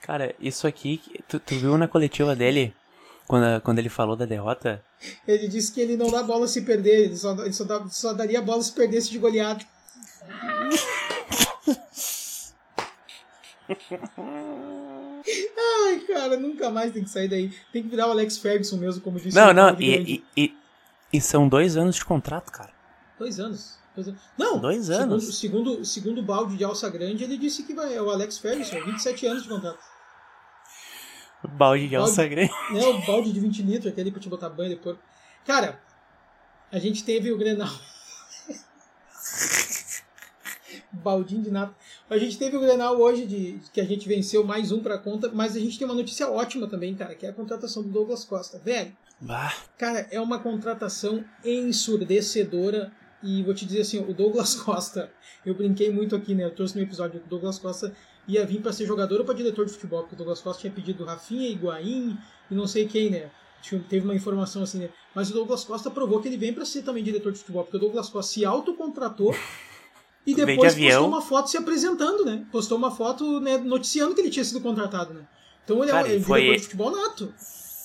Cara, 0.00 0.34
isso 0.40 0.66
aqui, 0.66 1.00
tu, 1.28 1.38
tu 1.40 1.56
viu 1.56 1.76
na 1.76 1.88
coletiva 1.88 2.34
dele, 2.34 2.74
quando, 3.26 3.60
quando 3.60 3.80
ele 3.80 3.88
falou 3.88 4.14
da 4.16 4.24
derrota? 4.24 4.82
Ele 5.26 5.48
disse 5.48 5.72
que 5.72 5.80
ele 5.80 5.96
não 5.96 6.10
dá 6.10 6.22
bola 6.22 6.46
se 6.46 6.62
perder, 6.62 7.06
ele 7.06 7.16
só, 7.16 7.32
ele 7.44 7.52
só, 7.52 7.64
dá- 7.64 7.88
só 7.88 8.12
daria 8.12 8.40
bola 8.40 8.62
se 8.62 8.72
perdesse 8.72 9.10
de 9.10 9.18
goleado. 9.18 9.64
Ai, 15.86 16.00
cara, 16.00 16.36
nunca 16.36 16.70
mais 16.70 16.92
tem 16.92 17.02
que 17.04 17.10
sair 17.10 17.28
daí. 17.28 17.50
Tem 17.72 17.82
que 17.82 17.88
virar 17.88 18.06
o 18.08 18.10
Alex 18.10 18.38
Ferguson 18.38 18.76
mesmo, 18.76 19.00
como 19.02 19.18
disse 19.18 19.36
Não, 19.36 19.52
não, 19.52 19.78
e, 19.80 20.24
e, 20.36 20.44
e, 20.44 20.56
e 21.12 21.20
são 21.20 21.48
dois 21.48 21.76
anos 21.76 21.96
de 21.96 22.04
contrato, 22.04 22.50
cara. 22.52 22.70
Dois 23.18 23.40
anos. 23.40 23.78
Dois 23.94 24.08
anos. 24.08 24.20
Não, 24.36 24.58
Dois 24.58 24.90
anos. 24.90 25.24
Segundo, 25.38 25.72
segundo, 25.72 25.84
segundo 25.84 26.18
o 26.20 26.22
balde 26.22 26.56
de 26.56 26.64
alça 26.64 26.88
grande, 26.90 27.24
ele 27.24 27.36
disse 27.38 27.62
que 27.62 27.72
vai, 27.74 27.94
é 27.94 28.00
o 28.02 28.10
Alex 28.10 28.38
Ferguson, 28.38 28.84
27 28.84 29.26
anos 29.26 29.42
de 29.42 29.48
contrato. 29.48 29.78
Balde 31.48 31.88
de 31.88 31.96
Balde- 31.96 32.10
alça 32.10 32.26
grande. 32.26 32.50
É 32.74 32.86
o 32.86 33.06
balde 33.06 33.32
de 33.32 33.40
20 33.40 33.62
litros, 33.62 33.92
aquele 33.92 34.10
pra 34.10 34.20
te 34.20 34.28
botar 34.28 34.48
banho 34.50 34.70
depois. 34.70 34.96
Cara, 35.46 35.80
a 36.72 36.78
gente 36.78 37.04
teve 37.04 37.32
o 37.32 37.38
Grenal. 37.38 37.70
Baldinho 40.96 41.42
de 41.42 41.50
nada. 41.50 41.74
A 42.08 42.18
gente 42.18 42.38
teve 42.38 42.56
o 42.56 42.60
Grenal 42.60 42.98
hoje, 43.00 43.26
de, 43.26 43.60
que 43.72 43.80
a 43.80 43.84
gente 43.84 44.08
venceu 44.08 44.44
mais 44.44 44.72
um 44.72 44.80
pra 44.80 44.98
conta, 44.98 45.30
mas 45.32 45.56
a 45.56 45.60
gente 45.60 45.78
tem 45.78 45.86
uma 45.86 45.94
notícia 45.94 46.28
ótima 46.28 46.66
também, 46.66 46.94
cara, 46.94 47.14
que 47.14 47.26
é 47.26 47.30
a 47.30 47.32
contratação 47.32 47.82
do 47.82 47.88
Douglas 47.88 48.24
Costa. 48.24 48.58
Velho, 48.58 48.92
Bah, 49.20 49.54
cara, 49.78 50.06
é 50.10 50.20
uma 50.20 50.38
contratação 50.38 51.24
ensurdecedora. 51.44 52.92
E 53.22 53.42
vou 53.42 53.54
te 53.54 53.64
dizer 53.64 53.80
assim, 53.80 53.98
o 53.98 54.12
Douglas 54.12 54.54
Costa, 54.60 55.10
eu 55.44 55.54
brinquei 55.54 55.90
muito 55.90 56.14
aqui, 56.14 56.34
né? 56.34 56.44
Eu 56.44 56.54
trouxe 56.54 56.76
no 56.76 56.82
episódio 56.82 57.18
que 57.20 57.26
o 57.26 57.30
Douglas 57.30 57.58
Costa 57.58 57.94
ia 58.28 58.44
vir 58.44 58.60
para 58.60 58.72
ser 58.72 58.84
jogador 58.86 59.20
ou 59.20 59.24
para 59.24 59.34
diretor 59.34 59.64
de 59.64 59.72
futebol, 59.72 60.02
porque 60.02 60.14
o 60.14 60.18
Douglas 60.18 60.40
Costa 60.40 60.60
tinha 60.60 60.72
pedido 60.72 61.04
Rafinha, 61.04 61.48
Higuaín 61.48 62.18
e 62.50 62.54
não 62.54 62.66
sei 62.66 62.86
quem, 62.86 63.10
né? 63.10 63.30
Teve 63.88 64.04
uma 64.04 64.14
informação 64.14 64.62
assim, 64.62 64.78
né? 64.78 64.90
Mas 65.14 65.30
o 65.30 65.32
Douglas 65.32 65.64
Costa 65.64 65.90
provou 65.90 66.20
que 66.20 66.28
ele 66.28 66.36
vem 66.36 66.52
para 66.52 66.64
ser 66.64 66.82
também 66.82 67.02
diretor 67.02 67.32
de 67.32 67.38
futebol, 67.38 67.64
porque 67.64 67.78
o 67.78 67.80
Douglas 67.80 68.08
Costa 68.08 68.34
se 68.34 68.44
autocontratou 68.44 69.34
e 70.26 70.34
de 70.34 70.44
depois 70.44 70.72
avião. 70.72 70.90
postou 71.02 71.08
uma 71.08 71.22
foto 71.22 71.48
se 71.50 71.56
apresentando, 71.56 72.24
né? 72.24 72.44
Postou 72.50 72.76
uma 72.76 72.90
foto 72.90 73.40
né, 73.40 73.56
noticiando 73.58 74.14
que 74.14 74.20
ele 74.20 74.30
tinha 74.30 74.44
sido 74.44 74.60
contratado, 74.60 75.14
né? 75.14 75.22
Então 75.64 75.82
ele 75.82 75.92
Cara, 75.92 76.12
é 76.12 76.18
um 76.18 76.22
foi 76.22 76.44
ele- 76.46 76.56
de 76.56 76.62
futebol 76.64 76.90
nato. 76.90 77.32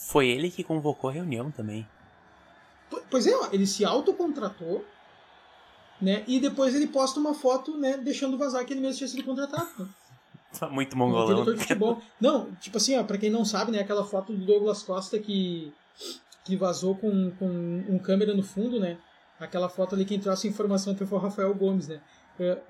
foi 0.08 0.28
ele 0.30 0.50
que 0.50 0.64
convocou 0.64 1.10
a 1.10 1.14
reunião 1.14 1.52
também. 1.52 1.88
Po- 2.90 3.02
Pois 3.10 3.26
é, 3.28 3.36
ó, 3.36 3.48
ele 3.52 3.66
se 3.68 3.86
autocontratou, 3.86 4.84
né? 6.02 6.24
E 6.28 6.40
depois 6.40 6.74
ele 6.76 6.88
posta 6.88 7.20
uma 7.20 7.34
foto, 7.34 7.78
né, 7.78 7.98
deixando 7.98 8.38
vazar 8.38 8.66
que 8.66 8.74
ele 8.74 8.82
mesmo 8.82 8.98
tinha 8.98 9.08
sido 9.08 9.24
contratado. 9.24 9.70
Né? 9.80 9.88
Tá 10.60 10.68
muito 10.68 10.98
mongolão. 10.98 11.28
diretor 11.28 11.54
de 11.54 11.62
futebol. 11.62 12.02
Não, 12.20 12.52
tipo 12.60 12.76
assim, 12.76 12.98
ó, 12.98 13.04
pra 13.04 13.18
quem 13.18 13.30
não 13.30 13.46
sabe, 13.46 13.72
né, 13.72 13.80
aquela 13.80 14.04
foto 14.04 14.34
do 14.34 14.44
Douglas 14.46 14.84
Costa 14.84 15.18
que, 15.18 15.72
que 16.44 16.58
vazou 16.58 16.94
com, 16.94 17.32
com 17.40 17.48
um 17.88 17.98
câmera 17.98 18.34
no 18.34 18.44
fundo, 18.44 18.78
né? 18.78 18.98
Aquela 19.40 19.70
foto 19.70 19.96
ali 19.96 20.04
quem 20.04 20.20
trouxe 20.20 20.50
informação 20.50 20.92
até 20.92 21.06
foi 21.06 21.18
o 21.18 21.22
Rafael 21.22 21.56
Gomes, 21.56 21.88
né? 21.88 22.02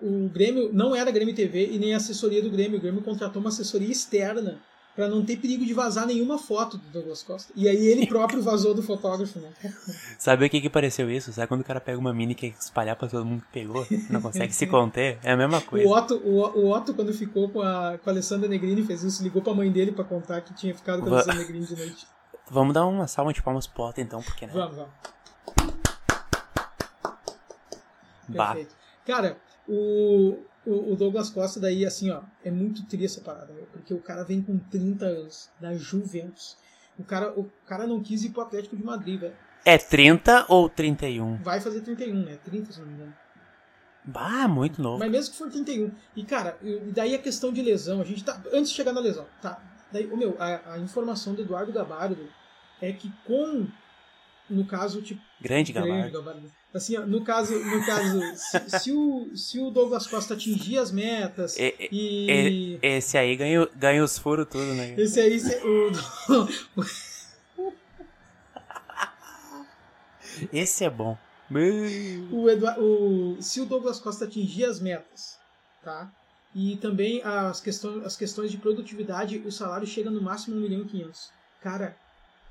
O 0.01 0.29
Grêmio 0.29 0.71
não 0.73 0.95
era 0.95 1.11
Grêmio 1.11 1.33
TV 1.33 1.69
e 1.71 1.79
nem 1.79 1.93
a 1.93 1.97
assessoria 1.97 2.41
do 2.41 2.49
Grêmio. 2.49 2.77
O 2.77 2.81
Grêmio 2.81 3.01
contratou 3.01 3.39
uma 3.39 3.49
assessoria 3.49 3.91
externa 3.91 4.59
pra 4.95 5.07
não 5.07 5.23
ter 5.23 5.37
perigo 5.37 5.65
de 5.65 5.73
vazar 5.73 6.05
nenhuma 6.05 6.37
foto 6.37 6.77
do 6.77 6.89
Douglas 6.89 7.23
Costa. 7.23 7.53
E 7.55 7.67
aí 7.67 7.87
ele 7.87 8.05
próprio 8.05 8.41
vazou 8.41 8.73
do 8.73 8.83
fotógrafo, 8.83 9.39
né? 9.39 9.49
Sabe 10.19 10.45
o 10.45 10.49
que 10.49 10.59
que 10.59 10.69
pareceu 10.69 11.09
isso? 11.09 11.31
Sabe 11.31 11.47
quando 11.47 11.61
o 11.61 11.63
cara 11.63 11.79
pega 11.79 11.97
uma 11.97 12.13
mini 12.13 12.33
e 12.33 12.35
quer 12.35 12.47
espalhar 12.59 12.95
pra 12.95 13.07
todo 13.07 13.25
mundo 13.25 13.41
que 13.41 13.51
pegou? 13.51 13.85
Não 14.09 14.21
consegue 14.21 14.53
se 14.53 14.67
conter? 14.67 15.17
É 15.23 15.31
a 15.31 15.37
mesma 15.37 15.61
coisa. 15.63 15.87
O 15.87 15.91
Otto, 15.91 16.15
o, 16.15 16.59
o 16.59 16.71
Otto, 16.71 16.93
quando 16.93 17.13
ficou 17.13 17.49
com 17.49 17.61
a, 17.61 17.97
com 17.97 18.09
a 18.09 18.13
Alessandra 18.13 18.49
Negrini, 18.49 18.83
fez 18.83 19.03
isso, 19.03 19.23
ligou 19.23 19.41
pra 19.41 19.53
mãe 19.53 19.71
dele 19.71 19.91
pra 19.91 20.03
contar 20.03 20.41
que 20.41 20.53
tinha 20.53 20.75
ficado 20.75 21.01
com 21.01 21.09
a 21.09 21.13
Alessandra 21.13 21.39
Negrini 21.39 21.65
de 21.65 21.75
noite. 21.75 22.07
Vamos 22.49 22.73
dar 22.73 22.85
uma 22.85 23.07
salva 23.07 23.31
de 23.31 23.41
palmas 23.41 23.65
pro 23.65 23.83
Otto 23.83 24.01
então, 24.01 24.21
porque 24.21 24.45
né? 24.45 24.51
Vamos, 24.53 24.75
vamos. 24.75 24.91
Bah. 28.27 28.47
Perfeito. 28.47 28.75
Cara, 29.05 29.37
o, 29.67 30.37
o, 30.65 30.93
o 30.93 30.95
Douglas 30.95 31.29
Costa 31.29 31.59
daí, 31.59 31.85
assim, 31.85 32.09
ó, 32.11 32.21
é 32.43 32.51
muito 32.51 32.85
triste 32.85 33.05
essa 33.05 33.21
parada, 33.21 33.53
meu, 33.53 33.65
porque 33.71 33.93
o 33.93 33.99
cara 33.99 34.23
vem 34.23 34.41
com 34.41 34.57
30 34.57 35.05
anos, 35.05 35.49
da 35.59 35.75
Juventus. 35.75 36.57
O 36.97 37.03
cara, 37.03 37.31
o 37.39 37.49
cara 37.65 37.87
não 37.87 38.01
quis 38.01 38.23
ir 38.23 38.29
pro 38.29 38.41
Atlético 38.41 38.75
de 38.75 38.83
Madrid, 38.83 39.19
velho. 39.19 39.35
É 39.65 39.77
30 39.77 40.45
ou 40.49 40.69
31? 40.69 41.37
Vai 41.37 41.61
fazer 41.61 41.81
31, 41.81 42.23
né? 42.23 42.37
30, 42.43 42.71
se 42.71 42.79
não 42.79 42.87
me 42.87 42.93
engano. 42.93 43.13
Bah, 44.03 44.47
muito 44.47 44.81
novo. 44.81 44.97
Mas 44.97 45.11
mesmo 45.11 45.31
que 45.31 45.37
for 45.37 45.49
31. 45.49 45.91
E, 46.15 46.23
cara, 46.23 46.57
e 46.63 46.91
daí 46.91 47.13
a 47.13 47.19
questão 47.19 47.53
de 47.53 47.61
lesão, 47.61 48.01
a 48.01 48.03
gente 48.03 48.23
tá. 48.23 48.41
Antes 48.51 48.71
de 48.71 48.75
chegar 48.75 48.91
na 48.91 48.99
lesão, 48.99 49.27
tá? 49.41 49.61
Daí, 49.91 50.07
o 50.07 50.17
meu, 50.17 50.35
a, 50.39 50.73
a 50.73 50.79
informação 50.79 51.35
do 51.35 51.41
Eduardo 51.41 51.71
Gabardo 51.71 52.27
é 52.81 52.91
que 52.91 53.11
com. 53.25 53.67
No 54.49 54.65
caso, 54.65 55.01
tipo. 55.01 55.21
Grande 55.39 55.71
Grande 55.71 56.09
gabardo. 56.09 56.51
Assim, 56.73 56.97
no 56.99 57.21
caso, 57.23 57.53
no 57.59 57.85
caso 57.85 58.21
se, 58.37 58.79
se 58.79 58.91
o, 58.93 59.35
se 59.35 59.59
o 59.59 59.69
Douglas 59.69 60.07
Costa 60.07 60.35
atingir 60.35 60.77
as 60.77 60.89
metas 60.89 61.57
E- 61.91 62.79
esse 62.81 63.17
aí 63.17 63.35
ganha, 63.35 63.67
ganha 63.75 64.01
os 64.01 64.17
furos 64.17 64.47
tudo, 64.49 64.73
né? 64.75 64.95
Esse 64.97 65.19
aí, 65.19 65.37
se- 65.37 65.59
o, 65.65 65.91
Esse 70.53 70.85
é 70.85 70.89
bom. 70.89 71.17
o, 72.31 72.49
Edua- 72.49 72.79
o- 72.79 73.37
se 73.41 73.59
o 73.59 73.65
Douglas 73.65 73.99
Costa 73.99 74.25
atingir 74.25 74.65
as 74.65 74.79
metas, 74.79 75.37
tá? 75.83 76.11
E 76.55 76.77
também 76.77 77.21
as 77.23 77.59
questões, 77.59 78.05
as 78.05 78.15
questões 78.15 78.51
de 78.51 78.57
produtividade, 78.57 79.37
o 79.39 79.51
salário 79.51 79.87
chega 79.87 80.09
no 80.09 80.21
máximo 80.21 80.57
1 80.57 80.59
milhão 80.61 80.81
e 80.81 80.85
500. 80.85 81.29
Cara, 81.61 81.95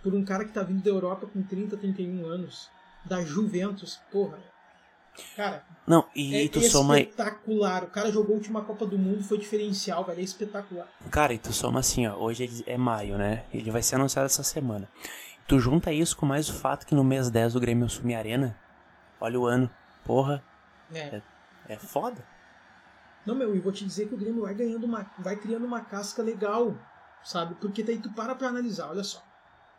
por 0.03 0.15
um 0.15 0.25
cara 0.25 0.45
que 0.45 0.53
tá 0.53 0.63
vindo 0.63 0.83
da 0.83 0.91
Europa 0.91 1.27
com 1.27 1.43
30, 1.43 1.77
31 1.77 2.27
anos, 2.27 2.69
da 3.05 3.23
Juventus, 3.25 4.01
porra. 4.11 4.39
Cara, 5.37 5.65
Não, 5.87 6.07
e, 6.15 6.45
é 6.45 6.49
tu 6.49 6.61
soma. 6.63 6.99
espetacular. 6.99 7.85
O 7.85 7.89
cara 7.89 8.11
jogou 8.13 8.33
a 8.35 8.37
última 8.39 8.63
Copa 8.63 8.87
do 8.87 8.97
Mundo, 8.99 9.23
foi 9.25 9.39
diferencial, 9.39 10.05
velho. 10.05 10.21
É 10.21 10.23
espetacular. 10.23 10.89
Cara, 11.11 11.35
e 11.35 11.39
tu 11.39 11.53
soma 11.53 11.81
assim, 11.81 12.07
ó. 12.07 12.17
Hoje 12.17 12.63
é 12.67 12.77
maio, 12.79 13.19
né? 13.19 13.45
Ele 13.53 13.71
vai 13.71 13.83
ser 13.83 13.97
anunciado 13.97 14.27
essa 14.27 14.43
semana. 14.43 14.89
Tu 15.49 15.59
junta 15.59 15.93
isso 15.93 16.17
com 16.17 16.25
mais 16.27 16.49
o 16.49 16.55
fato 16.55 16.87
que 16.87 16.95
no 16.95 17.03
mês 17.05 17.29
10 17.29 17.57
o 17.57 17.61
Grêmio 17.61 17.87
assume 17.87 18.15
a 18.15 18.19
arena. 18.19 18.57
Olha 19.21 19.39
o 19.41 19.47
ano. 19.47 19.69
Porra, 20.05 20.43
É. 20.93 21.21
é 21.69 21.77
foda. 21.77 22.25
Não, 23.27 23.35
meu, 23.35 23.55
e 23.55 23.59
vou 23.59 23.73
te 23.73 23.85
dizer 23.85 24.09
que 24.09 24.15
o 24.15 24.19
Grêmio 24.19 24.43
vai 24.43 24.55
ganhando 24.55 24.85
uma. 24.85 25.05
vai 25.19 25.37
criando 25.37 25.67
uma 25.67 25.81
casca 25.83 26.23
legal, 26.23 26.75
sabe? 27.23 27.57
Porque 27.57 27.83
daí 27.83 27.99
tu 27.99 28.11
para 28.13 28.35
pra 28.35 28.49
analisar, 28.49 28.89
olha 28.89 29.05
só. 29.05 29.23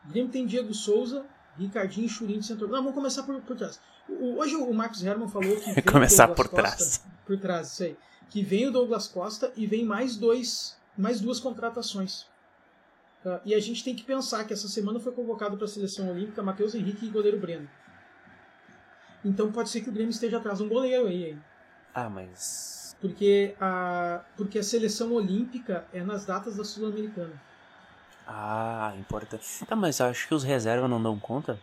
O 0.06 0.10
Grêmio 0.10 0.32
tem 0.32 0.46
Diego 0.46 0.74
Souza, 0.74 1.26
Ricardinho 1.58 2.06
e 2.06 2.10
Churinho 2.10 2.40
de 2.40 2.46
centro. 2.46 2.68
Não, 2.68 2.78
vamos 2.80 2.94
começar 2.94 3.24
por, 3.24 3.40
por 3.42 3.56
trás. 3.56 3.80
O- 4.08 4.40
hoje 4.40 4.56
o 4.56 4.74
Marcos 4.74 5.04
Herman 5.04 5.28
falou 5.28 5.56
que. 5.60 5.82
Começar 5.84 6.28
por 6.30 6.48
Costa- 6.50 6.56
trás. 6.56 7.04
Por 7.26 7.38
trás, 7.40 7.72
isso 7.74 7.84
aí. 7.84 7.98
Que 8.30 8.42
vem 8.44 8.68
o 8.68 8.72
Douglas 8.72 9.08
Costa 9.08 9.52
e 9.56 9.66
vem 9.68 9.86
mais 9.86 10.16
dois. 10.16 10.78
Mais 10.98 11.22
duas 11.22 11.40
contratações. 11.40 12.26
Ah, 13.26 13.40
e 13.46 13.54
a 13.54 13.60
gente 13.60 13.84
tem 13.84 13.96
que 13.96 14.04
pensar 14.04 14.44
que 14.46 14.54
essa 14.54 14.68
semana 14.68 15.00
foi 15.00 15.12
convocado 15.12 15.56
para 15.56 15.66
a 15.66 15.70
seleção 15.70 16.10
olímpica 16.10 16.42
Matheus 16.44 16.74
Henrique 16.76 17.06
e 17.06 17.10
goleiro 17.10 17.40
Breno. 17.40 17.70
Então 19.24 19.52
pode 19.52 19.70
ser 19.70 19.82
que 19.82 19.90
o 19.90 19.92
Grêmio 19.92 20.10
esteja 20.12 20.38
atrás 20.38 20.58
de 20.58 20.64
um 20.66 20.70
goleiro 20.70 21.08
aí, 21.08 21.30
hein? 21.32 21.44
Ah, 21.94 22.10
mas. 22.10 22.96
Porque 23.00 23.56
a, 23.60 24.22
porque 24.36 24.60
a 24.60 24.64
seleção 24.64 25.12
olímpica 25.14 25.86
é 25.94 26.02
nas 26.04 26.26
datas 26.26 26.56
da 26.56 26.64
Sul-Americana. 26.64 27.34
Ah, 28.34 28.94
importante. 28.98 29.46
Tá, 29.66 29.76
mas 29.76 30.00
acho 30.00 30.26
que 30.28 30.34
os 30.34 30.44
reservas 30.44 30.90
não 30.90 31.04
dão 31.04 31.20
conta. 31.20 31.60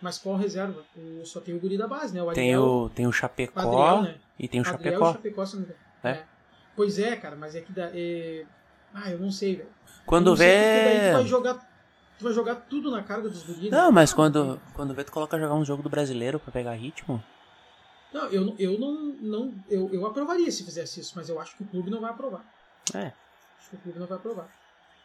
Mas 0.00 0.16
qual 0.18 0.36
reserva? 0.36 0.84
O, 0.96 1.24
só 1.24 1.40
tem 1.40 1.54
o 1.56 1.60
guri 1.60 1.76
da 1.76 1.88
base, 1.88 2.14
né? 2.14 2.22
O 2.22 2.26
Tem 2.32 2.54
Adriel, 2.54 2.62
o, 2.62 2.88
tem 2.90 3.06
o 3.06 3.12
Chapecó 3.12 3.60
Adriel, 3.60 4.02
né? 4.02 4.14
e 4.38 4.46
tem 4.48 4.60
o 4.60 4.68
Adriel 4.68 4.92
Chapecó. 4.92 5.10
e 5.10 5.12
Chapecó, 5.14 5.46
se 5.46 5.56
não. 5.56 5.66
É. 6.04 6.10
É. 6.10 6.24
Pois 6.76 6.98
é, 6.98 7.16
cara, 7.16 7.34
mas 7.36 7.54
é 7.56 7.60
que 7.60 7.72
dá. 7.72 7.90
É... 7.92 8.44
Ah, 8.94 9.10
eu 9.10 9.18
não 9.18 9.30
sei, 9.30 9.56
velho. 9.56 9.68
Quando 10.06 10.36
sei 10.36 10.46
daí 10.46 10.98
vê. 11.00 11.10
tu 11.10 11.12
vai 11.14 11.26
jogar. 11.26 11.72
Tu 12.18 12.24
vai 12.24 12.32
jogar 12.32 12.54
tudo 12.56 12.90
na 12.90 13.02
carga 13.02 13.28
dos 13.28 13.42
guris. 13.42 13.70
né? 13.70 13.76
Não, 13.76 13.90
mas 13.90 14.12
quando, 14.12 14.60
quando 14.74 14.94
vê, 14.94 15.02
tu 15.02 15.10
coloca 15.10 15.38
jogar 15.38 15.54
um 15.54 15.64
jogo 15.64 15.82
do 15.82 15.88
brasileiro 15.90 16.38
pra 16.38 16.52
pegar 16.52 16.72
ritmo. 16.74 17.22
Não, 18.12 18.26
eu, 18.26 18.44
não- 18.44 18.54
eu 18.58 18.78
não. 18.78 18.92
não 19.20 19.54
eu, 19.68 19.88
eu 19.92 20.06
aprovaria 20.06 20.50
se 20.52 20.64
fizesse 20.64 21.00
isso, 21.00 21.12
mas 21.16 21.28
eu 21.28 21.40
acho 21.40 21.56
que 21.56 21.62
o 21.62 21.66
clube 21.66 21.90
não 21.90 22.00
vai 22.00 22.10
aprovar. 22.10 22.44
É. 22.94 23.12
Acho 23.58 23.70
que 23.70 23.76
o 23.76 23.78
clube 23.80 23.98
não 23.98 24.06
vai 24.06 24.18
aprovar. 24.18 24.48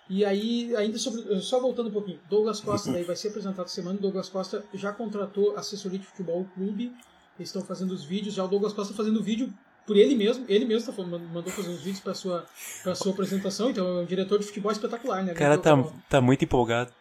E 0.10 0.24
aí, 0.24 0.76
ainda 0.76 0.98
sobre. 0.98 1.42
Só 1.42 1.60
voltando 1.60 1.90
um 1.90 1.92
pouquinho, 1.92 2.20
Douglas 2.30 2.62
Costa 2.62 2.92
daí 2.92 3.04
vai 3.04 3.16
ser 3.16 3.30
apresentado 3.30 3.68
semana. 3.68 4.00
Douglas 4.00 4.30
Costa 4.30 4.64
já 4.74 4.92
contratou 4.92 5.58
assessoria 5.58 6.00
de 6.00 6.06
futebol 6.06 6.46
clube. 6.54 6.94
Eles 7.38 7.50
estão 7.50 7.62
fazendo 7.62 7.92
os 7.92 8.04
vídeos. 8.04 8.34
Já 8.34 8.44
o 8.44 8.48
Douglas 8.48 8.74
Costa 8.74 8.94
fazendo 8.94 9.22
vídeo 9.22 9.54
por 9.86 9.98
ele 9.98 10.16
mesmo. 10.16 10.46
Ele 10.48 10.66
mesmo 10.66 10.92
tá, 10.92 11.02
mandou 11.04 11.52
fazer 11.52 11.70
os 11.70 11.82
vídeos 11.82 12.00
para 12.00 12.14
sua, 12.14 12.46
pra 12.84 12.96
sua 12.96 13.12
apresentação. 13.12 13.70
Então 13.70 13.86
é 13.86 14.02
um 14.02 14.06
diretor 14.06 14.40
de 14.40 14.46
futebol 14.46 14.72
espetacular, 14.72 15.24
né? 15.24 15.34
O 15.34 15.36
cara 15.36 15.58
tá, 15.58 15.72
tá 16.10 16.22
muito 16.22 16.44
empolgado. 16.46 16.92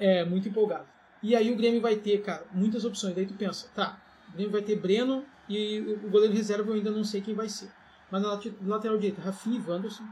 É, 0.00 0.24
muito 0.24 0.48
empolgado. 0.48 0.86
E 1.22 1.36
aí 1.36 1.52
o 1.52 1.56
Grêmio 1.56 1.80
vai 1.80 1.96
ter, 1.96 2.22
cara, 2.22 2.44
muitas 2.52 2.84
opções. 2.84 3.14
Daí 3.14 3.26
tu 3.26 3.34
pensa, 3.34 3.68
tá, 3.74 4.02
o 4.30 4.32
Grêmio 4.32 4.50
vai 4.50 4.62
ter 4.62 4.76
Breno 4.76 5.24
e 5.48 5.98
o 6.02 6.10
goleiro 6.10 6.34
reserva 6.34 6.70
eu 6.70 6.74
ainda 6.74 6.90
não 6.90 7.04
sei 7.04 7.20
quem 7.20 7.34
vai 7.34 7.48
ser. 7.48 7.70
Mas 8.10 8.22
na 8.22 8.40
lateral 8.66 8.98
direita, 8.98 9.22
Rafinha 9.22 9.58
e 9.58 9.70
Wanderson, 9.70 10.04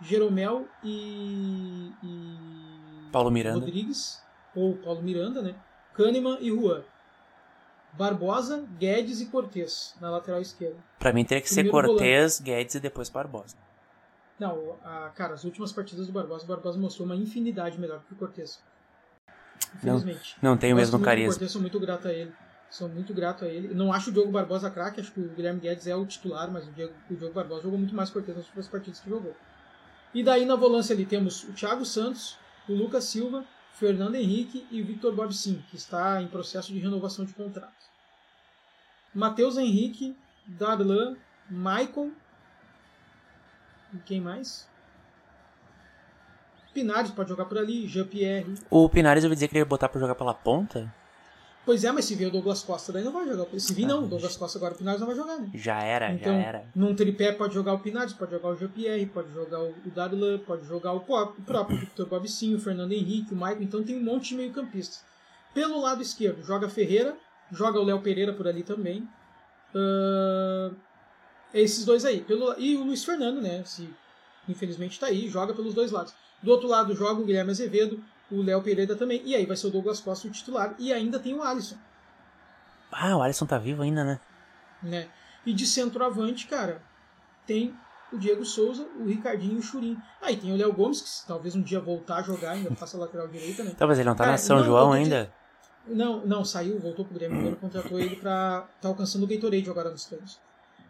Jeromel 0.00 0.66
e, 0.82 1.92
e. 2.02 3.10
Paulo 3.10 3.30
Miranda. 3.30 3.60
Rodrigues, 3.60 4.22
ou 4.54 4.76
Paulo 4.76 5.02
Miranda, 5.02 5.42
né? 5.42 5.54
Kahneman 5.94 6.38
e 6.40 6.50
Juan. 6.50 6.82
Barbosa, 7.92 8.66
Guedes 8.78 9.20
e 9.20 9.26
Cortez 9.26 9.94
na 10.00 10.10
lateral 10.10 10.40
esquerda. 10.40 10.76
Pra 10.98 11.12
mim 11.12 11.24
teria 11.24 11.40
que 11.40 11.48
Primeiro 11.48 11.70
ser 11.70 11.88
Cortez, 11.88 12.40
Guedes 12.40 12.74
e 12.74 12.80
depois 12.80 13.08
Barbosa. 13.08 13.56
Não, 14.38 14.76
a, 14.84 15.10
cara, 15.14 15.32
as 15.32 15.44
últimas 15.44 15.72
partidas 15.72 16.06
do 16.06 16.12
Barbosa, 16.12 16.44
o 16.44 16.46
Barbosa 16.46 16.78
mostrou 16.78 17.06
uma 17.06 17.16
infinidade 17.16 17.80
melhor 17.80 18.02
que 18.06 18.12
o 18.12 18.16
Cortez. 18.16 18.60
Infelizmente. 19.76 20.36
Não, 20.42 20.50
não 20.50 20.58
tem 20.58 20.74
o 20.74 20.76
mesmo 20.76 21.00
carisma. 21.00 21.32
Cortez, 21.32 21.50
sou 21.50 21.60
muito 21.60 21.80
grato 21.80 22.08
a 22.08 22.12
ele. 22.12 22.32
Sou 22.68 22.88
muito 22.88 23.14
grato 23.14 23.44
a 23.44 23.48
ele. 23.48 23.72
Não 23.72 23.92
acho 23.92 24.10
o 24.10 24.12
Diogo 24.12 24.30
Barbosa 24.30 24.70
craque, 24.70 25.00
acho 25.00 25.12
que 25.12 25.20
o 25.20 25.28
Guilherme 25.30 25.60
Guedes 25.60 25.86
é 25.86 25.96
o 25.96 26.04
titular, 26.04 26.50
mas 26.50 26.68
o 26.68 26.72
Diogo, 26.72 26.92
o 27.10 27.14
Diogo 27.14 27.32
Barbosa 27.32 27.62
jogou 27.62 27.78
muito 27.78 27.94
mais 27.94 28.10
Cortez 28.10 28.36
nas 28.36 28.46
últimas 28.46 28.68
partidas 28.68 29.00
que 29.00 29.08
jogou. 29.08 29.34
E 30.16 30.22
daí 30.22 30.46
na 30.46 30.56
volância 30.56 30.94
ali 30.94 31.04
temos 31.04 31.44
o 31.44 31.52
Thiago 31.52 31.84
Santos, 31.84 32.38
o 32.66 32.72
Lucas 32.72 33.04
Silva, 33.04 33.44
Fernando 33.74 34.14
Henrique 34.14 34.66
e 34.70 34.80
o 34.80 34.86
Victor 34.86 35.14
Bobsin, 35.14 35.62
que 35.68 35.76
está 35.76 36.22
em 36.22 36.26
processo 36.26 36.72
de 36.72 36.78
renovação 36.78 37.26
de 37.26 37.34
contrato. 37.34 37.84
Matheus 39.14 39.58
Henrique, 39.58 40.16
Darlan, 40.46 41.16
Maicon 41.50 42.12
e 43.92 43.98
quem 43.98 44.18
mais? 44.18 44.66
Pinares 46.72 47.10
pode 47.10 47.28
jogar 47.28 47.44
por 47.44 47.58
ali, 47.58 47.86
Jean-Pierre. 47.86 48.54
O 48.70 48.88
Pinares 48.88 49.22
eu 49.22 49.28
ouvi 49.28 49.36
dizer 49.36 49.48
que 49.48 49.52
ele 49.52 49.60
ia 49.60 49.66
botar 49.66 49.90
pra 49.90 50.00
jogar 50.00 50.14
pela 50.14 50.32
ponta? 50.32 50.90
Pois 51.66 51.82
é, 51.82 51.90
mas 51.90 52.04
se 52.04 52.14
vier 52.14 52.28
o 52.28 52.32
Douglas 52.32 52.62
Costa, 52.62 52.92
daí 52.92 53.02
não 53.02 53.10
vai 53.10 53.26
jogar. 53.26 53.44
Se 53.58 53.74
vir, 53.74 53.86
não, 53.86 54.04
o 54.04 54.06
Douglas 54.06 54.36
Costa 54.36 54.56
agora 54.56 54.74
o 54.74 54.78
Pinares 54.78 55.00
não 55.00 55.08
vai 55.08 55.16
jogar, 55.16 55.36
né? 55.36 55.50
Já 55.52 55.82
era, 55.82 56.12
então, 56.12 56.32
já 56.32 56.38
era. 56.38 56.64
Num 56.72 56.94
tripé 56.94 57.32
pode 57.32 57.54
jogar 57.54 57.72
o 57.72 57.80
Pinares, 57.80 58.12
pode 58.12 58.30
jogar 58.30 58.50
o 58.50 58.56
Jean-Pierre, 58.56 59.06
pode 59.06 59.32
jogar 59.34 59.60
o 59.60 59.74
Darlan, 59.92 60.38
pode 60.38 60.64
jogar 60.64 60.92
o 60.92 61.00
próprio 61.00 61.76
Victor 61.76 62.06
Bobicinho, 62.06 62.56
o 62.56 62.60
Fernando 62.60 62.92
Henrique, 62.92 63.34
o 63.34 63.36
Maicon. 63.36 63.64
Então 63.64 63.82
tem 63.82 63.96
um 63.96 64.04
monte 64.04 64.28
de 64.28 64.36
meio-campistas. 64.36 65.04
Pelo 65.52 65.80
lado 65.80 66.00
esquerdo, 66.00 66.40
joga 66.44 66.68
Ferreira, 66.68 67.16
joga 67.50 67.80
o 67.80 67.84
Léo 67.84 68.00
Pereira 68.00 68.32
por 68.32 68.46
ali 68.46 68.62
também. 68.62 69.00
Uh, 69.74 70.72
esses 71.52 71.84
dois 71.84 72.04
aí. 72.04 72.20
Pelo, 72.20 72.54
e 72.60 72.76
o 72.76 72.84
Luiz 72.84 73.04
Fernando, 73.04 73.42
né? 73.42 73.64
Se 73.64 73.92
infelizmente 74.48 74.92
está 74.92 75.08
aí, 75.08 75.28
joga 75.28 75.52
pelos 75.52 75.74
dois 75.74 75.90
lados. 75.90 76.14
Do 76.40 76.52
outro 76.52 76.68
lado 76.68 76.94
joga 76.94 77.20
o 77.20 77.24
Guilherme 77.24 77.50
Azevedo, 77.50 78.00
o 78.30 78.42
Léo 78.42 78.62
Pereira 78.62 78.96
também, 78.96 79.22
e 79.24 79.34
aí 79.34 79.46
vai 79.46 79.56
ser 79.56 79.68
o 79.68 79.70
Douglas 79.70 80.00
Costa 80.00 80.26
o 80.26 80.30
titular, 80.30 80.74
e 80.78 80.92
ainda 80.92 81.18
tem 81.18 81.34
o 81.34 81.42
Alisson. 81.42 81.76
Ah, 82.90 83.16
o 83.16 83.22
Alisson 83.22 83.46
tá 83.46 83.58
vivo 83.58 83.82
ainda, 83.82 84.04
né? 84.04 84.20
né? 84.82 85.08
E 85.44 85.52
de 85.52 85.66
centroavante, 85.66 86.46
cara, 86.46 86.82
tem 87.46 87.74
o 88.12 88.18
Diego 88.18 88.44
Souza, 88.44 88.86
o 88.98 89.04
Ricardinho 89.04 89.56
e 89.56 89.58
o 89.58 89.62
Churim. 89.62 89.96
Aí 90.20 90.36
tem 90.36 90.52
o 90.52 90.56
Léo 90.56 90.72
Gomes, 90.72 91.00
que 91.00 91.26
talvez 91.26 91.54
um 91.54 91.62
dia 91.62 91.80
voltar 91.80 92.16
a 92.16 92.22
jogar, 92.22 92.52
ainda 92.52 92.74
faça 92.74 92.96
lateral 92.96 93.28
direita, 93.28 93.62
né? 93.62 93.72
Talvez 93.76 93.98
ele 93.98 94.08
não 94.08 94.16
tá 94.16 94.24
cara, 94.24 94.32
na 94.32 94.38
São 94.38 94.58
não, 94.58 94.64
João 94.64 94.92
ainda? 94.92 95.32
Não, 95.86 96.24
não, 96.26 96.44
saiu, 96.44 96.78
voltou 96.80 97.04
pro 97.04 97.14
Grêmio, 97.14 97.38
agora 97.38 97.56
contratou 97.56 97.98
ele 97.98 98.16
pra 98.16 98.66
tá 98.80 98.88
alcançando 98.88 99.24
o 99.24 99.26
Gatorade 99.26 99.70
agora 99.70 99.90
nos 99.90 100.04
treinos. 100.04 100.40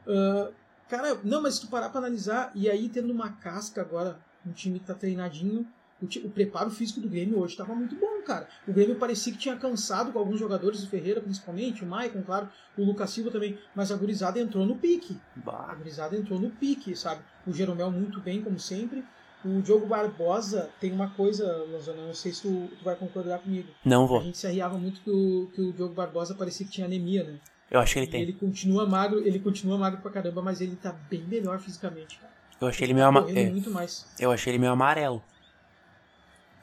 Uh, 0.07 0.53
cara, 0.89 1.19
não, 1.23 1.43
mas 1.43 1.57
se 1.57 1.63
tu 1.63 1.67
parar 1.69 1.91
pra 1.91 1.99
analisar, 1.99 2.51
e 2.55 2.71
aí 2.71 2.89
tendo 2.89 3.13
uma 3.13 3.31
casca 3.33 3.81
agora 3.83 4.19
um 4.47 4.53
time 4.53 4.79
que 4.79 4.87
tá 4.87 4.95
treinadinho. 4.95 5.67
O, 6.03 6.29
preparo 6.29 6.71
físico 6.71 7.01
do 7.01 7.09
Grêmio 7.09 7.39
hoje 7.39 7.55
estava 7.55 7.75
muito 7.75 7.97
bom, 7.97 8.21
cara. 8.23 8.47
O 8.69 8.73
Grêmio 8.73 8.97
parecia 8.97 9.33
que 9.33 9.39
tinha 9.39 9.57
cansado 9.57 10.13
com 10.13 10.19
alguns 10.19 10.39
jogadores, 10.39 10.83
o 10.83 10.89
Ferreira 10.89 11.23
principalmente, 11.23 11.83
o 11.83 11.87
Maicon, 11.87 12.23
claro, 12.23 12.51
o 12.77 12.85
Lucas 12.85 13.11
Silva 13.11 13.31
também, 13.31 13.59
mas 13.75 13.91
a 13.91 13.97
gurizada 13.97 14.39
entrou 14.39 14.67
no 14.67 14.77
pique. 14.77 15.19
Bah. 15.37 15.69
A 15.71 15.75
gurizada 15.75 16.17
entrou 16.17 16.39
no 16.39 16.51
pique, 16.51 16.95
sabe? 16.95 17.23
O 17.47 17.53
Jeromel 17.53 17.91
muito 17.91 18.21
bem, 18.21 18.43
como 18.43 18.59
sempre. 18.59 19.03
O 19.45 19.63
Diogo 19.63 19.87
Barbosa 19.87 20.69
tem 20.81 20.93
uma 20.93 21.09
coisa, 21.11 21.47
Lanzona, 21.71 22.05
não 22.07 22.15
sei 22.15 22.33
se 22.33 22.43
tu, 22.43 22.69
tu, 22.79 22.85
vai 22.85 22.97
concordar 22.97 23.39
comigo. 23.39 23.69
Não 23.85 24.07
vou. 24.07 24.21
A 24.21 24.25
gente 24.25 24.37
se 24.37 24.47
arriava 24.47 24.77
muito 24.77 25.01
que 25.01 25.11
o, 25.11 25.51
que 25.55 25.61
o 25.61 25.73
Diogo 25.73 25.95
Barbosa 25.95 26.35
parecia 26.35 26.67
que 26.67 26.73
tinha 26.73 26.87
anemia, 26.87 27.23
né? 27.23 27.39
Eu 27.71 27.81
acho 27.81 27.95
que 27.95 28.01
ele 28.01 28.07
tem. 28.07 28.23
Ele 28.23 28.33
continua 28.33 28.87
magro, 28.87 29.27
ele 29.27 29.39
continua 29.39 29.79
magro 29.79 30.01
pra 30.01 30.11
caramba, 30.11 30.43
mas 30.43 30.61
ele 30.61 30.77
tá 30.77 30.93
bem 30.93 31.23
melhor 31.23 31.59
fisicamente, 31.59 32.19
cara. 32.19 32.33
Eu 32.61 32.69
achei 32.69 32.87
ele 32.87 32.95
meio 32.95 33.07
amarelo. 33.07 33.39
É, 33.39 33.51
muito 33.51 33.71
mais. 33.71 34.07
Eu 34.19 34.33
achei 34.33 34.53
ele 34.53 34.59
meio 34.59 34.73
amarelo. 34.73 35.23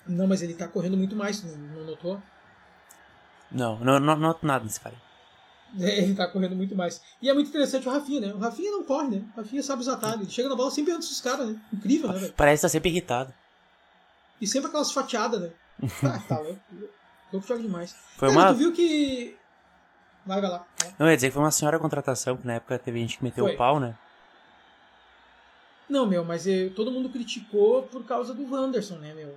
Não, 0.08 0.28
mas 0.28 0.42
ele 0.42 0.54
tá 0.54 0.68
correndo 0.68 0.98
muito 0.98 1.16
mais, 1.16 1.44
não, 1.44 1.56
não 1.58 1.86
notou? 1.86 2.22
Não, 3.52 3.80
não, 3.80 4.00
não 4.00 4.16
noto 4.16 4.46
nada 4.46 4.64
nesse 4.64 4.80
cara. 4.80 4.96
É, 5.80 6.00
ele 6.04 6.16
tá 6.16 6.28
correndo 6.28 6.56
muito 6.56 6.76
mais. 6.76 7.02
E 7.22 7.30
é 7.30 7.34
muito 7.34 7.50
interessante 7.50 7.88
o 7.88 7.92
Rafinha, 7.92 8.20
né? 8.20 8.34
O 8.34 8.40
Rafinha 8.40 8.72
não 8.72 8.84
corre, 8.84 9.10
né? 9.16 9.24
O 9.34 9.38
Rafinha 9.42 9.64
sabe 9.64 9.82
os 9.82 9.88
atalhos. 9.88 10.22
Ele 10.22 10.30
chega 10.32 10.50
na 10.50 10.56
bola 10.56 10.72
sempre 10.72 10.94
antes 10.94 11.08
dos 11.10 11.22
caras, 11.22 11.48
né? 11.48 11.60
Incrível, 11.72 12.12
né, 12.12 12.20
velho? 12.20 12.34
Parece 12.34 12.56
estar 12.56 12.68
tá 12.68 12.72
sempre 12.72 12.90
irritado. 12.90 13.34
E 14.42 14.48
sempre 14.48 14.68
aquelas 14.68 14.92
fatiadas, 14.92 15.42
né? 15.42 15.52
ah, 16.04 16.20
tá 16.28 16.40
louco. 16.40 16.60
Louco 17.32 17.48
joga 17.48 17.62
demais. 17.62 17.96
Foi 18.18 18.30
Cara, 18.30 18.40
uma... 18.40 18.54
tu 18.54 18.58
viu 18.58 18.74
que. 18.74 19.38
Vai, 20.26 20.40
vai 20.40 20.50
lá. 20.50 20.66
Não, 21.00 21.08
eu 21.08 21.12
ia 21.12 21.16
dizer 21.16 21.28
que 21.28 21.34
foi 21.34 21.44
uma 21.44 21.52
senhora 21.52 21.80
contratação, 21.80 22.38
que 22.38 22.46
na 22.46 22.54
época 22.54 22.78
teve 22.80 23.00
gente 23.00 23.18
que 23.18 23.24
meteu 23.24 23.46
foi. 23.46 23.54
o 23.54 23.58
pau, 23.58 23.80
né? 23.80 23.96
Não, 25.90 26.06
meu, 26.06 26.24
mas 26.24 26.48
eu, 26.48 26.74
todo 26.74 26.92
mundo 26.92 27.10
criticou 27.10 27.84
por 27.84 28.04
causa 28.06 28.34
do 28.34 28.50
Wanderson, 28.50 28.96
né, 28.96 29.14
meu? 29.14 29.36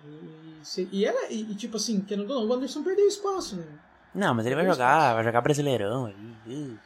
E, 0.79 0.89
e, 0.93 1.05
era, 1.05 1.33
e, 1.33 1.55
tipo 1.55 1.77
assim, 1.77 2.01
querendo 2.01 2.31
ou 2.31 2.41
não, 2.41 2.47
o 2.47 2.49
Wanderson 2.49 2.83
perdeu 2.83 3.07
espaço, 3.07 3.57
né? 3.57 3.67
Não, 4.15 4.35
mas 4.35 4.47
ele 4.47 4.55
vai 4.55 4.65
jogar, 4.65 4.99
espaço. 4.99 5.15
vai 5.15 5.25
jogar 5.25 5.41
Brasileirão 5.41 6.07
aí. 6.07 6.79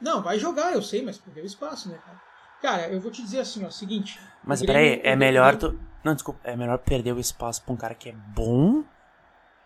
Não, 0.00 0.22
vai 0.22 0.38
jogar, 0.38 0.72
eu 0.72 0.82
sei, 0.82 1.02
mas 1.02 1.18
perdeu 1.18 1.44
espaço, 1.44 1.88
né, 1.88 1.98
cara? 1.98 2.20
Cara, 2.60 2.88
eu 2.92 3.00
vou 3.00 3.10
te 3.10 3.22
dizer 3.22 3.40
assim, 3.40 3.64
ó, 3.64 3.70
seguinte. 3.70 4.20
Mas 4.44 4.64
peraí, 4.64 5.00
é 5.02 5.16
melhor 5.16 5.56
tu. 5.56 5.78
Não, 6.04 6.14
desculpa, 6.14 6.40
é 6.44 6.56
melhor 6.56 6.78
perder 6.78 7.12
o 7.12 7.18
espaço 7.18 7.62
pra 7.62 7.74
um 7.74 7.76
cara 7.76 7.94
que 7.94 8.08
é 8.08 8.12
bom. 8.12 8.84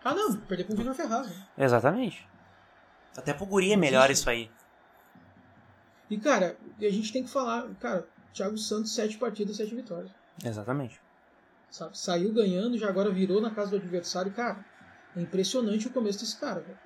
Ah, 0.03 0.15
não, 0.15 0.35
perder 0.37 0.65
pro 0.65 0.77
Vitor 0.77 0.95
Ferraz, 0.95 1.29
né? 1.29 1.47
Exatamente. 1.59 2.27
Até 3.17 3.35
pro 3.35 3.47
Guri 3.47 3.73
é 3.73 3.77
melhor 3.77 4.11
isso 4.11 4.29
aí. 4.29 4.51
E, 6.09 6.19
cara, 6.19 6.57
a 6.81 6.91
gente 6.91 7.13
tem 7.13 7.25
que 7.25 7.31
falar, 7.31 7.67
cara, 7.81 8.07
Thiago 8.37 8.59
Santos, 8.59 8.95
sete 8.95 9.17
partidas, 9.17 9.57
sete 9.57 9.75
vitórias. 9.75 10.11
Exatamente. 10.45 11.01
Sabe? 11.71 11.99
Saiu 11.99 12.33
ganhando, 12.33 12.77
já 12.77 12.89
agora 12.89 13.11
virou 13.11 13.41
na 13.41 13.51
casa 13.51 13.71
do 13.71 13.77
adversário. 13.77 14.31
Cara, 14.33 14.65
é 15.17 15.21
impressionante 15.23 15.87
o 15.87 15.91
começo 15.91 16.21
desse 16.21 16.37
cara, 16.37 16.61
velho. 16.61 16.79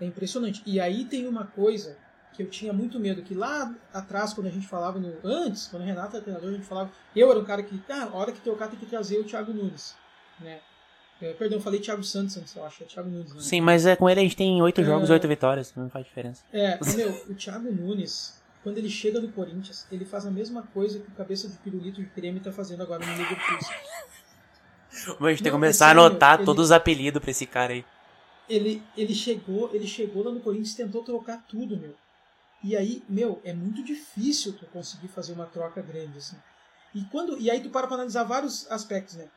É 0.00 0.04
impressionante. 0.04 0.62
E 0.66 0.80
aí 0.80 1.04
tem 1.04 1.28
uma 1.28 1.46
coisa 1.46 1.96
que 2.32 2.42
eu 2.42 2.50
tinha 2.50 2.72
muito 2.72 2.98
medo, 2.98 3.22
que 3.22 3.34
lá 3.34 3.72
atrás, 3.92 4.32
quando 4.32 4.48
a 4.48 4.50
gente 4.50 4.66
falava 4.66 4.98
no. 4.98 5.14
Antes, 5.22 5.68
quando 5.68 5.82
o 5.82 5.86
Renato 5.86 6.16
era 6.16 6.24
treinador, 6.24 6.50
a 6.50 6.52
gente 6.54 6.66
falava. 6.66 6.90
Eu 7.14 7.30
era 7.30 7.38
um 7.38 7.44
cara 7.44 7.62
que, 7.62 7.80
ah, 7.88 8.04
a 8.04 8.16
hora 8.16 8.32
que 8.32 8.40
trocar 8.40 8.68
tem 8.68 8.78
que 8.78 8.86
trazer 8.86 9.18
o 9.18 9.24
Thiago 9.24 9.52
Nunes. 9.52 9.94
Né? 10.40 10.58
É, 11.22 11.34
perdão, 11.34 11.58
eu 11.58 11.62
falei 11.62 11.80
Thiago 11.80 12.02
Santos 12.02 12.36
antes, 12.36 12.56
eu 12.56 12.64
acho. 12.64 12.82
É 12.82 12.86
Thiago 12.86 13.08
Nunes. 13.08 13.34
Né? 13.34 13.40
Sim, 13.40 13.60
mas 13.60 13.86
é, 13.86 13.94
com 13.94 14.08
ele 14.08 14.20
a 14.20 14.22
gente 14.22 14.36
tem 14.36 14.60
oito 14.60 14.80
é... 14.80 14.84
jogos, 14.84 15.10
oito 15.10 15.28
vitórias. 15.28 15.72
Não 15.76 15.88
faz 15.90 16.04
diferença. 16.06 16.42
É, 16.52 16.78
meu, 16.96 17.10
o 17.28 17.34
Thiago 17.34 17.70
Nunes, 17.70 18.39
quando 18.62 18.78
ele 18.78 18.90
chega 18.90 19.20
no 19.20 19.32
Corinthians, 19.32 19.86
ele 19.90 20.04
faz 20.04 20.26
a 20.26 20.30
mesma 20.30 20.62
coisa 20.62 20.98
que 20.98 21.08
o 21.08 21.14
cabeça 21.14 21.48
de 21.48 21.56
pirulito 21.58 22.00
de 22.00 22.08
creme 22.08 22.40
tá 22.40 22.52
fazendo 22.52 22.82
agora 22.82 23.04
no 23.04 23.12
Liverpool. 23.12 23.58
Mas 25.18 25.28
a 25.28 25.30
gente 25.30 25.42
tem 25.42 25.44
que 25.44 25.50
começar 25.50 25.88
a 25.88 25.90
anotar 25.92 26.36
ele, 26.36 26.44
todos 26.44 26.66
os 26.66 26.72
apelidos 26.72 27.22
pra 27.22 27.30
esse 27.30 27.46
cara 27.46 27.72
aí. 27.72 27.84
Ele, 28.48 28.82
ele 28.96 29.14
chegou, 29.14 29.70
ele 29.72 29.86
chegou 29.86 30.24
lá 30.24 30.30
no 30.32 30.40
Corinthians 30.40 30.72
e 30.72 30.76
tentou 30.76 31.02
trocar 31.02 31.44
tudo, 31.48 31.76
meu. 31.76 31.94
E 32.62 32.76
aí, 32.76 33.02
meu, 33.08 33.40
é 33.44 33.54
muito 33.54 33.82
difícil 33.82 34.52
tu 34.52 34.66
conseguir 34.66 35.08
fazer 35.08 35.32
uma 35.32 35.46
troca 35.46 35.80
grande, 35.80 36.18
assim. 36.18 36.36
E, 36.94 37.02
quando, 37.04 37.38
e 37.38 37.50
aí 37.50 37.60
tu 37.60 37.70
para 37.70 37.86
pra 37.86 37.94
analisar 37.96 38.24
vários 38.24 38.70
aspectos, 38.70 39.14
né? 39.14 39.28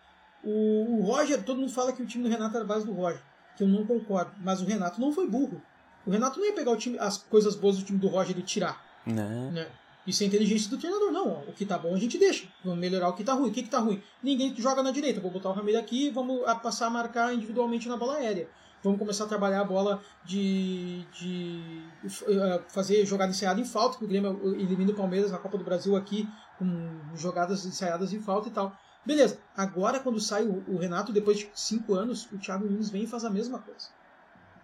O, 0.43 0.97
o 0.97 1.01
Roger, 1.03 1.41
todo 1.43 1.59
mundo 1.59 1.71
fala 1.71 1.93
que 1.93 2.01
o 2.01 2.05
time 2.05 2.23
do 2.23 2.29
Renato 2.29 2.55
era 2.55 2.65
a 2.65 2.67
base 2.67 2.85
do 2.85 2.91
Roger, 2.91 3.21
que 3.55 3.63
eu 3.63 3.67
não 3.67 3.85
concordo. 3.85 4.33
Mas 4.39 4.61
o 4.61 4.65
Renato 4.65 4.99
não 4.99 5.13
foi 5.13 5.29
burro. 5.29 5.61
O 6.05 6.11
Renato 6.11 6.39
não 6.39 6.45
ia 6.45 6.53
pegar 6.53 6.71
o 6.71 6.77
time, 6.77 6.97
as 6.99 7.17
coisas 7.17 7.55
boas 7.55 7.77
do 7.77 7.85
time 7.85 7.97
do 7.97 8.07
Roger 8.07 8.37
e 8.37 8.41
tirar. 8.41 8.92
Não. 9.05 9.51
Né? 9.51 9.67
Isso 10.05 10.23
é 10.23 10.25
inteligência 10.25 10.69
do 10.69 10.77
treinador. 10.77 11.11
Não, 11.11 11.29
ó, 11.29 11.39
o 11.49 11.53
que 11.53 11.65
tá 11.65 11.77
bom 11.77 11.93
a 11.95 11.99
gente 11.99 12.17
deixa. 12.17 12.47
Vamos 12.63 12.79
melhorar 12.79 13.09
o 13.09 13.13
que 13.13 13.23
tá 13.23 13.33
ruim. 13.33 13.49
O 13.49 13.53
que, 13.53 13.63
que 13.63 13.69
tá 13.69 13.79
ruim? 13.79 14.01
Ninguém 14.21 14.53
joga 14.57 14.83
na 14.83 14.91
direita. 14.91 15.21
Vou 15.21 15.31
botar 15.31 15.49
o 15.49 15.53
Ramiro 15.53 15.79
aqui 15.79 16.09
vamos 16.09 16.41
passar 16.61 16.87
a 16.87 16.89
marcar 16.89 17.33
individualmente 17.33 17.87
na 17.87 17.95
bola 17.95 18.15
aérea. 18.15 18.49
Vamos 18.83 18.99
começar 18.99 19.23
a 19.23 19.27
trabalhar 19.27 19.61
a 19.61 19.63
bola 19.63 20.01
de, 20.25 21.05
de 21.13 21.81
uh, 22.03 22.61
fazer 22.67 23.05
jogada 23.05 23.31
ensaiada 23.31 23.61
em 23.61 23.63
falta, 23.63 23.97
que 23.97 24.03
o 24.03 24.07
Grêmio 24.07 24.37
elimina 24.59 24.91
o 24.91 24.95
Palmeiras 24.95 25.31
na 25.31 25.37
Copa 25.37 25.57
do 25.57 25.63
Brasil 25.63 25.95
aqui, 25.95 26.27
com 26.59 27.15
jogadas 27.15 27.65
ensaiadas 27.65 28.11
em 28.11 28.19
falta 28.19 28.49
e 28.49 28.51
tal. 28.51 28.75
Beleza. 29.05 29.39
Agora, 29.55 30.01
quando 30.01 30.19
sai 30.19 30.43
o, 30.43 30.65
o 30.67 30.77
Renato, 30.77 31.13
depois 31.13 31.37
de 31.37 31.49
cinco 31.55 31.93
anos, 31.93 32.27
o 32.29 32.37
Thiago 32.37 32.65
Nunes 32.65 32.89
vem 32.89 33.03
e 33.03 33.07
faz 33.07 33.23
a 33.23 33.29
mesma 33.29 33.59
coisa. 33.59 33.87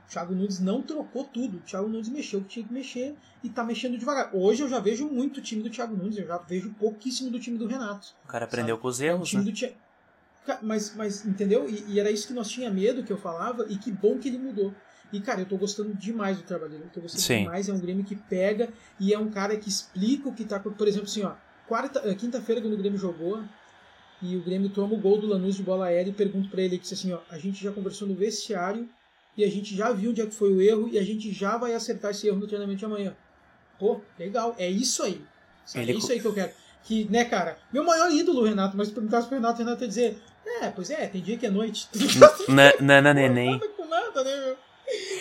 O 0.09 0.11
Thiago 0.11 0.33
Nunes 0.33 0.59
não 0.59 0.81
trocou 0.81 1.23
tudo. 1.23 1.57
O 1.57 1.59
Thiago 1.59 1.87
Nunes 1.87 2.09
mexeu 2.09 2.39
o 2.39 2.43
que 2.43 2.49
tinha 2.49 2.65
que 2.65 2.73
mexer 2.73 3.15
e 3.43 3.49
tá 3.49 3.63
mexendo 3.63 3.95
devagar. 3.95 4.31
Hoje 4.35 4.63
eu 4.63 4.67
já 4.67 4.79
vejo 4.79 5.07
muito 5.07 5.37
o 5.37 5.41
time 5.41 5.61
do 5.61 5.69
Thiago 5.69 5.95
Nunes, 5.95 6.17
eu 6.17 6.25
já 6.25 6.37
vejo 6.39 6.73
pouquíssimo 6.79 7.29
do 7.29 7.39
time 7.39 7.59
do 7.59 7.67
Renato. 7.67 8.07
O 8.25 8.27
cara 8.27 8.45
aprendeu 8.45 8.75
sabe? 8.75 8.81
com 8.81 8.87
os 8.87 8.99
É 9.01 9.03
um 9.05 9.07
erros, 9.17 9.29
time 9.29 9.45
né? 9.45 9.51
Thi- 9.51 9.75
Mas, 10.63 10.95
mas 10.95 11.25
entendeu? 11.27 11.69
E, 11.69 11.93
e 11.93 11.99
era 11.99 12.09
isso 12.09 12.25
que 12.27 12.33
nós 12.33 12.49
tinha 12.49 12.71
medo 12.71 13.03
que 13.03 13.13
eu 13.13 13.17
falava, 13.17 13.67
e 13.69 13.77
que 13.77 13.91
bom 13.91 14.17
que 14.17 14.29
ele 14.29 14.39
mudou. 14.39 14.73
E, 15.13 15.19
cara, 15.21 15.41
eu 15.41 15.45
tô 15.45 15.57
gostando 15.57 15.93
demais 15.93 16.37
do 16.37 16.43
trabalho 16.43 16.71
dele. 16.71 16.83
Eu 16.85 16.89
tô 16.89 17.01
gostando 17.01 17.21
Sim. 17.23 17.39
demais. 17.43 17.69
É 17.69 17.73
um 17.73 17.79
Grêmio 17.79 18.03
que 18.03 18.15
pega 18.15 18.69
e 18.99 19.13
é 19.13 19.19
um 19.19 19.29
cara 19.29 19.57
que 19.57 19.69
explica 19.69 20.27
o 20.27 20.33
que 20.33 20.43
tá. 20.43 20.59
Por 20.59 20.87
exemplo, 20.87 21.07
assim, 21.07 21.23
ó. 21.23 21.33
Quarta, 21.67 22.01
eh, 22.03 22.15
quinta-feira, 22.15 22.61
quando 22.61 22.73
o 22.73 22.77
Grêmio 22.77 22.97
jogou, 22.97 23.43
e 24.23 24.35
o 24.35 24.43
Grêmio 24.43 24.69
toma 24.69 24.95
o 24.95 24.97
gol 24.97 25.19
do 25.21 25.27
Lanús 25.27 25.55
de 25.55 25.61
bola 25.63 25.85
aérea 25.85 26.09
e 26.09 26.13
pergunto 26.13 26.49
pra 26.49 26.61
ele 26.63 26.77
que 26.79 26.91
assim, 26.93 27.13
ó, 27.13 27.19
a 27.29 27.37
gente 27.37 27.63
já 27.63 27.71
conversou 27.71 28.07
no 28.07 28.15
vestiário 28.15 28.89
e 29.37 29.43
a 29.43 29.49
gente 29.49 29.75
já 29.75 29.91
viu 29.91 30.11
onde 30.11 30.21
é 30.21 30.25
que 30.25 30.33
foi 30.35 30.51
o 30.53 30.61
erro 30.61 30.89
e 30.89 30.97
a 30.99 31.03
gente 31.03 31.31
já 31.31 31.57
vai 31.57 31.73
acertar 31.73 32.11
esse 32.11 32.27
erro 32.27 32.37
no 32.37 32.47
treinamento 32.47 32.79
de 32.79 32.85
amanhã. 32.85 33.15
Pô, 33.79 34.01
legal, 34.17 34.53
é 34.57 34.69
isso 34.69 35.01
aí. 35.03 35.21
Sabe? 35.65 35.91
É 35.91 35.95
isso 35.95 36.11
aí 36.11 36.19
que 36.19 36.25
eu 36.25 36.33
quero. 36.33 36.51
Que, 36.83 37.05
né, 37.09 37.25
cara, 37.25 37.57
meu 37.71 37.83
maior 37.83 38.11
ídolo, 38.11 38.43
Renato, 38.43 38.75
mas 38.75 38.87
se 38.87 38.93
perguntasse 38.93 39.27
pro 39.27 39.35
Renato, 39.37 39.61
o 39.61 39.65
Renato 39.65 39.83
ia 39.83 39.87
dizer, 39.87 40.21
é, 40.61 40.69
pois 40.69 40.89
é, 40.89 41.07
tem 41.07 41.21
dia 41.21 41.37
que 41.37 41.45
é 41.45 41.49
noite. 41.49 41.87
Na- 42.49 42.73
Nana 42.81 43.13
Neném. 43.13 43.51
Nada 43.51 43.67
com 43.69 43.85
nada, 43.87 44.23
né, 44.23 44.35
meu? 44.45 44.57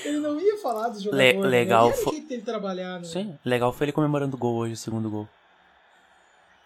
Ele 0.04 0.18
não 0.20 0.40
ia 0.40 0.56
falar 0.56 0.88
dos 0.88 1.04
Le- 1.04 1.32
jogadores. 1.32 1.50
legal 1.50 1.88
né? 1.88 1.92
Ele 1.92 1.94
era 1.94 2.02
fo- 2.04 2.10
o 2.10 2.12
jeito 2.14 2.28
dele 2.28 2.42
trabalhar, 2.42 2.98
né? 3.00 3.04
Sim, 3.04 3.38
legal 3.44 3.72
foi 3.72 3.84
ele 3.84 3.92
comemorando 3.92 4.34
o 4.34 4.38
gol 4.38 4.56
hoje, 4.56 4.72
o 4.72 4.76
segundo 4.76 5.10
gol. 5.10 5.28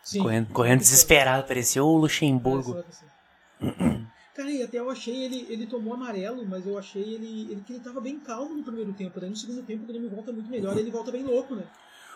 Sim. 0.05 0.20
Correndo, 0.22 0.53
correndo 0.53 0.78
desesperado, 0.80 1.47
parecia 1.47 1.82
o 1.82 1.97
Luxemburgo. 1.97 2.82
Assim. 2.88 4.07
Cara, 4.34 4.50
e 4.50 4.62
até 4.62 4.78
eu 4.78 4.88
achei 4.88 5.24
ele, 5.24 5.46
ele 5.50 5.66
tomou 5.66 5.92
amarelo, 5.92 6.46
mas 6.46 6.66
eu 6.66 6.78
achei 6.78 7.02
ele, 7.02 7.52
ele 7.52 7.62
que 7.66 7.74
ele 7.74 7.80
tava 7.80 8.00
bem 8.00 8.18
calmo 8.18 8.54
no 8.54 8.62
primeiro 8.62 8.92
tempo. 8.94 9.20
Daí 9.20 9.28
no 9.28 9.36
segundo 9.36 9.62
tempo 9.62 9.84
o 9.84 9.86
Grêmio 9.86 10.08
volta 10.08 10.32
muito 10.32 10.50
melhor, 10.50 10.76
ele 10.76 10.90
volta 10.90 11.12
bem 11.12 11.22
louco, 11.22 11.54
né? 11.54 11.64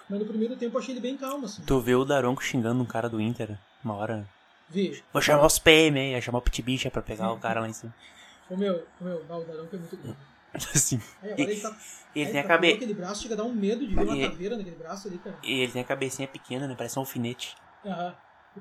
Mas 0.09 0.21
no 0.21 0.25
primeiro 0.25 0.57
tempo 0.57 0.77
eu 0.77 0.81
achei 0.81 0.95
ele 0.95 1.01
bem 1.01 1.17
calmo, 1.17 1.45
assim. 1.45 1.63
Tu 1.63 1.81
vê 1.81 1.95
o 1.95 2.05
Daronco 2.05 2.43
xingando 2.43 2.83
um 2.83 2.87
cara 2.87 3.09
do 3.09 3.21
Inter 3.21 3.59
uma 3.85 3.95
hora. 3.95 4.27
Veja. 4.69 5.03
Vou 5.13 5.21
chamar 5.21 5.47
os 5.47 5.59
PM 5.59 5.99
aí, 5.99 6.23
chamar 6.23 6.39
o 6.39 6.43
Pitbicha 6.43 6.91
pra 6.91 7.03
pegar 7.03 7.31
o 7.33 7.39
cara 7.39 7.61
lá 7.61 7.69
em 7.69 7.73
cima. 7.73 7.95
O 8.49 8.57
meu, 8.57 8.87
o 9.01 9.05
meu, 9.05 9.25
não, 9.29 9.41
o 9.41 9.45
Daronco 9.45 9.75
é 9.75 9.79
muito 9.81 9.97
grande. 9.97 10.17
Assim. 10.73 11.01
Aí 11.21 11.33
agora 11.33 11.51
ele 11.51 11.61
tá. 11.61 11.77
Ele 12.15 12.31
tem 12.31 12.39
a 12.39 12.43
tá 12.43 12.43
com 12.43 12.49
cabe... 12.49 12.73
aquele 12.73 12.95
braço, 12.95 13.23
chega 13.23 13.35
a 13.35 13.37
dar 13.39 13.43
um 13.43 13.53
medo 13.53 13.85
de 13.85 13.93
ver 13.93 14.05
uma 14.05 14.29
caveira 14.31 14.57
naquele 14.57 14.77
braço 14.77 15.09
ali, 15.09 15.19
cara. 15.19 15.37
e 15.43 15.63
ele 15.63 15.73
tem 15.73 15.83
a 15.83 15.85
cabecinha 15.85 16.29
pequena, 16.29 16.69
né? 16.69 16.77
Parece 16.79 16.97
um 16.97 17.03
alfinete. 17.03 17.57
Aham. 17.85 18.15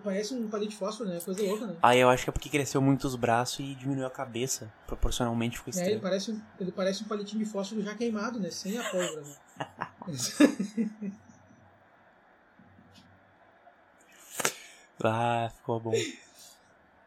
Parece 0.04 0.34
um 0.34 0.48
palito 0.50 0.72
de 0.72 0.78
fósforo, 0.78 1.10
né? 1.10 1.20
Coisa 1.20 1.42
louca, 1.44 1.66
né? 1.68 1.76
Aí 1.82 2.00
eu 2.00 2.10
acho 2.10 2.24
que 2.24 2.30
é 2.30 2.34
porque 2.34 2.50
cresceu 2.50 2.82
muito 2.82 3.06
os 3.06 3.16
braços 3.16 3.60
e 3.60 3.74
diminuiu 3.76 4.06
a 4.06 4.12
cabeça. 4.12 4.72
Proporcionalmente 4.86 5.58
ficou 5.58 5.72
É, 5.74 5.78
ele 5.78 5.80
estranho. 5.80 6.02
parece, 6.02 6.42
ele 6.60 6.72
parece 6.72 7.04
um 7.04 7.08
palitinho 7.08 7.44
de 7.44 7.50
fósforo 7.50 7.82
já 7.82 7.96
queimado, 7.96 8.40
né? 8.40 8.52
Sem 8.52 8.78
a 8.78 8.84
pólvora, 8.84 9.22
né? 9.22 9.36
Ah, 15.04 15.52
ficou 15.56 15.80
bom. 15.80 15.94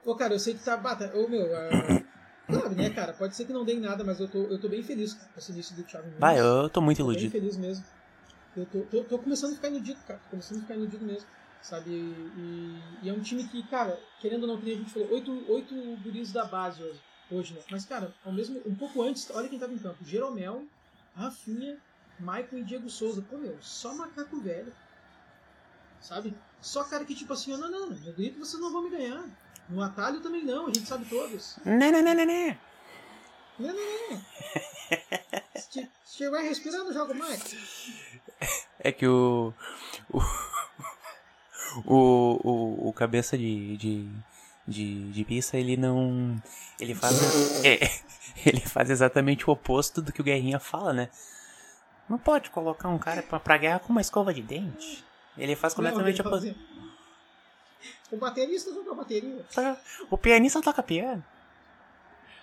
Ô, 0.04 0.14
cara, 0.14 0.34
eu 0.34 0.38
sei 0.38 0.54
que 0.54 0.64
tá. 0.64 0.76
Bata, 0.76 1.10
ô, 1.16 1.28
meu. 1.28 1.54
ah, 1.56 2.02
claro, 2.46 2.70
né, 2.74 2.90
cara? 2.90 3.12
Pode 3.12 3.34
ser 3.34 3.44
que 3.44 3.52
não 3.52 3.64
dê 3.64 3.74
em 3.74 3.80
nada, 3.80 4.04
mas 4.04 4.20
eu 4.20 4.28
tô, 4.28 4.44
eu 4.44 4.60
tô 4.60 4.68
bem 4.68 4.82
feliz 4.82 5.14
com 5.14 5.38
esse 5.38 5.52
início 5.52 5.74
do 5.74 5.82
Thiago 5.82 6.06
Nunes. 6.06 6.20
Vai, 6.20 6.38
eu 6.38 6.68
tô 6.70 6.80
muito 6.80 6.98
Tô 6.98 7.04
bem 7.04 7.12
iludido. 7.12 7.32
feliz 7.32 7.56
mesmo. 7.56 7.84
Eu 8.56 8.66
tô, 8.66 8.80
tô, 8.82 9.04
tô 9.04 9.18
começando 9.18 9.52
a 9.52 9.56
ficar 9.56 9.68
iludido, 9.68 9.98
cara. 10.06 10.20
Tô 10.24 10.30
começando 10.30 10.58
a 10.58 10.60
ficar 10.62 10.74
iludido 10.74 11.04
mesmo. 11.04 11.28
Sabe? 11.62 11.90
E, 11.90 12.80
e 13.02 13.08
é 13.08 13.12
um 13.12 13.20
time 13.20 13.46
que, 13.48 13.62
cara, 13.68 14.00
querendo 14.20 14.42
ou 14.42 14.48
não, 14.48 14.60
que 14.60 14.72
a 14.72 14.76
gente 14.76 14.90
falou, 14.90 15.12
oito, 15.12 15.52
oito 15.52 15.74
guris 16.02 16.32
da 16.32 16.44
base 16.44 16.82
hoje, 16.82 17.00
hoje, 17.30 17.54
né? 17.54 17.60
Mas, 17.70 17.84
cara, 17.84 18.14
ao 18.24 18.32
mesmo, 18.32 18.62
um 18.64 18.74
pouco 18.74 19.02
antes, 19.02 19.28
olha 19.30 19.48
quem 19.48 19.58
tava 19.58 19.72
em 19.72 19.78
campo: 19.78 20.04
Jeromel, 20.04 20.64
Rafinha, 21.14 21.78
Maicon 22.18 22.58
e 22.58 22.64
Diego 22.64 22.88
Souza. 22.88 23.22
Pô, 23.22 23.36
meu, 23.36 23.56
só 23.60 23.94
macaco 23.94 24.40
velho. 24.40 24.72
Sabe? 26.00 26.34
Só 26.60 26.84
cara 26.84 27.04
que, 27.04 27.14
tipo 27.14 27.32
assim, 27.32 27.52
ó, 27.52 27.56
não, 27.56 27.70
não, 27.70 27.90
no 27.90 28.12
grito 28.12 28.38
vocês 28.38 28.60
não 28.60 28.72
vão 28.72 28.82
me 28.82 28.90
ganhar. 28.90 29.24
No 29.68 29.82
atalho 29.82 30.20
também 30.20 30.44
não, 30.44 30.66
a 30.66 30.72
gente 30.72 30.86
sabe 30.86 31.04
todos. 31.04 31.58
Né, 31.64 31.90
né, 31.90 32.02
né, 32.02 32.14
né, 32.14 32.24
né. 32.24 32.58
Não, 33.58 33.74
não, 33.74 34.10
não. 34.10 34.24
Se 35.56 35.88
se 36.04 36.24
estiver 36.24 36.42
respirando, 36.42 36.92
joga 36.92 37.12
mais. 37.12 37.56
É 38.78 38.92
que 38.92 39.06
o. 39.06 39.52
O, 40.12 40.20
o, 41.84 42.40
o, 42.44 42.88
o 42.88 42.92
cabeça 42.92 43.36
de, 43.36 43.76
de, 43.76 44.08
de, 44.66 45.12
de 45.12 45.24
pista, 45.24 45.56
ele 45.56 45.76
não. 45.76 46.36
Ele 46.78 46.94
faz. 46.94 47.64
é, 47.64 47.78
ele 48.46 48.60
faz 48.60 48.90
exatamente 48.90 49.48
o 49.48 49.52
oposto 49.52 50.00
do 50.02 50.12
que 50.12 50.20
o 50.20 50.24
Guerrinha 50.24 50.58
fala, 50.58 50.92
né? 50.92 51.08
Não 52.08 52.18
pode 52.18 52.50
colocar 52.50 52.88
um 52.88 52.98
cara 52.98 53.22
pra, 53.22 53.38
pra 53.38 53.58
guerra 53.58 53.78
com 53.80 53.90
uma 53.92 54.00
escova 54.00 54.32
de 54.32 54.42
dente. 54.42 55.04
Ele 55.36 55.54
faz 55.54 55.74
completamente 55.74 56.20
Não, 56.22 56.26
oposto. 56.26 56.46
ele 56.46 56.56
assim, 56.56 58.12
O 58.12 58.16
baterista 58.16 58.72
joga 58.72 58.94
bateria. 58.94 59.44
Tá. 59.54 59.76
O 60.10 60.16
pianista 60.18 60.60
toca 60.62 60.82
piano. 60.82 61.22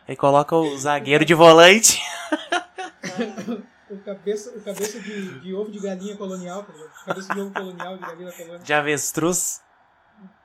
Aí 0.07 0.15
coloca 0.15 0.55
o 0.55 0.77
zagueiro 0.77 1.25
de 1.25 1.33
volante. 1.33 1.99
O 3.95 4.03
cabeça, 4.03 4.49
o 4.51 4.61
cabeça 4.61 4.99
de, 4.99 5.39
de 5.39 5.53
ovo 5.53 5.71
de 5.71 5.79
galinha 5.79 6.15
colonial, 6.17 6.63
tá 6.63 6.73
ligado? 6.73 7.05
Cabeça 7.05 7.33
de 7.33 7.39
ovo 7.39 7.53
colonial 7.53 7.97
de 7.97 8.01
galinha 8.01 8.31
colônia. 8.31 8.59
De 8.59 8.73
avestruz. 8.73 9.61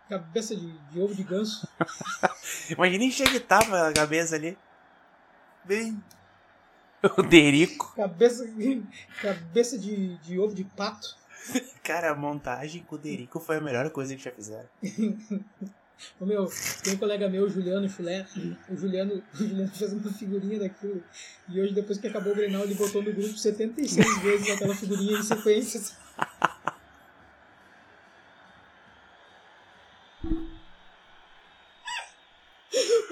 Cabeça 0.08 0.56
de, 0.56 0.78
de 0.90 1.00
ovo 1.00 1.14
de 1.14 1.22
ganso. 1.22 1.68
Imagina 2.70 3.04
encher 3.04 3.28
de 3.28 3.40
tapa 3.40 3.68
na 3.68 3.92
cabeça 3.92 4.36
ali. 4.36 4.56
Bem. 5.64 6.02
O 7.16 7.22
Derico. 7.22 7.94
Cabeça, 7.96 8.44
cabeça 9.22 9.78
de, 9.78 10.18
de 10.18 10.38
ovo 10.38 10.54
de 10.54 10.64
pato. 10.64 11.16
Cara, 11.82 12.10
a 12.10 12.14
montagem 12.14 12.82
com 12.82 12.96
o 12.96 12.98
Derico 12.98 13.40
foi 13.40 13.56
a 13.56 13.60
melhor 13.60 13.88
coisa 13.88 14.14
que 14.14 14.22
já 14.22 14.30
fizeram. 14.30 14.68
O 16.18 16.26
meu, 16.26 16.50
tem 16.82 16.94
um 16.94 16.96
colega 16.96 17.28
meu, 17.28 17.44
o 17.44 17.48
Juliano 17.50 17.88
Chulé. 17.88 18.26
O 18.68 18.76
Juliano, 18.76 19.22
o 19.34 19.36
Juliano 19.36 19.70
fez 19.70 19.92
uma 19.92 20.12
figurinha 20.12 20.58
daquilo. 20.58 21.02
E 21.48 21.60
hoje, 21.60 21.74
depois 21.74 21.98
que 21.98 22.06
acabou 22.06 22.32
o 22.32 22.36
Grenal, 22.36 22.62
ele 22.64 22.74
botou 22.74 23.02
no 23.02 23.12
grupo 23.12 23.36
76 23.36 24.18
vezes 24.22 24.50
aquela 24.50 24.74
figurinha 24.74 25.18
em 25.18 25.22
sequência. 25.22 25.80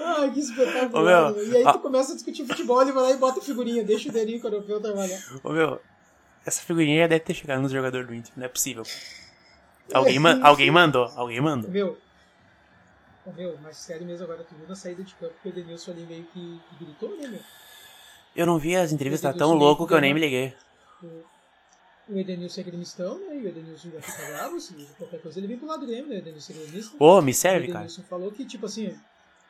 Ai, 0.01 0.31
que 0.31 0.39
espetáculo. 0.39 1.05
Meu, 1.05 1.43
e 1.47 1.57
aí 1.57 1.63
tu 1.63 1.69
a- 1.69 1.77
começa 1.79 2.13
a 2.13 2.15
discutir 2.15 2.45
futebol, 2.45 2.81
ele 2.81 2.91
vai 2.91 3.03
lá 3.03 3.11
e 3.11 3.17
bota 3.17 3.39
a 3.39 3.43
figurinha, 3.43 3.83
deixa 3.83 4.09
o 4.09 4.11
Derico 4.11 4.47
europeu 4.47 4.79
trabalhar. 4.79 5.19
Ô 5.43 5.51
meu, 5.51 5.81
essa 6.45 6.61
figurinha 6.61 7.01
já 7.01 7.07
deve 7.07 7.19
ter 7.21 7.33
chegado 7.33 7.61
nos 7.61 7.71
jogadores 7.71 8.07
do 8.07 8.13
Inter, 8.13 8.31
não 8.37 8.45
é 8.45 8.47
possível. 8.47 8.83
Alguém, 9.93 10.19
ma 10.19 10.39
alguém 10.41 10.71
mandou, 10.71 11.05
alguém 11.15 11.41
mandou. 11.41 11.69
Meu, 11.69 11.97
meu, 13.35 13.57
mas 13.61 13.77
sério 13.77 14.05
mesmo 14.05 14.23
agora, 14.23 14.43
tu 14.43 14.55
viu 14.55 14.67
na 14.67 14.75
saída 14.75 15.03
de 15.03 15.13
campo 15.15 15.33
que 15.41 15.49
o 15.49 15.51
Edenilson 15.51 15.91
ali 15.91 16.01
meio 16.03 16.23
que, 16.25 16.61
que 16.69 16.83
gritou, 16.83 17.15
né, 17.17 17.27
meu? 17.27 17.41
Eu 18.35 18.45
não 18.45 18.57
vi 18.57 18.75
as 18.75 18.91
entrevistas, 18.91 19.31
tá 19.31 19.37
tão 19.37 19.53
louco 19.53 19.87
que 19.87 19.93
eu 19.93 20.01
nem 20.01 20.13
me 20.13 20.19
liguei. 20.19 20.55
O, 21.03 21.23
o 22.09 22.17
Edenilson 22.17 22.61
é 22.61 22.63
gremistão, 22.63 23.19
né? 23.19 23.37
E 23.37 23.45
o 23.45 23.47
Edenilson 23.49 23.89
já 23.91 24.01
fica 24.01 24.25
bravo, 24.27 24.59
se 24.59 24.73
qualquer 24.97 25.21
coisa 25.21 25.39
ele 25.39 25.47
vem 25.47 25.57
pro 25.57 25.67
lado 25.67 25.81
do 25.81 25.87
Grêmio, 25.87 26.09
né? 26.09 26.15
O 26.15 26.19
Edenilson 26.19 26.53
é 26.53 26.55
gremista. 26.55 27.03
Ô, 27.03 27.21
me 27.21 27.31
o 27.31 27.35
serve, 27.35 27.67
cara. 27.67 27.79
Edenilson 27.79 28.03
falou 28.03 28.31
que, 28.31 28.45
tipo 28.45 28.65
assim, 28.65 28.99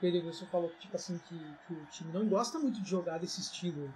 o 0.01 0.05
Edenilson 0.05 0.45
falou 0.47 0.70
que, 0.70 0.80
tipo 0.80 0.95
assim, 0.95 1.20
que, 1.28 1.38
que 1.67 1.74
o 1.74 1.86
time 1.91 2.11
não 2.11 2.28
gosta 2.28 2.57
muito 2.57 2.82
de 2.82 2.89
jogar 2.89 3.17
desse 3.20 3.41
estilo. 3.41 3.93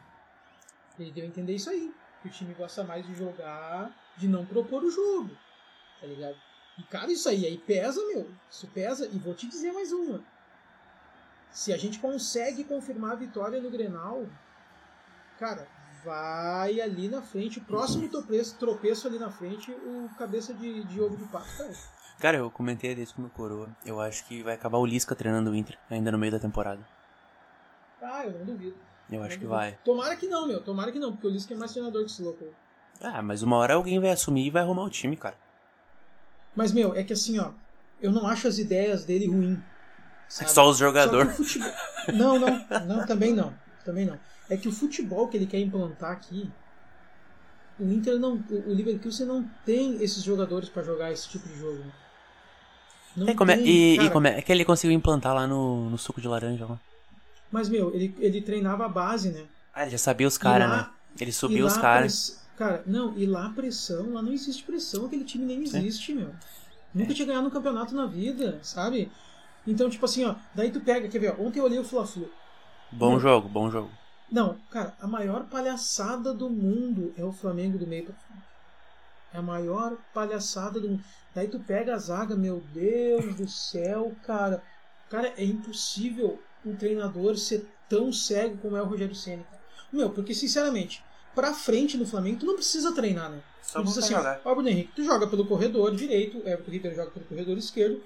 Ele 0.99 1.11
deu 1.11 1.23
a 1.23 1.27
entender 1.27 1.53
isso 1.55 1.69
aí. 1.69 1.91
Que 2.21 2.27
o 2.27 2.31
time 2.31 2.53
gosta 2.53 2.83
mais 2.83 3.05
de 3.05 3.15
jogar, 3.15 3.91
de 4.17 4.27
não 4.27 4.45
propor 4.45 4.83
o 4.83 4.91
jogo. 4.91 5.31
Tá 5.99 6.07
ligado? 6.07 6.37
E, 6.77 6.83
cara, 6.83 7.11
isso 7.11 7.29
aí, 7.29 7.45
aí 7.45 7.57
pesa, 7.57 8.01
meu. 8.07 8.29
Isso 8.49 8.67
pesa. 8.67 9.07
E 9.11 9.17
vou 9.19 9.33
te 9.33 9.47
dizer 9.47 9.71
mais 9.71 9.91
uma. 9.91 10.21
Se 11.51 11.71
a 11.71 11.77
gente 11.77 11.99
consegue 11.99 12.63
confirmar 12.63 13.11
a 13.11 13.15
vitória 13.15 13.61
no 13.61 13.69
Grenal, 13.69 14.25
cara, 15.39 15.67
vai 16.03 16.81
ali 16.81 17.07
na 17.07 17.21
frente, 17.21 17.59
o 17.59 17.63
próximo 17.63 18.09
tropeço, 18.09 18.57
tropeço 18.57 19.07
ali 19.07 19.19
na 19.19 19.29
frente, 19.29 19.71
o 19.71 20.09
cabeça 20.17 20.53
de, 20.53 20.83
de 20.83 20.99
ovo 20.99 21.15
de 21.15 21.25
pato, 21.25 21.47
cara. 21.57 21.73
Cara, 22.19 22.37
eu 22.37 22.49
comentei 22.49 22.95
desse 22.95 23.13
com 23.13 23.21
o 23.21 23.25
meu 23.25 23.31
coroa. 23.31 23.69
Eu 23.85 23.99
acho 23.99 24.25
que 24.25 24.41
vai 24.41 24.53
acabar 24.53 24.77
o 24.77 24.85
Lisca 24.85 25.15
treinando 25.15 25.51
o 25.51 25.55
Inter 25.55 25.77
ainda 25.89 26.11
no 26.11 26.17
meio 26.17 26.31
da 26.31 26.39
temporada. 26.39 26.81
Ah, 28.01 28.25
eu 28.25 28.31
não 28.39 28.45
duvido. 28.45 28.75
Eu 29.09 29.19
Não 29.19 29.25
acho 29.25 29.37
que 29.37 29.45
vai. 29.45 29.77
Tomara 29.83 30.15
que 30.15 30.27
não, 30.27 30.47
meu. 30.47 30.61
Tomara 30.61 30.91
que 30.91 30.99
não, 30.99 31.11
porque 31.11 31.27
o 31.27 31.29
Lisca 31.29 31.53
é 31.53 31.57
mais 31.57 31.71
treinador 31.71 32.03
que 32.03 32.11
esse 32.11 32.21
louco. 32.21 32.45
Ah, 33.01 33.21
mas 33.21 33.41
uma 33.41 33.57
hora 33.57 33.73
alguém 33.75 33.99
vai 33.99 34.11
assumir 34.11 34.47
e 34.47 34.49
vai 34.49 34.61
arrumar 34.61 34.83
o 34.83 34.89
time, 34.89 35.17
cara. 35.17 35.35
Mas, 36.55 36.71
meu, 36.71 36.95
é 36.95 37.03
que 37.03 37.13
assim, 37.13 37.39
ó, 37.39 37.51
eu 38.01 38.11
não 38.11 38.27
acho 38.27 38.47
as 38.47 38.57
ideias 38.57 39.05
dele 39.05 39.27
ruim. 39.27 39.61
sabe? 40.27 40.51
Só 40.51 40.69
os 40.69 40.77
jogadores. 40.77 41.35
futebol... 41.35 41.71
Não, 42.13 42.39
não, 42.39 42.65
não, 42.85 43.05
também 43.05 43.33
não. 43.33 43.53
Também 43.85 44.05
não. 44.05 44.19
É 44.49 44.57
que 44.57 44.67
o 44.67 44.71
futebol 44.71 45.27
que 45.27 45.37
ele 45.37 45.47
quer 45.47 45.59
implantar 45.59 46.11
aqui, 46.11 46.51
o 47.79 47.85
Inter 47.85 48.19
não. 48.19 48.35
O 48.49 48.69
o 48.69 48.73
Leverkusen 48.73 49.25
não 49.25 49.49
tem 49.65 50.01
esses 50.03 50.23
jogadores 50.23 50.69
pra 50.69 50.83
jogar 50.83 51.11
esse 51.11 51.27
tipo 51.29 51.47
de 51.47 51.57
jogo. 51.57 51.83
Não 53.15 53.27
É, 53.27 53.35
como 53.35 53.51
é, 53.51 53.55
tem, 53.55 53.65
e, 53.65 53.99
e 53.99 54.09
como 54.09 54.27
é 54.27 54.41
que 54.41 54.51
ele 54.51 54.65
conseguiu 54.65 54.95
implantar 54.95 55.33
lá 55.33 55.47
no, 55.47 55.89
no 55.89 55.97
suco 55.97 56.19
de 56.19 56.27
laranja 56.27 56.65
lá? 56.65 56.79
Mas, 57.51 57.69
meu, 57.69 57.93
ele, 57.93 58.15
ele 58.19 58.41
treinava 58.41 58.85
a 58.85 58.89
base, 58.89 59.29
né? 59.29 59.45
Ah, 59.73 59.83
ele 59.83 59.91
já 59.91 59.97
sabia 59.97 60.27
os 60.27 60.37
caras, 60.37 60.69
né? 60.69 60.89
Ele 61.19 61.31
subiu 61.31 61.65
os 61.65 61.77
caras. 61.77 62.42
Cara, 62.55 62.83
não, 62.85 63.17
e 63.17 63.25
lá 63.25 63.47
a 63.47 63.49
pressão, 63.49 64.13
lá 64.13 64.21
não 64.21 64.31
existe 64.31 64.63
pressão, 64.63 65.05
aquele 65.05 65.23
time 65.23 65.45
nem 65.45 65.63
existe, 65.63 66.13
meu. 66.13 66.33
Nunca 66.93 67.13
tinha 67.13 67.25
ganhado 67.25 67.47
um 67.47 67.51
campeonato 67.51 67.95
na 67.95 68.05
vida, 68.05 68.59
sabe? 68.61 69.11
Então, 69.65 69.89
tipo 69.89 70.05
assim, 70.05 70.25
ó, 70.25 70.35
daí 70.53 70.69
tu 70.69 70.79
pega, 70.79 71.07
quer 71.07 71.19
ver, 71.19 71.35
ó, 71.37 71.43
ontem 71.43 71.59
eu 71.59 71.65
olhei 71.65 71.79
o 71.79 71.83
Fla-Flu. 71.83 72.29
Bom 72.91 73.19
jogo, 73.19 73.49
bom 73.49 73.71
jogo. 73.71 73.89
Não, 74.31 74.57
cara, 74.69 74.95
a 74.99 75.07
maior 75.07 75.45
palhaçada 75.45 76.33
do 76.33 76.49
mundo 76.49 77.13
é 77.17 77.23
o 77.23 77.31
Flamengo 77.31 77.77
do 77.77 77.87
meio 77.87 78.05
pra 78.05 78.13
frente. 78.13 78.43
É 79.33 79.37
a 79.37 79.41
maior 79.41 79.97
palhaçada 80.13 80.79
do 80.79 80.89
mundo. 80.89 81.03
Daí 81.33 81.47
tu 81.47 81.59
pega 81.59 81.95
a 81.95 81.97
zaga, 81.97 82.35
meu 82.35 82.61
Deus 82.71 83.35
do 83.35 83.47
céu, 83.47 84.15
cara. 84.23 84.61
Cara, 85.09 85.33
é 85.37 85.43
impossível 85.43 86.39
um 86.65 86.75
treinador 86.75 87.37
ser 87.37 87.67
tão 87.89 88.11
cego 88.11 88.57
como 88.57 88.77
é 88.77 88.81
o 88.81 88.85
Rogério 88.85 89.15
Ceni. 89.15 89.45
Meu, 89.91 90.09
porque 90.09 90.33
sinceramente, 90.33 91.03
pra 91.35 91.53
frente 91.53 91.97
no 91.97 92.05
Flamengo, 92.05 92.39
tu 92.39 92.45
não 92.45 92.55
precisa 92.55 92.91
treinar, 92.93 93.29
né? 93.29 93.39
Só 93.61 93.79
tu 93.81 93.85
diz 93.85 93.97
assim, 93.97 94.13
ó, 94.13 94.17
jogar. 94.17 94.41
ó, 94.43 94.53
Bruno 94.53 94.69
Henrique, 94.69 94.91
tu 94.95 95.03
joga 95.03 95.25
pelo 95.27 95.45
corredor 95.45 95.95
direito, 95.95 96.37
o 96.37 96.41
Everton 96.47 96.71
Ribeiro 96.71 96.95
joga 96.95 97.11
pelo 97.11 97.25
corredor 97.25 97.57
esquerdo. 97.57 98.01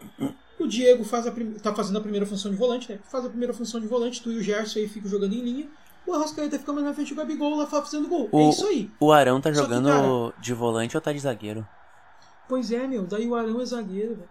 O 0.59 0.67
Diego 0.67 1.03
faz 1.03 1.27
a 1.27 1.31
prim... 1.31 1.51
tá 1.53 1.73
fazendo 1.73 1.97
a 1.97 2.01
primeira 2.01 2.25
função 2.25 2.49
de 2.51 2.57
volante, 2.57 2.91
né? 2.91 2.99
Faz 3.09 3.25
a 3.25 3.29
primeira 3.29 3.53
função 3.53 3.79
de 3.79 3.87
volante, 3.87 4.21
tu 4.23 4.31
e 4.31 4.37
o 4.37 4.41
Gerson 4.43 4.79
aí 4.79 4.87
ficam 4.87 5.09
jogando 5.09 5.33
em 5.33 5.41
linha. 5.41 5.67
O 6.05 6.13
Arrascaeta 6.13 6.57
fica 6.57 6.71
mais 6.71 6.85
na 6.85 6.93
frente 6.93 7.13
do 7.13 7.17
Gabigol 7.17 7.55
lá 7.57 7.67
fazendo 7.67 8.07
gol. 8.07 8.29
O- 8.31 8.39
É 8.39 8.49
isso 8.49 8.65
aí. 8.65 8.89
O 8.99 9.11
Arão 9.11 9.41
tá 9.41 9.53
Só 9.53 9.59
que, 9.61 9.67
jogando 9.67 10.33
de 10.39 10.53
volante 10.53 10.95
ou 10.95 11.01
tá 11.01 11.11
de 11.11 11.19
zagueiro? 11.19 11.67
Pois 12.47 12.71
é, 12.71 12.87
meu. 12.87 13.05
Daí 13.05 13.27
o 13.27 13.35
Arão 13.35 13.59
é 13.59 13.65
zagueiro, 13.65 14.15
velho. 14.15 14.29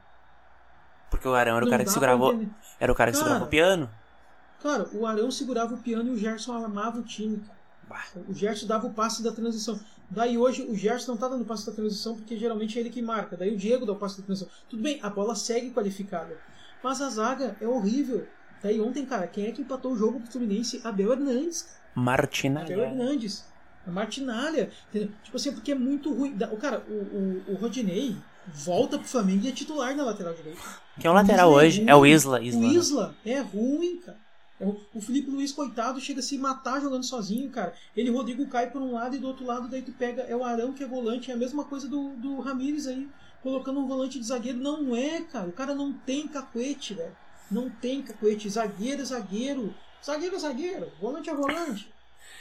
Porque 1.11 1.29
o 1.29 1.35
Arão 1.35 1.57
era 1.57 1.65
o 1.65 1.67
Não 1.67 1.71
cara 1.71 1.85
que 1.85 1.91
segurava. 1.91 2.25
o- 2.25 2.33
entender. 2.33 2.51
Era 2.81 2.91
o 2.93 2.95
cara 2.95 3.11
que 3.11 3.17
Cara. 3.19 3.25
segurava 3.29 3.45
o 3.45 3.49
piano. 3.49 3.91
Cara, 4.63 4.89
o 4.95 5.07
Arão 5.07 5.31
segurava 5.31 5.75
o 5.75 5.79
piano 5.79 6.09
e 6.09 6.13
o 6.13 6.17
Gerson 6.17 6.53
amava 6.55 6.99
o 6.99 7.03
time, 7.03 7.37
cara. 7.39 7.56
O 8.29 8.35
Gerson 8.35 8.67
dava 8.67 8.87
o 8.87 8.93
passe 8.93 9.23
da 9.23 9.33
transição. 9.33 9.79
Daí 10.11 10.37
hoje 10.37 10.63
o 10.63 10.75
Gerson 10.75 11.13
não 11.13 11.19
tá 11.19 11.29
dando 11.29 11.43
o 11.43 11.45
passe 11.45 11.67
da 11.67 11.73
transição 11.73 12.15
porque 12.17 12.37
geralmente 12.37 12.77
é 12.77 12.81
ele 12.81 12.91
que 12.91 13.03
marca. 13.03 13.37
Daí 13.37 13.53
o 13.55 13.57
Diego 13.57 13.87
dá 13.87 13.93
o 13.93 13.97
passe 13.97 14.21
da 14.21 14.27
transição. 14.27 14.49
Tudo 14.69 14.83
bem, 14.83 14.99
a 15.03 15.11
bola 15.11 15.35
segue 15.35 15.71
qualificada. 15.71 16.37
Mas 16.83 17.01
a 17.01 17.09
zaga 17.09 17.57
é 17.61 17.67
horrível. 17.67 18.27
Daí 18.63 18.81
ontem, 18.81 19.05
cara, 19.05 19.27
quem 19.27 19.47
é 19.47 19.53
que 19.53 19.63
empatou 19.63 19.93
o 19.93 19.97
jogo 19.97 20.21
pro 20.21 20.31
Fluminense? 20.33 20.81
Abel 20.85 21.13
Hernandes. 21.13 21.69
Martina. 21.95 22.63
Abel 22.63 22.81
Hernandes. 22.81 23.45
A 23.87 23.91
Martinalha. 23.91 24.71
Entendeu? 24.89 25.11
Tipo 25.23 25.37
assim, 25.37 25.53
porque 25.53 25.73
é 25.73 25.75
muito 25.75 26.13
ruim. 26.13 26.37
O 26.51 26.57
cara, 26.57 26.85
o, 26.89 26.93
o, 26.93 27.53
o 27.53 27.55
Rodinei 27.57 28.17
volta 28.47 28.99
pro 28.99 29.07
Flamengo 29.07 29.45
e 29.45 29.49
é 29.49 29.53
titular 29.53 29.95
na 29.97 30.05
lateral 30.05 30.35
direita. 30.35 30.61
Quem 30.99 31.09
é 31.09 31.11
o 31.11 31.15
lateral 31.15 31.51
Isla 31.51 31.63
é 31.63 31.67
hoje? 31.67 31.79
ruim. 31.79 31.91
É 31.91 31.97
o 31.97 32.07
Isla. 32.07 32.43
Isla. 32.43 32.59
O 32.59 32.63
né? 32.63 32.69
Isla 32.69 33.15
é 33.25 33.41
ruim, 33.41 33.97
cara. 33.99 34.26
É 34.59 34.67
o- 34.67 35.01
Felipe 35.01 35.31
Luiz, 35.31 35.53
coitado, 35.53 36.01
chega 36.01 36.21
a 36.21 36.23
se 36.23 36.39
matar 36.39 36.81
jogando 36.81 37.05
sozinho, 37.05 37.51
cara. 37.51 37.75
Ele 37.97 38.11
o 38.11 38.15
Rodrigo 38.15 38.47
cai 38.47 38.71
por 38.71 38.81
um 38.81 38.93
lado 38.93 39.15
e 39.17 39.19
do 39.19 39.27
outro 39.29 39.45
lado, 39.45 39.69
daí 39.69 39.83
tu 39.83 39.93
pega. 39.93 40.23
É 40.23 40.35
o 40.35 40.43
Arão 40.45 40.73
que 40.73 40.83
é 40.83 40.87
volante, 40.87 41.31
é 41.31 41.35
a 41.35 41.37
mesma 41.37 41.65
coisa 41.65 41.87
do, 41.89 42.11
do 42.17 42.41
Ramires 42.41 42.87
aí, 42.87 43.07
colocando 43.43 43.81
um 43.81 43.87
volante 43.87 44.19
de 44.19 44.27
zagueiro. 44.27 44.59
Não 44.59 44.97
é, 44.97 45.21
cara. 45.23 45.49
O 45.49 45.53
cara 45.53 45.75
não 45.75 45.93
tem 45.93 46.27
cacuete, 46.27 46.95
velho. 46.95 47.15
Não 47.51 47.69
tem 47.71 48.03
cacuete. 48.03 48.49
Zagueiro 48.49 49.03
é 49.03 49.05
zagueiro. 49.05 49.75
Zagueiro 50.05 50.37
é 50.37 50.39
zagueiro. 50.39 50.91
Volante 51.01 51.29
é 51.31 51.35
volante. 51.35 51.89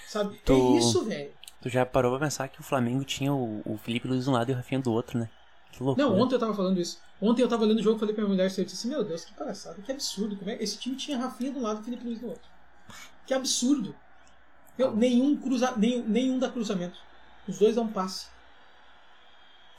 Sabe? 0.07 0.39
Tu- 0.45 0.53
É 0.53 0.77
isso, 0.79 1.03
velho. 1.03 1.31
Tu 1.61 1.69
já 1.69 1.85
parou 1.85 2.11
pra 2.11 2.25
pensar 2.27 2.47
que 2.47 2.59
o 2.59 2.63
Flamengo 2.63 3.03
tinha 3.03 3.33
o, 3.33 3.61
o 3.65 3.77
Felipe 3.77 4.07
Luiz 4.07 4.23
de 4.23 4.29
um 4.29 4.33
lado 4.33 4.49
e 4.51 4.53
o 4.53 4.55
Rafinha 4.55 4.79
do 4.79 4.91
outro, 4.93 5.17
né? 5.19 5.29
Que 5.71 5.83
loucura. 5.83 6.07
Não, 6.07 6.17
ontem 6.19 6.35
eu 6.35 6.39
tava 6.39 6.53
falando 6.53 6.79
isso. 6.79 6.99
Ontem 7.21 7.41
eu 7.41 7.47
tava 7.47 7.65
lendo 7.65 7.79
o 7.79 7.83
jogo 7.83 7.97
e 7.97 7.99
falei 7.99 8.13
pra 8.13 8.23
minha 8.23 8.35
mulher, 8.35 8.51
eu 8.57 8.65
disse 8.65 8.87
meu 8.87 9.03
Deus, 9.03 9.23
que 9.23 9.33
palhaçada, 9.33 9.81
que 9.81 9.91
absurdo. 9.91 10.35
Como 10.35 10.49
é? 10.49 10.61
Esse 10.61 10.77
time 10.77 10.95
tinha 10.95 11.17
Rafinha 11.17 11.51
de 11.51 11.57
um 11.57 11.61
lado 11.61 11.81
e 11.81 11.83
Felipe 11.83 12.05
Luiz 12.05 12.19
do 12.19 12.27
outro. 12.27 12.49
Que 13.25 13.33
absurdo. 13.33 13.95
Meu, 14.77 14.95
nenhum, 14.95 15.37
cruza, 15.37 15.75
nenhum, 15.77 16.03
nenhum 16.07 16.39
dá 16.39 16.49
cruzamento. 16.49 16.99
Os 17.47 17.57
dois 17.57 17.75
dão 17.75 17.87
passe. 17.87 18.27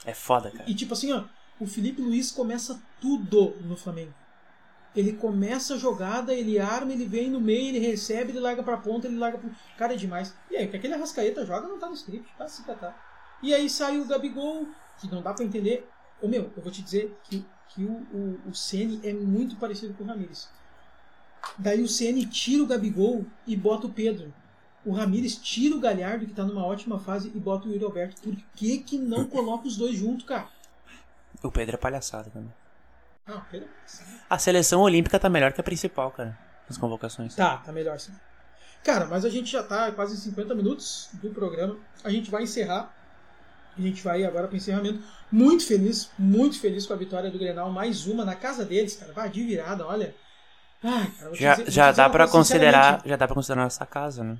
É 0.04 0.14
foda, 0.14 0.50
cara. 0.50 0.68
E 0.68 0.74
tipo 0.74 0.94
assim, 0.94 1.12
ó, 1.12 1.24
o 1.60 1.66
Felipe 1.66 2.00
Luiz 2.00 2.30
começa 2.30 2.80
tudo 3.00 3.54
no 3.62 3.76
Flamengo. 3.76 4.14
Ele 4.94 5.12
começa 5.12 5.74
a 5.74 5.78
jogada, 5.78 6.32
ele 6.32 6.58
arma, 6.58 6.90
ele 6.92 7.04
vem 7.04 7.28
no 7.28 7.38
meio, 7.38 7.68
ele 7.68 7.78
recebe, 7.78 8.32
ele 8.32 8.40
larga 8.40 8.62
pra 8.62 8.78
ponta, 8.78 9.06
ele 9.06 9.18
larga 9.18 9.36
pro. 9.36 9.50
Cara, 9.76 9.92
é 9.92 9.96
demais. 9.96 10.34
E 10.50 10.56
aí, 10.56 10.66
o 10.66 10.70
que 10.70 10.76
aquele 10.76 10.94
Arrascaeta 10.94 11.44
joga 11.44 11.68
não 11.68 11.78
tá 11.78 11.86
no 11.86 11.94
script, 11.94 12.26
tá 12.38 12.48
se 12.48 12.62
catar. 12.62 12.96
E 13.42 13.52
aí 13.52 13.68
sai 13.68 13.98
o 13.98 14.06
Gabigol, 14.06 14.66
que 14.98 15.10
não 15.10 15.20
dá 15.20 15.34
pra 15.34 15.44
entender. 15.44 15.86
Ô 16.20 16.28
meu, 16.28 16.50
eu 16.56 16.62
vou 16.62 16.72
te 16.72 16.82
dizer 16.82 17.16
que, 17.24 17.44
que 17.68 17.84
o, 17.84 17.92
o, 18.12 18.40
o 18.50 18.54
Ceni 18.54 19.00
é 19.04 19.12
muito 19.12 19.56
parecido 19.56 19.94
com 19.94 20.04
o 20.04 20.06
Ramires. 20.06 20.48
Daí 21.58 21.82
o 21.82 21.88
Ceni 21.88 22.26
tira 22.26 22.62
o 22.62 22.66
Gabigol 22.66 23.24
e 23.46 23.56
bota 23.56 23.86
o 23.86 23.92
Pedro. 23.92 24.32
O 24.84 24.92
Ramires 24.92 25.36
tira 25.36 25.74
o 25.74 25.80
Galhardo, 25.80 26.26
que 26.26 26.32
tá 26.32 26.44
numa 26.44 26.64
ótima 26.64 26.98
fase, 26.98 27.32
e 27.34 27.40
bota 27.40 27.66
o 27.66 27.72
Yuri 27.72 27.84
Alberto. 27.84 28.20
Por 28.22 28.36
que 28.54 28.78
que 28.78 28.98
não 28.98 29.26
coloca 29.26 29.66
os 29.66 29.76
dois 29.76 29.96
juntos, 29.96 30.24
cara? 30.24 30.48
O 31.42 31.50
Pedro 31.50 31.74
é 31.74 31.78
palhaçada 31.78 32.30
também. 32.30 32.52
Ah, 33.26 33.42
Pedro. 33.50 33.68
A 34.30 34.38
seleção 34.38 34.80
olímpica 34.82 35.18
tá 35.18 35.28
melhor 35.28 35.52
que 35.52 35.60
a 35.60 35.64
principal, 35.64 36.12
cara. 36.12 36.38
Nas 36.68 36.78
convocações. 36.78 37.34
Tá, 37.34 37.58
tá 37.58 37.72
melhor 37.72 37.98
sim. 37.98 38.12
Cara, 38.84 39.06
mas 39.06 39.24
a 39.24 39.28
gente 39.28 39.50
já 39.50 39.64
tá 39.64 39.90
quase 39.90 40.14
em 40.14 40.18
50 40.18 40.54
minutos 40.54 41.08
do 41.14 41.30
programa. 41.30 41.76
A 42.04 42.10
gente 42.10 42.30
vai 42.30 42.44
encerrar. 42.44 42.94
A 43.78 43.80
gente 43.82 44.02
vai 44.02 44.24
agora 44.24 44.48
para 44.48 44.56
encerramento. 44.56 45.00
Muito 45.30 45.66
feliz, 45.66 46.10
muito 46.18 46.58
feliz 46.58 46.86
com 46.86 46.94
a 46.94 46.96
vitória 46.96 47.30
do 47.30 47.38
Grenal. 47.38 47.70
Mais 47.70 48.06
uma 48.06 48.24
na 48.24 48.34
casa 48.34 48.64
deles, 48.64 48.96
cara. 48.96 49.12
Vai 49.12 49.28
de 49.28 49.42
virada, 49.44 49.86
olha. 49.86 50.14
Ai, 50.82 51.10
cara, 51.18 51.34
Já, 51.34 51.54
dizer- 51.56 51.70
já 51.70 51.92
dá 51.92 52.08
pra 52.08 52.26
considerar. 52.28 53.02
Já 53.04 53.16
dá 53.16 53.26
pra 53.26 53.34
considerar 53.34 53.64
nossa 53.64 53.84
casa, 53.84 54.24
né? 54.24 54.38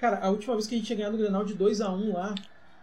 Cara, 0.00 0.18
a 0.24 0.30
última 0.30 0.54
vez 0.54 0.66
que 0.66 0.74
a 0.74 0.78
gente 0.78 0.86
tinha 0.86 0.96
ganhado 0.96 1.16
o 1.16 1.18
Grenal 1.18 1.44
de 1.44 1.54
2x1 1.54 2.12
lá, 2.12 2.34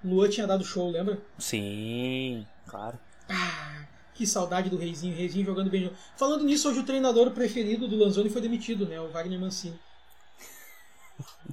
o 0.04 0.08
Luan 0.08 0.30
tinha 0.30 0.48
dado 0.48 0.64
show, 0.64 0.90
lembra? 0.90 1.18
Sim, 1.38 2.46
claro. 2.68 2.98
Ah, 3.30 3.84
que 4.14 4.26
saudade 4.26 4.70
do 4.70 4.78
Reizinho, 4.78 5.16
Reizinho 5.16 5.46
jogando 5.46 5.70
bem. 5.70 5.92
Falando 6.16 6.44
nisso, 6.46 6.70
hoje 6.70 6.80
o 6.80 6.86
treinador 6.86 7.32
preferido 7.32 7.88
do 7.88 7.98
Lanzoni 7.98 8.30
foi 8.30 8.42
demitido, 8.42 8.86
né? 8.88 9.00
O 9.02 9.10
Wagner 9.10 9.40
Mancini. 9.40 9.80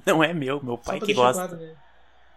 Não 0.05 0.23
é 0.23 0.33
meu, 0.33 0.63
meu 0.63 0.77
pai 0.77 0.99
que 0.99 1.13
gosta. 1.13 1.47
claro, 1.47 1.61
né? 1.61 1.73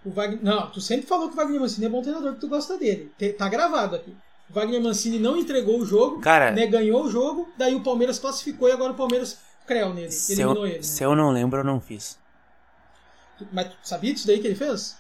O 0.05 0.11
Wagner... 0.11 0.43
Não, 0.43 0.71
tu 0.71 0.81
sempre 0.81 1.07
falou 1.07 1.29
que 1.29 1.35
o 1.35 1.37
Wagner 1.37 1.61
Mancini 1.61 1.87
é 1.87 1.89
bom 1.89 2.03
treinador, 2.03 2.35
que 2.35 2.41
tu 2.41 2.49
gosta 2.49 2.79
dele. 2.79 3.13
Tá 3.37 3.49
gravado 3.49 3.97
aqui. 3.97 4.17
O 4.49 4.53
Wagner 4.53 4.83
Mancini 4.83 5.19
não 5.19 5.37
entregou 5.37 5.79
o 5.79 5.87
jogo, 5.87 6.21
Cara, 6.21 6.51
né? 6.51 6.67
ganhou 6.67 7.05
o 7.05 7.11
jogo, 7.11 7.49
daí 7.57 7.75
o 7.75 7.83
Palmeiras 7.83 8.19
classificou 8.19 8.69
e 8.69 8.73
agora 8.73 8.93
o 8.93 8.97
Palmeiras 8.97 9.39
creu 9.67 9.95
nele, 9.95 10.11
se 10.11 10.33
eliminou 10.33 10.67
eu, 10.67 10.67
ele. 10.67 10.77
né? 10.79 10.83
se 10.83 11.05
eu 11.05 11.15
não 11.15 11.31
lembro, 11.31 11.61
eu 11.61 11.65
não 11.65 11.81
fiz. 11.81 12.19
Mas 13.53 13.69
tu 13.69 13.77
sabia 13.85 14.13
disso 14.13 14.27
daí 14.27 14.41
que 14.41 14.47
ele 14.49 14.57
fez? 14.57 14.97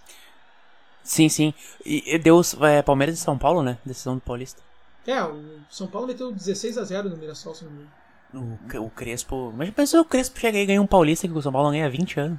Sim, 1.03 1.29
sim. 1.29 1.53
E, 1.85 2.15
e 2.15 2.19
deu 2.19 2.41
é, 2.63 2.83
Palmeiras 2.83 3.19
e 3.19 3.21
São 3.21 3.37
Paulo, 3.37 3.63
né? 3.63 3.79
Decisão 3.85 4.15
do 4.15 4.21
Paulista. 4.21 4.63
É, 5.07 5.23
o 5.25 5.43
São 5.69 5.89
Paulo 5.89 6.07
meteu 6.07 6.31
16 6.31 6.79
a 6.79 6.85
0 6.85 7.09
no 7.09 7.17
Mirassol, 7.17 7.55
se 7.55 7.65
não 7.65 7.73
me 7.73 7.87
engano. 8.33 8.59
O, 8.75 8.87
o 8.87 8.91
Crespo. 8.91 9.53
Mas 9.57 9.71
pensou 9.71 10.01
o 10.03 10.05
Crespo 10.05 10.39
chega 10.39 10.57
aí 10.57 10.63
e 10.63 10.67
ganha 10.67 10.81
um 10.81 10.87
Paulista 10.87 11.27
que 11.27 11.35
o 11.35 11.43
São 11.43 11.51
Paulo 11.51 11.69
não 11.69 11.73
ganha 11.73 11.87
há 11.87 11.91
20 11.91 12.21
anos. 12.21 12.39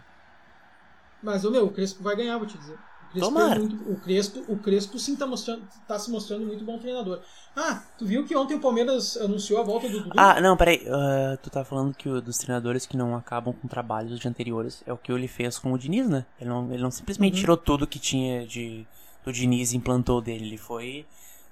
Mas, 1.24 1.44
meu, 1.44 1.66
o 1.66 1.72
Crespo 1.72 2.04
vai 2.04 2.16
ganhar, 2.16 2.38
vou 2.38 2.48
te 2.48 2.58
dizer. 2.58 2.76
O 2.76 3.12
Crespo, 3.12 3.30
Tomara. 3.30 3.56
é 3.56 3.60
muito- 3.60 3.92
o 3.92 4.00
Crespo, 4.00 4.44
o 4.48 4.58
Crespo 4.58 4.98
sim 4.98 5.16
tá, 5.16 5.28
mostrando, 5.28 5.68
tá 5.88 6.00
se 6.00 6.10
mostrando 6.10 6.46
muito 6.46 6.64
bom 6.64 6.80
treinador. 6.80 7.22
Ah, 7.56 7.84
tu 7.98 8.06
viu 8.06 8.26
que 8.26 8.36
ontem 8.36 8.56
o 8.56 8.62
Palmeiras 8.62 9.18
anunciou 9.18 9.60
a 9.60 9.64
volta 9.64 9.90
do 9.90 10.00
Dudu? 10.00 10.18
Ah, 10.18 10.40
não, 10.42 10.56
peraí. 10.56 10.86
ah, 10.90 11.38
tu 11.42 11.50
tá 11.50 11.64
falando 11.66 11.94
que 11.94 12.08
o, 12.10 12.22
dos 12.22 12.38
treinadores 12.38 12.86
que 12.86 12.96
não 12.98 13.16
acabam 13.16 13.54
com 13.54 13.68
trabalhos 13.68 14.20
de 14.20 14.28
anteriores 14.28 14.82
é 14.86 14.94
o 14.94 14.98
que 14.98 15.12
ele 15.12 15.28
fez 15.28 15.60
com 15.60 15.74
o 15.74 15.78
Diniz, 15.78 16.08
né? 16.10 16.26
Ele 16.40 16.50
não, 16.50 16.72
ele 16.72 16.82
não 16.82 16.92
simplesmente 16.92 17.36
Uhum. 17.36 17.40
tirou 17.42 17.58
tudo 17.58 17.86
que 17.88 18.00
tinha 18.00 18.46
de 18.48 18.88
do 19.24 19.32
Diniz 19.32 19.72
e 19.74 19.78
implantou 19.78 20.20
dele. 20.22 20.46
Ele 20.46 20.58
foi, 20.58 21.06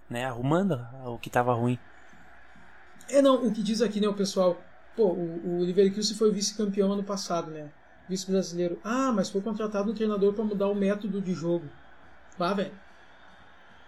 né, 0.09 0.25
arrumando 0.25 0.79
o 1.05 1.17
que 1.19 1.29
tava 1.29 1.53
ruim. 1.53 1.77
É, 3.09 3.21
não, 3.21 3.45
o 3.47 3.51
que 3.51 3.63
diz 3.63 3.81
aqui, 3.81 3.99
né, 3.99 4.07
o 4.07 4.13
pessoal, 4.13 4.57
pô, 4.95 5.07
o, 5.13 5.57
o 5.59 5.63
Leverkusen 5.63 6.15
foi 6.15 6.31
vice-campeão 6.31 6.91
ano 6.91 7.03
passado, 7.03 7.49
né? 7.51 7.69
Vice-brasileiro. 8.09 8.79
Ah, 8.83 9.11
mas 9.11 9.29
foi 9.29 9.39
contratado 9.39 9.91
um 9.91 9.93
treinador 9.93 10.33
pra 10.33 10.43
mudar 10.43 10.67
o 10.67 10.75
método 10.75 11.21
de 11.21 11.33
jogo. 11.33 11.69
Vá, 12.37 12.53
velho. 12.53 12.73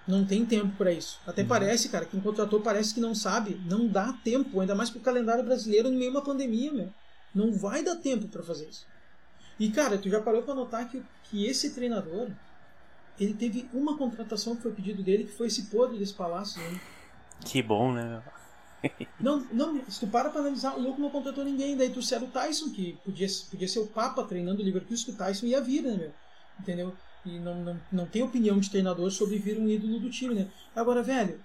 Não 0.08 0.26
tem 0.26 0.46
tempo 0.46 0.76
pra 0.78 0.92
isso. 0.92 1.20
Até 1.26 1.44
parece, 1.44 1.90
cara, 1.90 2.06
quem 2.06 2.20
contratou 2.20 2.62
parece 2.62 2.94
que 2.94 3.00
não 3.00 3.16
sabe. 3.16 3.60
Não 3.66 3.88
dá 3.88 4.14
tempo, 4.24 4.60
ainda 4.60 4.76
mais 4.76 4.90
pro 4.90 5.00
calendário 5.00 5.44
brasileiro 5.44 5.90
em 5.90 5.98
meio 5.98 6.12
a 6.12 6.14
uma 6.16 6.22
pandemia, 6.22 6.72
meu. 6.72 6.90
Não 7.34 7.54
vai 7.54 7.84
dar 7.84 7.96
tempo 7.96 8.28
pra 8.28 8.44
fazer 8.44 8.68
isso. 8.68 8.86
E, 9.60 9.70
cara, 9.72 9.98
tu 9.98 10.10
já 10.10 10.20
parou 10.22 10.44
pra 10.44 10.56
notar 10.56 10.90
que, 10.90 11.04
que 11.24 11.46
esse 11.46 11.74
treinador, 11.74 12.30
ele 13.20 13.34
teve 13.34 13.70
uma 13.74 13.98
contratação 13.98 14.56
que 14.56 14.64
foi 14.64 14.72
pedido 14.72 15.04
dele, 15.04 15.26
que 15.26 15.38
foi 15.38 15.48
esse 15.48 15.64
podre 15.64 15.98
desse 15.98 16.14
palácio, 16.14 16.62
né? 16.62 16.80
Que 17.46 17.62
bom, 17.62 17.92
né? 17.92 18.22
Não, 19.20 19.46
não, 19.52 19.82
se 19.88 20.00
tu 20.00 20.08
para 20.08 20.30
pra 20.30 20.42
analisar, 20.42 20.76
o 20.76 20.82
louco 20.82 21.00
não 21.00 21.10
contratou 21.10 21.44
ninguém. 21.44 21.78
Daí 21.78 21.90
trouxeram 21.90 22.26
o 22.26 22.32
Tyson, 22.32 22.70
que 22.72 22.98
podia, 23.06 23.28
podia 23.50 23.68
ser 23.68 23.80
o 23.80 23.88
Papa 23.88 24.24
treinando 24.24 24.62
o 24.62 24.66
Liverpool, 24.66 24.98
que 24.98 25.12
o 25.12 25.16
Tyson 25.16 25.46
ia 25.46 25.62
vir, 25.62 25.84
né, 25.84 25.96
meu? 25.96 26.12
Entendeu? 26.60 26.96
E 27.26 27.38
não, 27.40 27.64
não, 27.64 27.82
não 27.92 28.06
tem 28.06 28.24
opinião 28.24 28.60
de 28.60 28.70
treinador 28.70 29.12
sobre 29.12 29.38
vir 29.38 29.60
um 29.60 29.70
ídolo 29.70 30.00
do 30.00 30.10
time, 30.10 30.34
né? 30.34 30.48
Agora, 30.76 31.04
velho, 31.04 31.40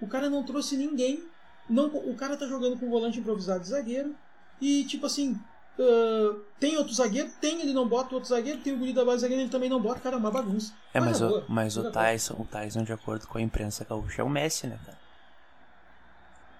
o 0.00 0.06
cara 0.06 0.30
não 0.30 0.42
trouxe 0.42 0.76
ninguém 0.76 1.22
não, 1.68 1.86
o 1.86 2.14
cara 2.14 2.36
tá 2.36 2.46
jogando 2.46 2.78
com 2.78 2.90
volante 2.90 3.18
improvisado 3.18 3.60
de 3.60 3.68
zagueiro 3.70 4.14
e, 4.60 4.84
tipo 4.84 5.06
assim, 5.06 5.32
uh, 5.78 6.40
tem 6.60 6.76
outro 6.76 6.92
zagueiro, 6.92 7.30
tem, 7.40 7.60
ele 7.60 7.72
não 7.72 7.88
bota 7.88 8.14
outro 8.14 8.28
zagueiro, 8.28 8.60
tem 8.60 8.74
o 8.74 8.78
guri 8.78 8.92
da 8.92 9.04
base 9.04 9.22
zagueiro, 9.22 9.42
ele 9.42 9.50
também 9.50 9.70
não 9.70 9.80
bota, 9.80 10.00
cara, 10.00 10.16
é 10.16 10.18
uma 10.18 10.30
bagunça. 10.30 10.72
É, 10.92 11.00
mas, 11.00 11.20
Coisa 11.20 11.38
o, 11.38 11.44
mas 11.50 11.76
o. 11.76 11.90
Tyson, 11.90 12.34
o 12.38 12.44
Tyson, 12.44 12.82
de 12.84 12.92
acordo 12.92 13.26
com 13.26 13.38
a 13.38 13.42
imprensa 13.42 13.84
gaúcha, 13.84 14.20
é 14.20 14.24
o 14.24 14.28
Messi, 14.28 14.66
né, 14.66 14.78
cara? 14.84 14.98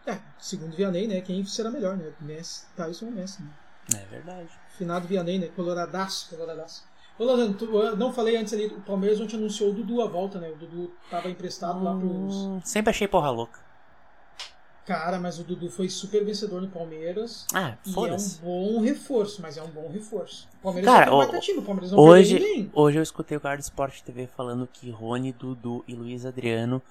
É, 0.06 0.18
segundo 0.38 0.76
Vianney, 0.76 1.06
né, 1.06 1.20
quem 1.20 1.44
será 1.46 1.70
melhor, 1.70 1.96
né, 1.96 2.12
Messi, 2.20 2.66
Tyson 2.76 3.06
ou 3.06 3.12
Messi, 3.12 3.42
né? 3.42 3.50
É 3.94 4.04
verdade. 4.06 4.48
Finado 4.76 5.06
Vianney, 5.08 5.38
né, 5.38 5.48
coloradaço, 5.56 6.28
coloradaço. 6.28 6.84
Ô, 7.18 7.24
Leandro, 7.24 7.66
tu- 7.66 7.96
não 7.96 8.12
falei 8.12 8.36
antes 8.36 8.52
ali, 8.52 8.66
o 8.66 8.80
Palmeiras 8.80 9.20
ontem 9.20 9.36
anunciou 9.36 9.70
o 9.70 9.72
Dudu 9.72 10.02
a 10.02 10.06
volta, 10.06 10.38
né, 10.38 10.50
o 10.50 10.56
Dudu 10.56 10.92
tava 11.10 11.28
emprestado 11.30 11.82
lá 11.82 11.94
pros... 11.96 12.34
Hum, 12.34 12.60
sempre 12.64 12.90
achei 12.90 13.06
porra 13.08 13.30
louca. 13.30 13.60
Cara, 14.84 15.18
mas 15.18 15.38
o 15.38 15.44
Dudu 15.44 15.70
foi 15.70 15.88
super 15.88 16.22
vencedor 16.22 16.60
no 16.60 16.68
Palmeiras. 16.68 17.46
Ah, 17.54 17.74
E 17.86 17.90
é 17.90 18.12
um 18.12 18.28
bom 18.42 18.80
reforço, 18.82 19.40
mas 19.40 19.56
é 19.56 19.62
um 19.62 19.68
bom 19.70 19.88
reforço. 19.90 20.46
O 20.60 20.62
Palmeiras 20.64 20.92
Cara, 20.92 21.06
não 21.06 21.40
tem 21.40 21.56
o- 21.56 21.60
o 21.60 21.62
Palmeiras 21.64 21.90
não 21.92 21.98
Hoje, 21.98 22.34
ninguém. 22.34 22.70
hoje 22.74 22.98
eu 22.98 23.02
escutei 23.02 23.34
o 23.34 23.40
cara 23.40 23.56
do 23.56 23.60
Sport 23.62 24.02
TV 24.02 24.26
falando 24.26 24.68
que 24.70 24.90
Rony, 24.90 25.32
Dudu 25.32 25.82
e 25.88 25.94
Luiz 25.94 26.26
Adriano 26.26 26.82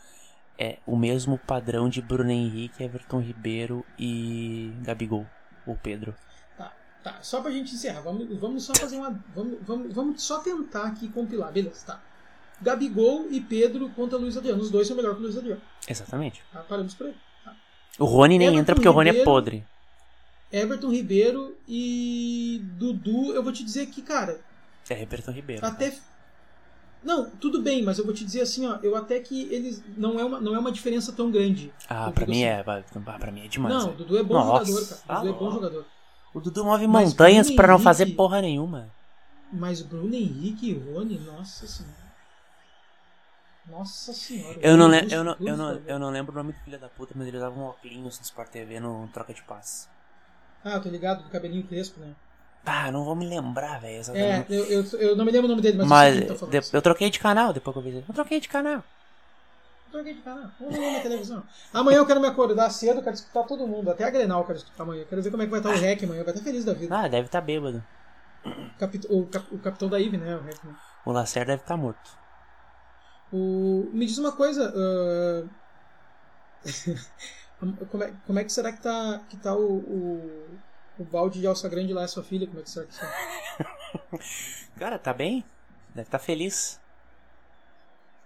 é 0.58 0.78
o 0.86 0.96
mesmo 0.96 1.38
padrão 1.38 1.90
de 1.90 2.02
Bruno 2.02 2.30
Henrique, 2.32 2.84
Everton 2.84 3.20
Ribeiro 3.20 3.86
e 3.98 4.72
Gabigol, 4.82 5.26
ou 5.66 5.76
Pedro. 5.76 6.14
Tá, 6.58 6.72
tá. 7.04 7.20
Só 7.22 7.42
pra 7.42 7.52
gente 7.52 7.74
encerrar, 7.74 8.02
vamos, 8.02 8.28
vamos 8.40 8.64
só 8.64 8.74
fazer 8.76 8.98
uma. 8.98 9.12
Vamos, 9.36 9.58
vamos, 9.64 9.94
vamos 9.94 10.24
só 10.24 10.40
tentar 10.40 10.84
aqui 10.86 11.08
compilar, 11.10 11.52
beleza, 11.52 11.86
tá. 11.86 12.02
Gabigol 12.62 13.28
e 13.30 13.42
Pedro 13.42 13.90
contra 13.90 14.18
Luiz 14.18 14.38
Adriano. 14.38 14.62
Os 14.62 14.70
dois 14.72 14.88
são 14.88 14.96
melhores 14.96 15.18
que 15.18 15.24
o 15.24 15.26
Luiz 15.26 15.38
Adriano. 15.38 15.62
Exatamente. 15.88 16.42
Tá? 16.54 16.62
Paramos 16.62 16.94
por 16.94 17.08
aí. 17.08 17.16
O 18.00 18.06
Rony 18.06 18.38
nem 18.38 18.48
Everton 18.48 18.60
entra 18.62 18.76
porque 18.76 18.88
o 18.88 18.92
Rony 18.92 19.10
é 19.10 19.12
Ribeiro- 19.12 19.30
podre. 19.32 19.64
Everton 20.52 20.90
Ribeiro 20.92 21.58
e 21.68 22.62
Dudu, 22.78 23.34
eu 23.34 23.44
vou 23.44 23.52
te 23.52 23.64
dizer 23.64 23.88
que, 23.88 24.02
cara, 24.04 24.40
É 24.90 25.02
Everton 25.02 25.32
Ribeiro. 25.32 25.66
até. 25.66 25.94
Não, 27.04 27.30
tudo 27.32 27.62
bem, 27.62 27.84
mas 27.84 27.98
eu 28.00 28.06
vou 28.06 28.14
te 28.14 28.24
dizer 28.24 28.42
assim, 28.42 28.66
ó, 28.66 28.80
eu 28.82 28.96
até 28.96 29.20
que 29.20 29.44
eles. 29.54 29.84
Não 29.98 30.20
é 30.20 30.24
uma, 30.24 30.40
não 30.40 30.56
é 30.56 30.60
uma 30.60 30.72
diferença 30.72 31.12
tão 31.12 31.30
grande. 31.30 31.74
Ah, 31.90 32.12
digo 32.12 32.32
mim 32.32 32.44
assim, 32.44 32.44
é. 32.46 32.64
Pra 33.20 33.32
mim 33.32 33.46
é 33.46 33.48
demais. 33.48 33.76
Não, 33.76 33.82
o 33.82 33.86
velho. 33.88 33.98
Dudu 33.98 34.18
é 34.18 34.24
bom 34.24 34.34
Nossa, 34.34 34.66
jogador, 34.66 34.88
cara. 34.88 35.20
O 35.20 35.22
Dudu 35.22 35.28
é 35.28 35.40
bom 35.40 35.52
jogador. 35.52 35.86
O 36.34 36.40
Dudu 36.40 36.66
move 36.66 36.88
Mas 36.88 37.10
montanhas 37.10 37.52
pra 37.52 37.68
não 37.68 37.80
fazer 37.80 38.08
porra 38.16 38.42
nenhuma. 38.42 38.90
Mas 39.52 39.82
Bruno 39.82 40.16
Henrique 40.16 40.72
e 40.72 40.74
Rony, 40.74 41.20
nossa 41.20 41.68
senhora. 41.68 42.04
Nossa 43.70 44.12
senhora. 44.14 44.58
Eu 44.62 44.76
não, 44.76 44.88
Rony 44.88 45.02
le- 45.02 45.14
eu, 45.14 45.24
não, 45.24 45.36
eu, 45.40 45.58
não, 45.58 45.82
eu 45.88 46.00
não 46.00 46.10
lembro 46.10 46.32
o 46.34 46.36
nome 46.36 46.54
do 46.54 46.60
filho 46.60 46.80
da 46.80 46.90
puta, 46.90 47.14
mas 47.16 47.28
ele 47.28 47.38
usava 47.38 47.58
um 47.58 47.64
óculos 47.64 47.96
no 47.96 48.08
Sport 48.10 48.50
TV 48.50 48.80
no 48.80 49.08
Troca 49.14 49.34
de 49.34 49.44
Passe. 49.44 49.88
Ah, 50.64 50.76
eu 50.76 50.82
tô 50.82 50.90
ligado, 50.90 51.24
do 51.24 51.30
cabelinho 51.30 51.68
crespo, 51.68 52.00
né? 52.00 52.14
Ah, 52.66 52.92
não 52.92 53.04
vou 53.04 53.16
me 53.16 53.28
lembrar, 53.28 53.80
velho, 53.82 54.02
É, 54.16 54.46
eu, 54.50 54.64
eu, 54.66 54.84
eu 55.00 55.16
não 55.16 55.26
me 55.26 55.32
lembro 55.32 55.48
o 55.48 55.50
nome 55.50 55.62
dele, 55.62 55.78
mas, 55.78 55.88
mas 55.90 56.16
eu 56.30 56.36
tá 56.38 56.46
de- 56.48 56.76
eu 56.78 56.82
troquei 56.82 57.10
de 57.10 57.20
canal 57.20 57.52
depois 57.52 57.74
que 57.74 57.80
eu 57.80 57.84
vi 57.84 57.90
ele. 57.90 58.06
Eu 58.08 58.14
troquei 58.14 58.40
de 58.40 58.48
canal. 58.48 58.84
Troquei 59.92 60.14
de 60.16 60.22
canal. 60.22 60.50
Vamos 60.60 60.78
ver 60.80 60.92
na 60.92 61.00
televisão. 61.02 61.44
Amanhã 61.74 61.98
eu 61.98 62.06
quero 62.06 62.20
me 62.22 62.28
acordar 62.28 62.70
cedo, 62.70 63.00
eu 63.00 63.04
quero 63.04 63.16
escutar 63.16 63.44
todo 63.44 63.68
mundo. 63.68 63.92
Até 63.92 64.06
a 64.06 64.10
Grenal 64.10 64.40
eu 64.42 64.46
quero 64.46 64.58
escutar 64.58 64.84
amanhã. 64.84 65.04
Quero 65.10 65.22
ver 65.22 65.30
como 65.32 65.44
é 65.44 65.46
que 65.46 65.52
vai 65.52 65.60
estar 65.60 65.70
o 65.72 65.74
REC 65.78 66.04
amanhã. 66.06 66.24
Vai 66.24 66.34
estar 66.34 66.44
feliz 66.44 66.66
da 66.66 66.74
vida. 66.74 66.98
Ah, 66.98 67.08
deve 67.08 67.26
estar 67.28 67.42
bêbado. 67.42 67.84
O, 68.46 68.80
capit- 68.80 69.08
o 69.10 69.26
cap- 69.28 69.56
o 69.56 69.60
capitão 69.60 69.90
da 69.90 70.00
IVE, 70.00 70.18
né? 70.18 70.36
O 70.36 70.42
REC, 70.42 70.64
né? 70.64 70.76
O 71.06 71.12
Lacer 71.12 71.46
deve 71.46 71.62
estar 71.62 71.78
morto. 71.78 72.12
O... 73.32 73.90
Me 73.94 74.06
diz 74.06 74.18
uma 74.18 74.32
coisa. 74.32 74.74
ah, 74.76 75.44
como, 77.92 78.04
é, 78.04 78.14
como 78.26 78.40
é 78.40 78.44
que 78.44 78.52
será 78.52 78.72
que 78.72 78.82
tá, 78.82 79.20
que 79.30 79.38
tá 79.38 79.56
o, 79.56 79.78
o, 79.78 80.60
o 80.98 81.04
balde 81.04 81.40
de 81.40 81.48
alça 81.48 81.68
grande 81.68 81.94
lá, 81.94 82.08
sua 82.08 82.24
filha? 82.24 82.48
Como 82.48 82.60
é 82.60 82.64
que 82.64 82.70
será 82.70 82.86
que 82.86 82.94
está? 82.94 83.12
Cara, 84.78 85.00
tá 85.00 85.14
bem? 85.14 85.44
Deve 85.94 86.08
estar 86.08 86.20
feliz. 86.20 86.80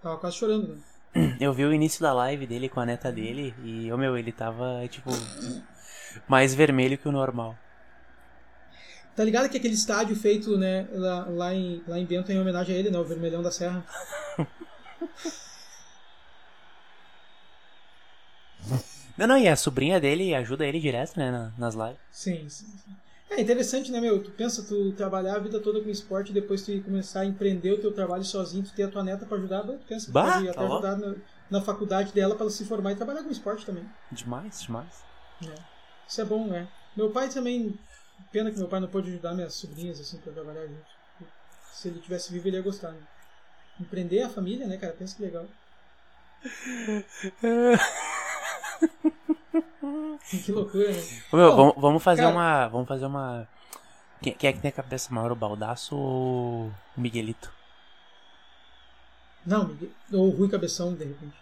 Tava 0.01 0.18
quase 0.18 0.38
chorando, 0.38 0.76
né? 0.76 1.38
Eu 1.39 1.53
vi 1.53 1.65
o 1.65 1.74
início 1.74 2.01
da 2.01 2.13
live 2.13 2.45
dele 2.45 2.70
com 2.70 2.80
a 2.80 2.86
neta 2.86 3.11
dele 3.11 3.53
e, 3.63 3.91
ô 3.91 3.97
meu, 3.97 4.18
ele 4.18 4.32
tava, 4.32 4.88
tipo, 4.89 5.09
mais 6.28 6.53
vermelho 6.53 6.97
que 6.97 7.07
o 7.07 7.11
normal. 7.11 7.57
Tá 9.15 9.24
ligado 9.24 9.49
que 9.49 9.57
aquele 9.57 9.74
estádio 9.74 10.15
feito, 10.15 10.57
né, 10.57 10.88
lá, 10.91 11.26
lá, 11.28 11.53
em, 11.53 11.82
lá 11.88 11.97
em 11.97 12.05
Bento 12.05 12.32
em 12.32 12.39
homenagem 12.39 12.76
a 12.76 12.80
ele, 12.80 12.91
né? 12.91 12.99
O 12.99 13.03
Vermelhão 13.03 13.41
da 13.41 13.51
Serra. 13.51 13.84
Não, 19.18 19.28
não, 19.28 19.38
e 19.38 19.47
a 19.47 19.55
sobrinha 19.55 19.99
dele 19.99 20.34
ajuda 20.36 20.65
ele 20.65 20.80
direto, 20.80 21.18
né, 21.18 21.32
na- 21.32 21.51
nas 21.57 21.74
lives. 21.76 21.97
Sim, 22.11 22.47
sim, 22.49 22.65
sim. 22.65 22.95
É 23.30 23.41
interessante, 23.41 23.91
né, 23.91 23.99
meu? 23.99 24.24
Tu 24.24 24.32
pensa 24.32 24.63
tu 24.63 24.93
trabalhar 24.93 25.36
a 25.36 25.39
vida 25.39 25.59
toda 25.59 25.82
com 25.82 25.89
esporte 25.89 26.30
e 26.32 26.34
depois 26.34 26.61
tu 26.61 26.82
começar 26.82 27.22
a 27.22 27.26
empreender 27.26 27.72
o 27.74 27.82
teu 27.82 27.91
trabalho 27.91 28.24
sozinho, 28.24 28.63
tu 28.63 28.74
ter 28.74 28.84
a 28.84 28.88
tua 28.88 29.03
neta 29.03 29.26
pra 29.26 29.38
ajudar, 29.38 29.63
tu 29.63 29.78
pensa 29.88 30.05
que 30.05 30.11
Bah, 30.13 30.34
pode 30.34 30.45
tá 30.45 30.51
até 30.51 30.65
ajudar 30.65 30.97
na, 30.97 31.15
na 31.51 31.61
faculdade 31.61 32.13
dela 32.13 32.36
pra 32.36 32.43
ela 32.45 32.51
se 32.51 32.63
formar 32.65 32.93
e 32.93 32.95
trabalhar 32.95 33.24
com 33.24 33.30
esporte 33.30 33.65
também. 33.65 33.84
Demais, 34.11 34.61
demais. 34.61 35.03
né? 35.41 35.53
Isso 36.07 36.22
é 36.22 36.26
bom, 36.26 36.47
né? 36.47 36.68
Meu 36.95 37.09
pai 37.11 37.28
também. 37.30 37.78
Pena 38.32 38.49
que 38.49 38.57
meu 38.57 38.68
pai 38.68 38.80
não 38.80 38.88
pôde 38.88 39.09
ajudar 39.09 39.34
minhas 39.34 39.53
sobrinhas 39.53 39.99
assim 39.99 40.18
pra 40.20 40.32
trabalhar 40.34 40.65
junto. 40.65 40.86
Se 41.74 41.89
ele 41.89 41.99
tivesse 41.99 42.32
vivo, 42.32 42.47
ele 42.47 42.57
ia 42.57 42.63
gostar, 42.63 42.91
né? 42.91 42.99
Empreender 43.80 44.24
a 44.24 44.30
família, 44.30 44.65
né, 44.65 44.78
cara? 44.78 44.93
Pensa 44.93 45.15
que 45.15 45.22
legal. 45.22 45.45
que 50.45 50.51
loucura, 50.51 50.91
né? 50.91 51.03
Ô, 51.31 51.38
meu, 51.38 51.53
Bom, 51.55 51.55
vamos, 51.55 51.73
vamos 51.77 52.03
fazer 52.03 52.25
cara- 52.25 52.33
uma. 52.33 52.67
Vamos 52.67 52.88
fazer 52.88 53.05
uma. 53.05 53.47
Quem, 54.21 54.33
quem 54.33 54.49
é 54.49 54.53
que 54.53 54.59
tem 54.61 54.69
a 54.69 54.73
cabeça 54.73 55.13
maior, 55.13 55.31
o 55.31 55.35
Baldaço 55.35 55.95
ou 55.95 56.67
o 56.97 57.01
Miguelito? 57.01 57.51
Não, 59.45 59.75
ou 60.13 60.27
o 60.27 60.29
Rui 60.29 60.49
Cabeção, 60.49 60.93
de 60.93 61.05
repente. 61.05 61.38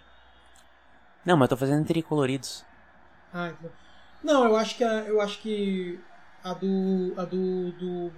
Não, 1.25 1.35
mas 1.35 1.49
eu 1.49 1.57
tô 1.57 1.59
fazendo 1.59 1.85
tricoloridos. 1.85 2.63
Ah, 3.33 3.49
então. 3.49 3.71
Não, 4.23 4.45
eu 4.45 4.55
acho 4.55 4.75
que 4.77 4.83
a, 4.83 5.03
eu 5.03 5.21
acho 5.21 5.39
que 5.41 5.99
a 6.43 6.53
do 6.53 7.13
a 7.17 7.25
do, 7.25 7.71
do 7.73 8.11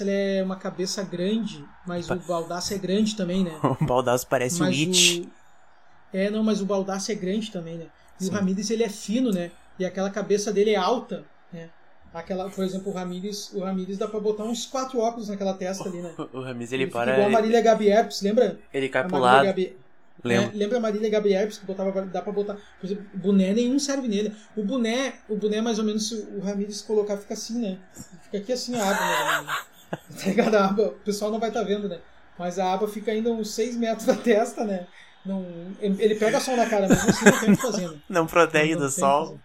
ela 0.00 0.10
é 0.10 0.42
uma 0.42 0.56
cabeça 0.56 1.02
grande, 1.04 1.64
mas 1.86 2.10
o 2.10 2.18
Baldassi 2.20 2.74
é 2.74 2.78
grande 2.78 3.16
também, 3.16 3.44
né? 3.44 3.52
O 3.80 3.84
Baldaço 3.84 4.26
parece 4.26 4.60
mas 4.60 4.76
It. 4.76 5.22
o 5.22 5.26
É, 6.12 6.30
não, 6.30 6.42
mas 6.44 6.60
o 6.60 6.66
Baldassi 6.66 7.12
é 7.12 7.14
grande 7.14 7.50
também, 7.50 7.78
né? 7.78 7.86
E 8.20 8.24
Sim. 8.24 8.30
o 8.30 8.32
Ramírez 8.32 8.70
ele 8.70 8.84
é 8.84 8.88
fino, 8.88 9.30
né? 9.32 9.50
E 9.78 9.84
aquela 9.84 10.10
cabeça 10.10 10.52
dele 10.52 10.70
é 10.70 10.76
alta, 10.76 11.24
né? 11.52 11.68
Aquela, 12.14 12.50
por 12.50 12.62
exemplo, 12.62 12.92
o 12.92 12.94
Ramírez, 12.94 13.50
o 13.54 13.60
Ramírez 13.60 13.96
dá 13.96 14.06
pra 14.06 14.20
botar 14.20 14.44
uns 14.44 14.66
quatro 14.66 14.98
óculos 14.98 15.28
naquela 15.28 15.54
testa 15.54 15.88
ali, 15.88 16.02
né? 16.02 16.12
O 16.32 16.40
Ramis 16.42 16.70
ele, 16.72 16.84
fica 16.86 16.98
para. 16.98 17.12
igual 17.12 17.22
a 17.22 17.28
Ele, 17.28 17.34
Marília 17.34 17.60
Gabi 17.62 17.88
Herpes, 17.88 18.20
lembra? 18.20 18.58
ele 18.72 18.88
cai 18.88 19.06
pro 19.06 19.18
lado. 19.18 19.44
Gabi- 19.46 19.76
Lembra? 20.22 20.52
É, 20.54 20.56
lembra 20.56 20.76
a 20.78 20.80
Marília 20.80 21.08
Gabi 21.10 21.32
Herpes 21.32 21.58
que 21.58 21.64
botava, 21.66 21.90
dá 22.02 22.20
pra 22.22 22.32
botar. 22.32 22.54
Por 22.78 22.86
exemplo, 22.86 23.04
boné 23.14 23.52
nenhum 23.54 23.78
serve 23.78 24.06
nele. 24.06 24.32
O 24.54 24.62
boné, 24.62 25.14
o 25.28 25.34
boné 25.36 25.60
mais 25.60 25.78
ou 25.80 25.84
menos, 25.84 26.08
se 26.10 26.14
o 26.14 26.40
Ramírez 26.40 26.82
colocar, 26.82 27.16
fica 27.16 27.32
assim, 27.34 27.60
né? 27.60 27.78
Fica 28.24 28.38
aqui 28.38 28.52
assim 28.52 28.76
a 28.78 28.88
aba, 28.90 29.42
menos. 29.42 29.72
Tá 30.22 30.28
ligado? 30.28 30.54
A 30.54 30.64
aba, 30.66 30.82
o 30.88 30.92
pessoal 31.00 31.30
não 31.30 31.40
vai 31.40 31.48
estar 31.48 31.62
vendo, 31.64 31.88
né? 31.88 31.98
Mas 32.38 32.58
a 32.58 32.72
aba 32.72 32.86
fica 32.86 33.10
ainda 33.10 33.30
uns 33.30 33.50
6 33.52 33.76
metros 33.76 34.06
da 34.06 34.14
testa, 34.14 34.64
né? 34.64 34.86
Não, 35.24 35.44
ele 35.80 36.14
pega 36.16 36.38
sol 36.40 36.56
na 36.56 36.68
cara, 36.68 36.86
mas 36.88 37.08
assim 37.08 37.24
não 37.24 37.40
tem 37.40 37.52
o 37.52 37.56
que 37.56 37.62
fazer, 37.62 37.88
né? 37.90 37.96
Não 38.08 38.26
protege 38.26 38.74
Não 38.74 38.80
do 38.82 38.86
o 38.86 38.90
sol. 38.90 39.40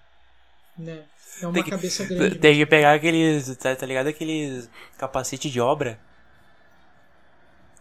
Né? 0.78 1.04
É 1.42 1.46
uma 1.48 1.54
Tem 1.54 1.64
que- 1.64 1.70
cabeça 1.72 2.06
grande. 2.06 2.36
Tem 2.40 2.56
que 2.56 2.66
pegar 2.66 2.94
aqueles. 2.94 3.56
Tá, 3.58 3.76
tá 3.76 3.86
ligado? 3.86 4.08
Aqueles 4.08 4.70
capacete 4.98 5.50
de 5.50 5.60
obra. 5.60 6.00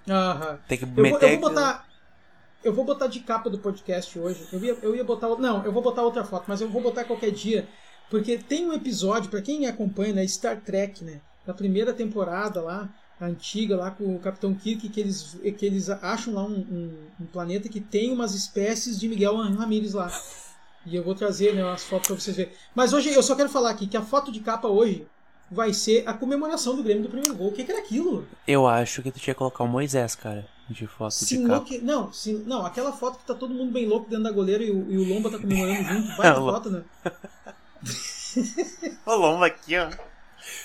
Aham. 0.09 0.59
Tem 0.68 0.78
que 0.78 0.84
Eu 0.84 0.88
vou, 0.94 1.07
eu 1.07 1.28
vou 1.40 1.51
botar. 1.51 1.86
Eu 2.64 2.72
vou 2.74 2.84
botar 2.84 3.07
de 3.07 3.20
capa 3.20 3.49
do 3.49 3.59
podcast 3.59 4.18
hoje. 4.18 4.47
Eu 4.53 4.64
ia, 4.64 4.76
eu 4.82 4.97
ia 4.97 5.05
botar. 5.05 5.28
Não, 5.36 5.64
eu 5.64 5.72
vou 5.72 5.82
botar 5.82 6.03
outra 6.03 6.24
foto, 6.24 6.44
mas 6.49 6.61
eu 6.61 6.68
vou 6.68 6.82
botar 6.82 7.05
qualquer 7.05 7.30
dia. 7.30 7.68
Porque 8.11 8.38
tem 8.38 8.66
um 8.66 8.72
episódio, 8.72 9.30
pra 9.30 9.42
quem 9.42 9.66
acompanha, 9.66 10.14
né? 10.14 10.26
Star 10.26 10.61
Trek, 10.61 11.05
né? 11.05 11.20
Da 11.44 11.53
primeira 11.53 11.92
temporada 11.92 12.61
lá, 12.61 12.88
a 13.20 13.26
antiga, 13.26 13.76
lá 13.76 13.90
com 13.90 14.14
o 14.16 14.18
Capitão 14.18 14.55
Kirk, 14.55 14.88
que 14.88 15.01
eles, 15.01 15.38
que 15.59 15.66
eles 15.66 15.88
acham 15.90 16.34
lá 16.34 16.44
um, 16.44 16.55
um- 16.59 17.07
um 17.20 17.26
planeta 17.26 17.68
que 17.68 17.80
tem 17.80 18.12
umas 18.12 18.34
espécies 18.34 18.99
de 18.99 19.09
Miguel 19.09 19.36
Ramírez 19.36 19.92
lá. 19.94 20.11
E 20.87 20.95
eu 20.95 21.03
vou 21.03 21.14
trazer 21.16 21.53
né, 21.53 21.64
umas 21.64 21.82
fotos 21.82 22.07
pra 22.07 22.16
vocês 22.16 22.37
verem. 22.37 22.53
Mas 22.74 22.93
hoje 22.93 23.12
eu 23.12 23.22
só 23.22 23.34
quero 23.34 23.49
falar 23.49 23.70
aqui 23.70 23.89
que 23.89 23.97
a 23.97 24.03
foto 24.03 24.30
de 24.30 24.39
capa 24.39 24.68
hoje 24.68 25.05
vai 25.51 25.72
ser 25.72 26.05
a 26.07 26.14
comemoração 26.14 26.76
do 26.76 26.82
Grêmio 26.82 27.03
do 27.03 27.09
primeiro 27.09 27.34
gol. 27.34 27.49
O 27.49 27.53
que, 27.53 27.64
que 27.64 27.72
era 27.72 27.80
aquilo? 27.80 28.24
Eu 28.47 28.66
acho 28.68 29.03
que 29.03 29.11
tu 29.11 29.18
tinha 29.18 29.34
que 29.34 29.39
colocar 29.39 29.64
o 29.64 29.68
Moisés, 29.68 30.14
cara. 30.14 30.47
De 30.68 30.87
foto 30.87 31.12
Se 31.12 31.26
de 31.26 31.43
capa. 31.43 31.55
enlouque... 31.55 31.78
Não, 31.78 32.12
se... 32.12 32.32
não, 32.47 32.64
aquela 32.64 32.93
foto 32.93 33.18
que 33.18 33.26
tá 33.26 33.34
todo 33.34 33.53
mundo 33.53 33.72
bem 33.72 33.87
louco 33.87 34.09
dentro 34.09 34.24
da 34.24 34.32
goleira 34.32 34.62
e 34.62 34.70
o, 34.70 34.91
e 34.91 34.97
o 34.97 35.09
Lomba 35.09 35.30
tá 35.30 35.39
comemorando 35.39 35.82
junto. 35.82 36.09
Vai 36.16 36.30
na 36.30 36.37
foto, 36.37 36.70
né? 36.70 36.82
O 39.07 39.14
lomba 39.14 39.47
aqui, 39.47 39.78
ó. 39.78 39.89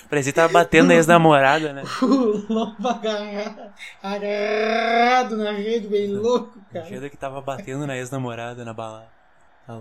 Parecia 0.08 0.32
que 0.32 0.36
tava 0.36 0.52
batendo 0.52 0.88
na 0.88 0.94
ex-namorada, 0.94 1.72
né? 1.72 1.82
O 2.02 2.52
Lomba 2.52 2.90
agarrado, 2.90 3.72
agarrado 4.02 5.36
na 5.36 5.52
rede, 5.52 5.88
bem 5.88 6.08
louco, 6.08 6.60
cara. 6.72 6.86
Cheiro 6.86 7.10
que 7.10 7.16
tava 7.16 7.40
batendo 7.40 7.86
na 7.86 7.96
ex-namorada 7.96 8.64
na 8.64 8.74
balada. 8.74 9.21
Tá 9.66 9.80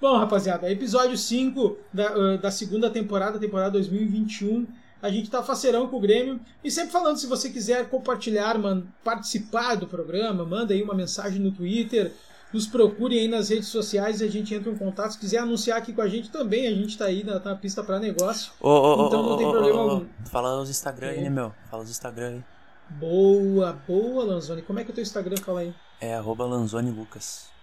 bom. 0.00 0.16
Rapaziada, 0.16 0.70
episódio 0.70 1.16
5 1.16 1.76
da, 1.92 2.16
uh, 2.16 2.38
da 2.38 2.50
segunda 2.50 2.88
temporada, 2.88 3.38
temporada 3.38 3.72
2021. 3.72 4.66
A 5.00 5.10
gente 5.10 5.30
tá 5.30 5.42
faceirão 5.42 5.86
com 5.88 5.96
o 5.96 6.00
Grêmio. 6.00 6.40
E 6.62 6.70
sempre 6.70 6.90
falando, 6.90 7.18
se 7.18 7.26
você 7.26 7.50
quiser 7.50 7.88
compartilhar, 7.88 8.58
man, 8.58 8.82
participar 9.04 9.76
do 9.76 9.86
programa, 9.86 10.44
manda 10.44 10.74
aí 10.74 10.82
uma 10.82 10.94
mensagem 10.94 11.40
no 11.40 11.52
Twitter, 11.52 12.12
nos 12.52 12.66
procure 12.66 13.18
aí 13.18 13.28
nas 13.28 13.48
redes 13.48 13.68
sociais 13.68 14.20
e 14.20 14.24
a 14.24 14.30
gente 14.30 14.54
entra 14.54 14.70
em 14.70 14.76
contato. 14.76 15.12
Se 15.12 15.18
quiser 15.18 15.38
anunciar 15.38 15.78
aqui 15.78 15.92
com 15.92 16.02
a 16.02 16.08
gente 16.08 16.30
também, 16.30 16.66
a 16.66 16.74
gente 16.74 16.96
tá 16.96 17.06
aí 17.06 17.22
na, 17.22 17.38
na 17.38 17.54
pista 17.54 17.82
para 17.82 17.98
negócio. 17.98 18.52
Ô, 18.60 18.68
ô, 18.68 19.06
Então 19.06 19.22
não 19.22 19.36
tem 19.36 19.46
ô, 19.46 19.50
ô, 19.50 19.52
problema 19.52 19.80
algum. 19.80 20.06
Fala 20.26 20.60
os 20.60 20.70
Instagram 20.70 21.10
aí, 21.10 21.20
né, 21.22 21.30
meu? 21.30 21.52
Fala 21.70 21.82
os 21.82 21.90
Instagram 21.90 22.28
aí. 22.28 22.44
Boa, 22.90 23.78
boa, 23.86 24.24
Lanzoni. 24.24 24.62
Como 24.62 24.80
é 24.80 24.84
que 24.84 24.90
é 24.90 24.92
o 24.92 24.94
teu 24.94 25.02
Instagram? 25.02 25.36
Fala 25.36 25.60
aí. 25.60 25.74
É 26.00 26.14
arroba 26.14 26.44
Lanzoni 26.44 26.90
Lucas. 26.90 27.57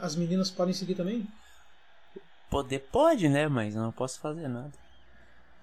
As 0.00 0.16
meninas 0.16 0.50
podem 0.50 0.72
seguir 0.74 0.94
também? 0.94 1.26
Poder 2.50 2.80
pode, 2.92 3.28
né? 3.28 3.48
Mas 3.48 3.74
eu 3.74 3.82
não 3.82 3.92
posso 3.92 4.20
fazer 4.20 4.48
nada. 4.48 4.72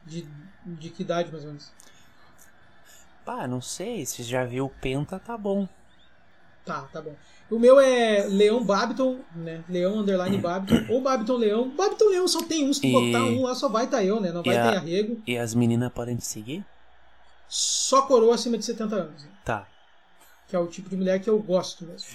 De, 0.06 0.28
de 0.66 0.90
que 0.90 1.04
idade, 1.04 1.32
mais 1.32 1.44
ou 1.44 1.50
menos? 1.52 1.72
Pá, 3.26 3.48
não 3.48 3.62
sei. 3.62 4.06
Se 4.06 4.24
já 4.24 4.46
viu 4.46 4.66
o 4.66 4.70
Penta, 4.70 5.20
tá 5.20 5.38
bom. 5.38 5.68
Tá, 6.66 6.82
tá 6.94 7.02
bom. 7.02 7.16
O 7.50 7.58
meu 7.58 7.80
é 7.80 8.26
Leão 8.28 8.64
Babiton, 8.64 9.20
né? 9.36 9.64
Leão 9.68 10.00
Underline 10.00 10.38
Babiton. 10.42 10.92
Ou 10.94 11.02
Babiton 11.02 11.36
Leão. 11.38 11.70
Babiton 11.76 12.06
Leão 12.10 12.28
só 12.28 12.44
tem 12.44 12.68
um. 12.68 12.74
Se 12.74 12.82
tu 12.82 12.88
E- 12.88 12.92
botar 12.92 13.26
um 13.26 13.44
lá, 13.44 13.56
só 13.56 13.68
vai 13.70 13.86
estar 13.86 14.04
eu, 14.04 14.20
né? 14.20 14.32
Não 14.32 14.44
vai 14.44 14.58
a- 14.58 14.72
ter 14.72 14.78
arrego. 14.78 15.22
E 15.28 15.38
as 15.38 15.54
meninas 15.54 15.92
podem 15.92 16.16
te 16.18 16.26
seguir? 16.26 16.66
Só 17.48 18.04
coroa 18.04 18.36
acima 18.36 18.58
de 18.58 18.66
70 18.66 18.96
anos. 18.96 19.24
né? 19.24 19.30
Tá. 19.44 19.68
Que 20.48 20.56
é 20.56 20.60
o 20.60 20.68
tipo 20.68 20.90
de 20.90 20.96
mulher 20.96 21.20
que 21.20 21.30
eu 21.30 21.40
gosto 21.40 21.86
mesmo. 21.86 22.08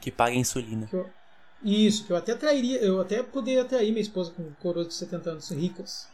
Que 0.00 0.10
paga 0.10 0.34
insulina. 0.34 0.86
Que 0.86 0.96
eu- 0.96 1.10
Isso, 1.64 2.04
que 2.04 2.12
eu 2.12 2.16
até 2.16 2.34
trairia. 2.34 2.78
Eu 2.78 3.00
até 3.00 3.22
poderia 3.22 3.62
atrair 3.62 3.90
minha 3.90 4.02
esposa 4.02 4.32
com 4.32 4.50
coroas 4.60 4.88
de 4.88 4.94
70 4.94 5.30
anos 5.30 5.50
ricas. 5.50 6.08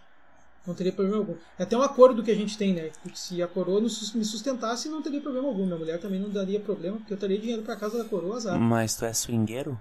Não 0.66 0.74
teria 0.74 0.92
problema 0.92 1.18
algum. 1.18 1.34
É 1.58 1.62
até 1.62 1.76
um 1.76 1.82
acordo 1.82 2.22
que 2.22 2.30
a 2.30 2.34
gente 2.34 2.58
tem, 2.58 2.74
né? 2.74 2.90
Porque 3.02 3.16
se 3.16 3.42
a 3.42 3.48
coroa 3.48 3.80
me 3.80 3.88
sustentasse, 3.88 4.88
não 4.90 5.00
teria 5.00 5.20
problema 5.20 5.48
algum. 5.48 5.64
Minha 5.64 5.78
mulher 5.78 5.98
também 5.98 6.20
não 6.20 6.28
daria 6.28 6.60
problema, 6.60 6.98
porque 6.98 7.14
eu 7.14 7.16
teria 7.16 7.38
dinheiro 7.38 7.62
pra 7.62 7.76
casa 7.76 7.96
da 7.96 8.04
coroa, 8.04 8.36
azar. 8.36 8.60
Mas 8.60 8.94
tu 8.94 9.06
é 9.06 9.12
swingueiro? 9.14 9.80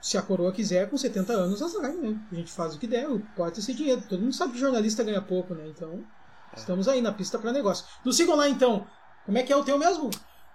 Se 0.00 0.16
a 0.16 0.22
coroa 0.22 0.52
quiser, 0.52 0.88
com 0.88 0.96
70 0.96 1.32
anos, 1.34 1.60
azar, 1.60 1.92
né? 1.92 2.18
A 2.32 2.34
gente 2.34 2.50
faz 2.50 2.74
o 2.74 2.78
que 2.78 2.86
der, 2.86 3.06
pode 3.36 3.60
esse 3.60 3.74
dinheiro. 3.74 4.02
Todo 4.08 4.22
mundo 4.22 4.32
sabe 4.32 4.54
que 4.54 4.58
jornalista 4.58 5.02
ganha 5.02 5.20
pouco, 5.20 5.54
né? 5.54 5.66
Então, 5.68 6.02
estamos 6.56 6.88
aí 6.88 7.02
na 7.02 7.12
pista 7.12 7.38
para 7.38 7.52
negócio. 7.52 7.84
Nos 8.04 8.16
sigam 8.16 8.36
lá, 8.36 8.48
então. 8.48 8.86
Como 9.26 9.36
é 9.36 9.42
que 9.42 9.52
é 9.52 9.56
o 9.56 9.64
teu 9.64 9.78
mesmo? 9.78 10.08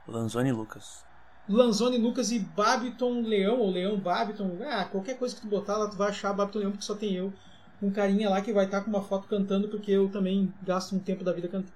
Lanzoni 0.08 0.52
Lucas. 0.52 1.04
Lanzoni 1.50 1.98
Lucas 1.98 2.32
e 2.32 2.40
Babiton 2.40 3.22
Leão, 3.22 3.60
ou 3.60 3.72
Leão 3.72 3.98
Babiton. 3.98 4.58
Ah, 4.70 4.86
qualquer 4.86 5.18
coisa 5.18 5.36
que 5.36 5.42
tu 5.42 5.48
botar 5.48 5.78
lá, 5.78 5.90
tu 5.90 5.98
vai 5.98 6.10
achar 6.10 6.32
Babiton 6.32 6.60
Leão, 6.60 6.72
porque 6.72 6.86
só 6.86 6.96
tem 6.96 7.16
eu. 7.16 7.34
Um 7.82 7.90
carinha 7.90 8.30
lá 8.30 8.42
que 8.42 8.54
vai 8.54 8.66
estar 8.66 8.82
com 8.82 8.90
uma 8.90 9.02
foto 9.02 9.28
cantando, 9.28 9.68
porque 9.68 9.92
eu 9.92 10.10
também 10.10 10.54
gasto 10.62 10.96
um 10.96 11.00
tempo 11.00 11.24
da 11.24 11.32
vida 11.32 11.48
cantando. 11.48 11.74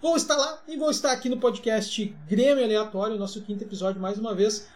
Vou 0.00 0.16
estar 0.16 0.36
lá 0.36 0.60
e 0.66 0.76
vou 0.76 0.90
estar 0.90 1.12
aqui 1.12 1.28
no 1.28 1.38
podcast 1.38 2.04
Grêmio 2.26 2.64
Aleatório, 2.64 3.16
nosso 3.16 3.40
quinto 3.42 3.62
episódio 3.62 4.00
mais 4.00 4.18
uma 4.18 4.34
vez. 4.34 4.68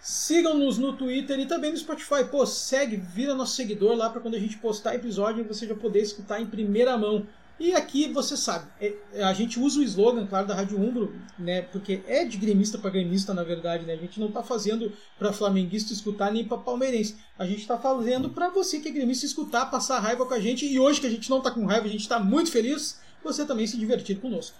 Sigam-nos 0.00 0.78
no 0.78 0.94
Twitter 0.94 1.38
e 1.38 1.46
também 1.46 1.70
no 1.70 1.76
Spotify. 1.76 2.24
Pô, 2.30 2.46
segue, 2.46 2.96
vira 2.96 3.34
nosso 3.34 3.54
seguidor 3.54 3.94
lá 3.94 4.08
para 4.08 4.22
quando 4.22 4.34
a 4.34 4.38
gente 4.38 4.56
postar 4.56 4.94
episódio 4.94 5.44
você 5.44 5.66
já 5.66 5.74
poder 5.74 6.00
escutar 6.00 6.40
em 6.40 6.46
primeira 6.46 6.96
mão. 6.96 7.26
E 7.62 7.72
aqui 7.76 8.08
você 8.12 8.36
sabe, 8.36 8.66
é- 8.80 8.92
é, 9.14 9.22
a 9.22 9.32
gente 9.32 9.60
usa 9.60 9.78
o 9.78 9.84
slogan, 9.84 10.26
claro, 10.26 10.48
da 10.48 10.54
Rádio 10.56 10.80
Umbro, 10.80 11.14
né? 11.38 11.62
Porque 11.62 12.02
é 12.08 12.24
de 12.24 12.36
gremista 12.36 12.76
para 12.76 12.90
gremista, 12.90 13.32
na 13.32 13.44
verdade, 13.44 13.86
né? 13.86 13.92
A 13.92 13.96
gente 13.96 14.18
não 14.18 14.32
tá 14.32 14.42
fazendo 14.42 14.92
para 15.16 15.32
flamenguista 15.32 15.92
escutar 15.92 16.32
nem 16.32 16.44
para 16.44 16.58
palmeirense. 16.58 17.18
A 17.38 17.46
gente 17.46 17.64
tá 17.64 17.78
fazendo 17.78 18.30
para 18.30 18.48
você 18.48 18.80
que 18.80 18.88
é 18.88 18.90
gremista 18.90 19.24
escutar, 19.24 19.66
passar 19.66 20.00
raiva 20.00 20.26
com 20.26 20.34
a 20.34 20.40
gente. 20.40 20.66
E 20.66 20.76
hoje 20.80 21.00
que 21.00 21.06
a 21.06 21.10
gente 21.10 21.30
não 21.30 21.40
tá 21.40 21.52
com 21.52 21.64
raiva, 21.64 21.86
a 21.86 21.88
gente 21.88 22.08
tá 22.08 22.18
muito 22.18 22.50
feliz, 22.50 23.00
você 23.22 23.46
também 23.46 23.64
se 23.68 23.78
divertir 23.78 24.18
conosco. 24.18 24.56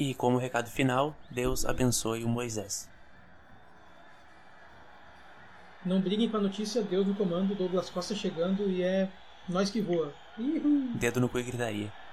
E 0.00 0.14
como 0.14 0.38
recado 0.38 0.70
final, 0.70 1.14
Deus 1.30 1.66
abençoe 1.66 2.24
o 2.24 2.28
Moisés. 2.28 2.88
Não 5.84 6.00
briguem 6.00 6.30
com 6.30 6.38
a 6.38 6.40
notícia, 6.40 6.80
Deus 6.80 7.06
no 7.06 7.14
comando, 7.14 7.54
Douglas 7.54 7.90
Costa 7.90 8.14
chegando 8.14 8.70
e 8.70 8.82
é 8.82 9.10
nós 9.46 9.68
que 9.68 9.82
voa. 9.82 10.14
Ihu. 10.38 10.92
Dedo 10.94 11.20
no 11.20 11.28
cu 11.28 11.38
e 11.38 11.42
gritaria. 11.42 12.05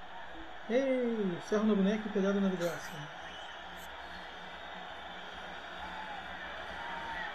Ei, 0.68 1.38
ferro 1.48 1.64
na 1.66 1.74
boneca 1.74 2.08
e 2.08 2.12
pedrada 2.12 2.40
na 2.40 2.48
vidraça. 2.48 2.90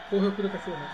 Porra, 0.10 0.26
eu 0.26 0.32
da 0.44 0.50
cachorro. 0.50 0.90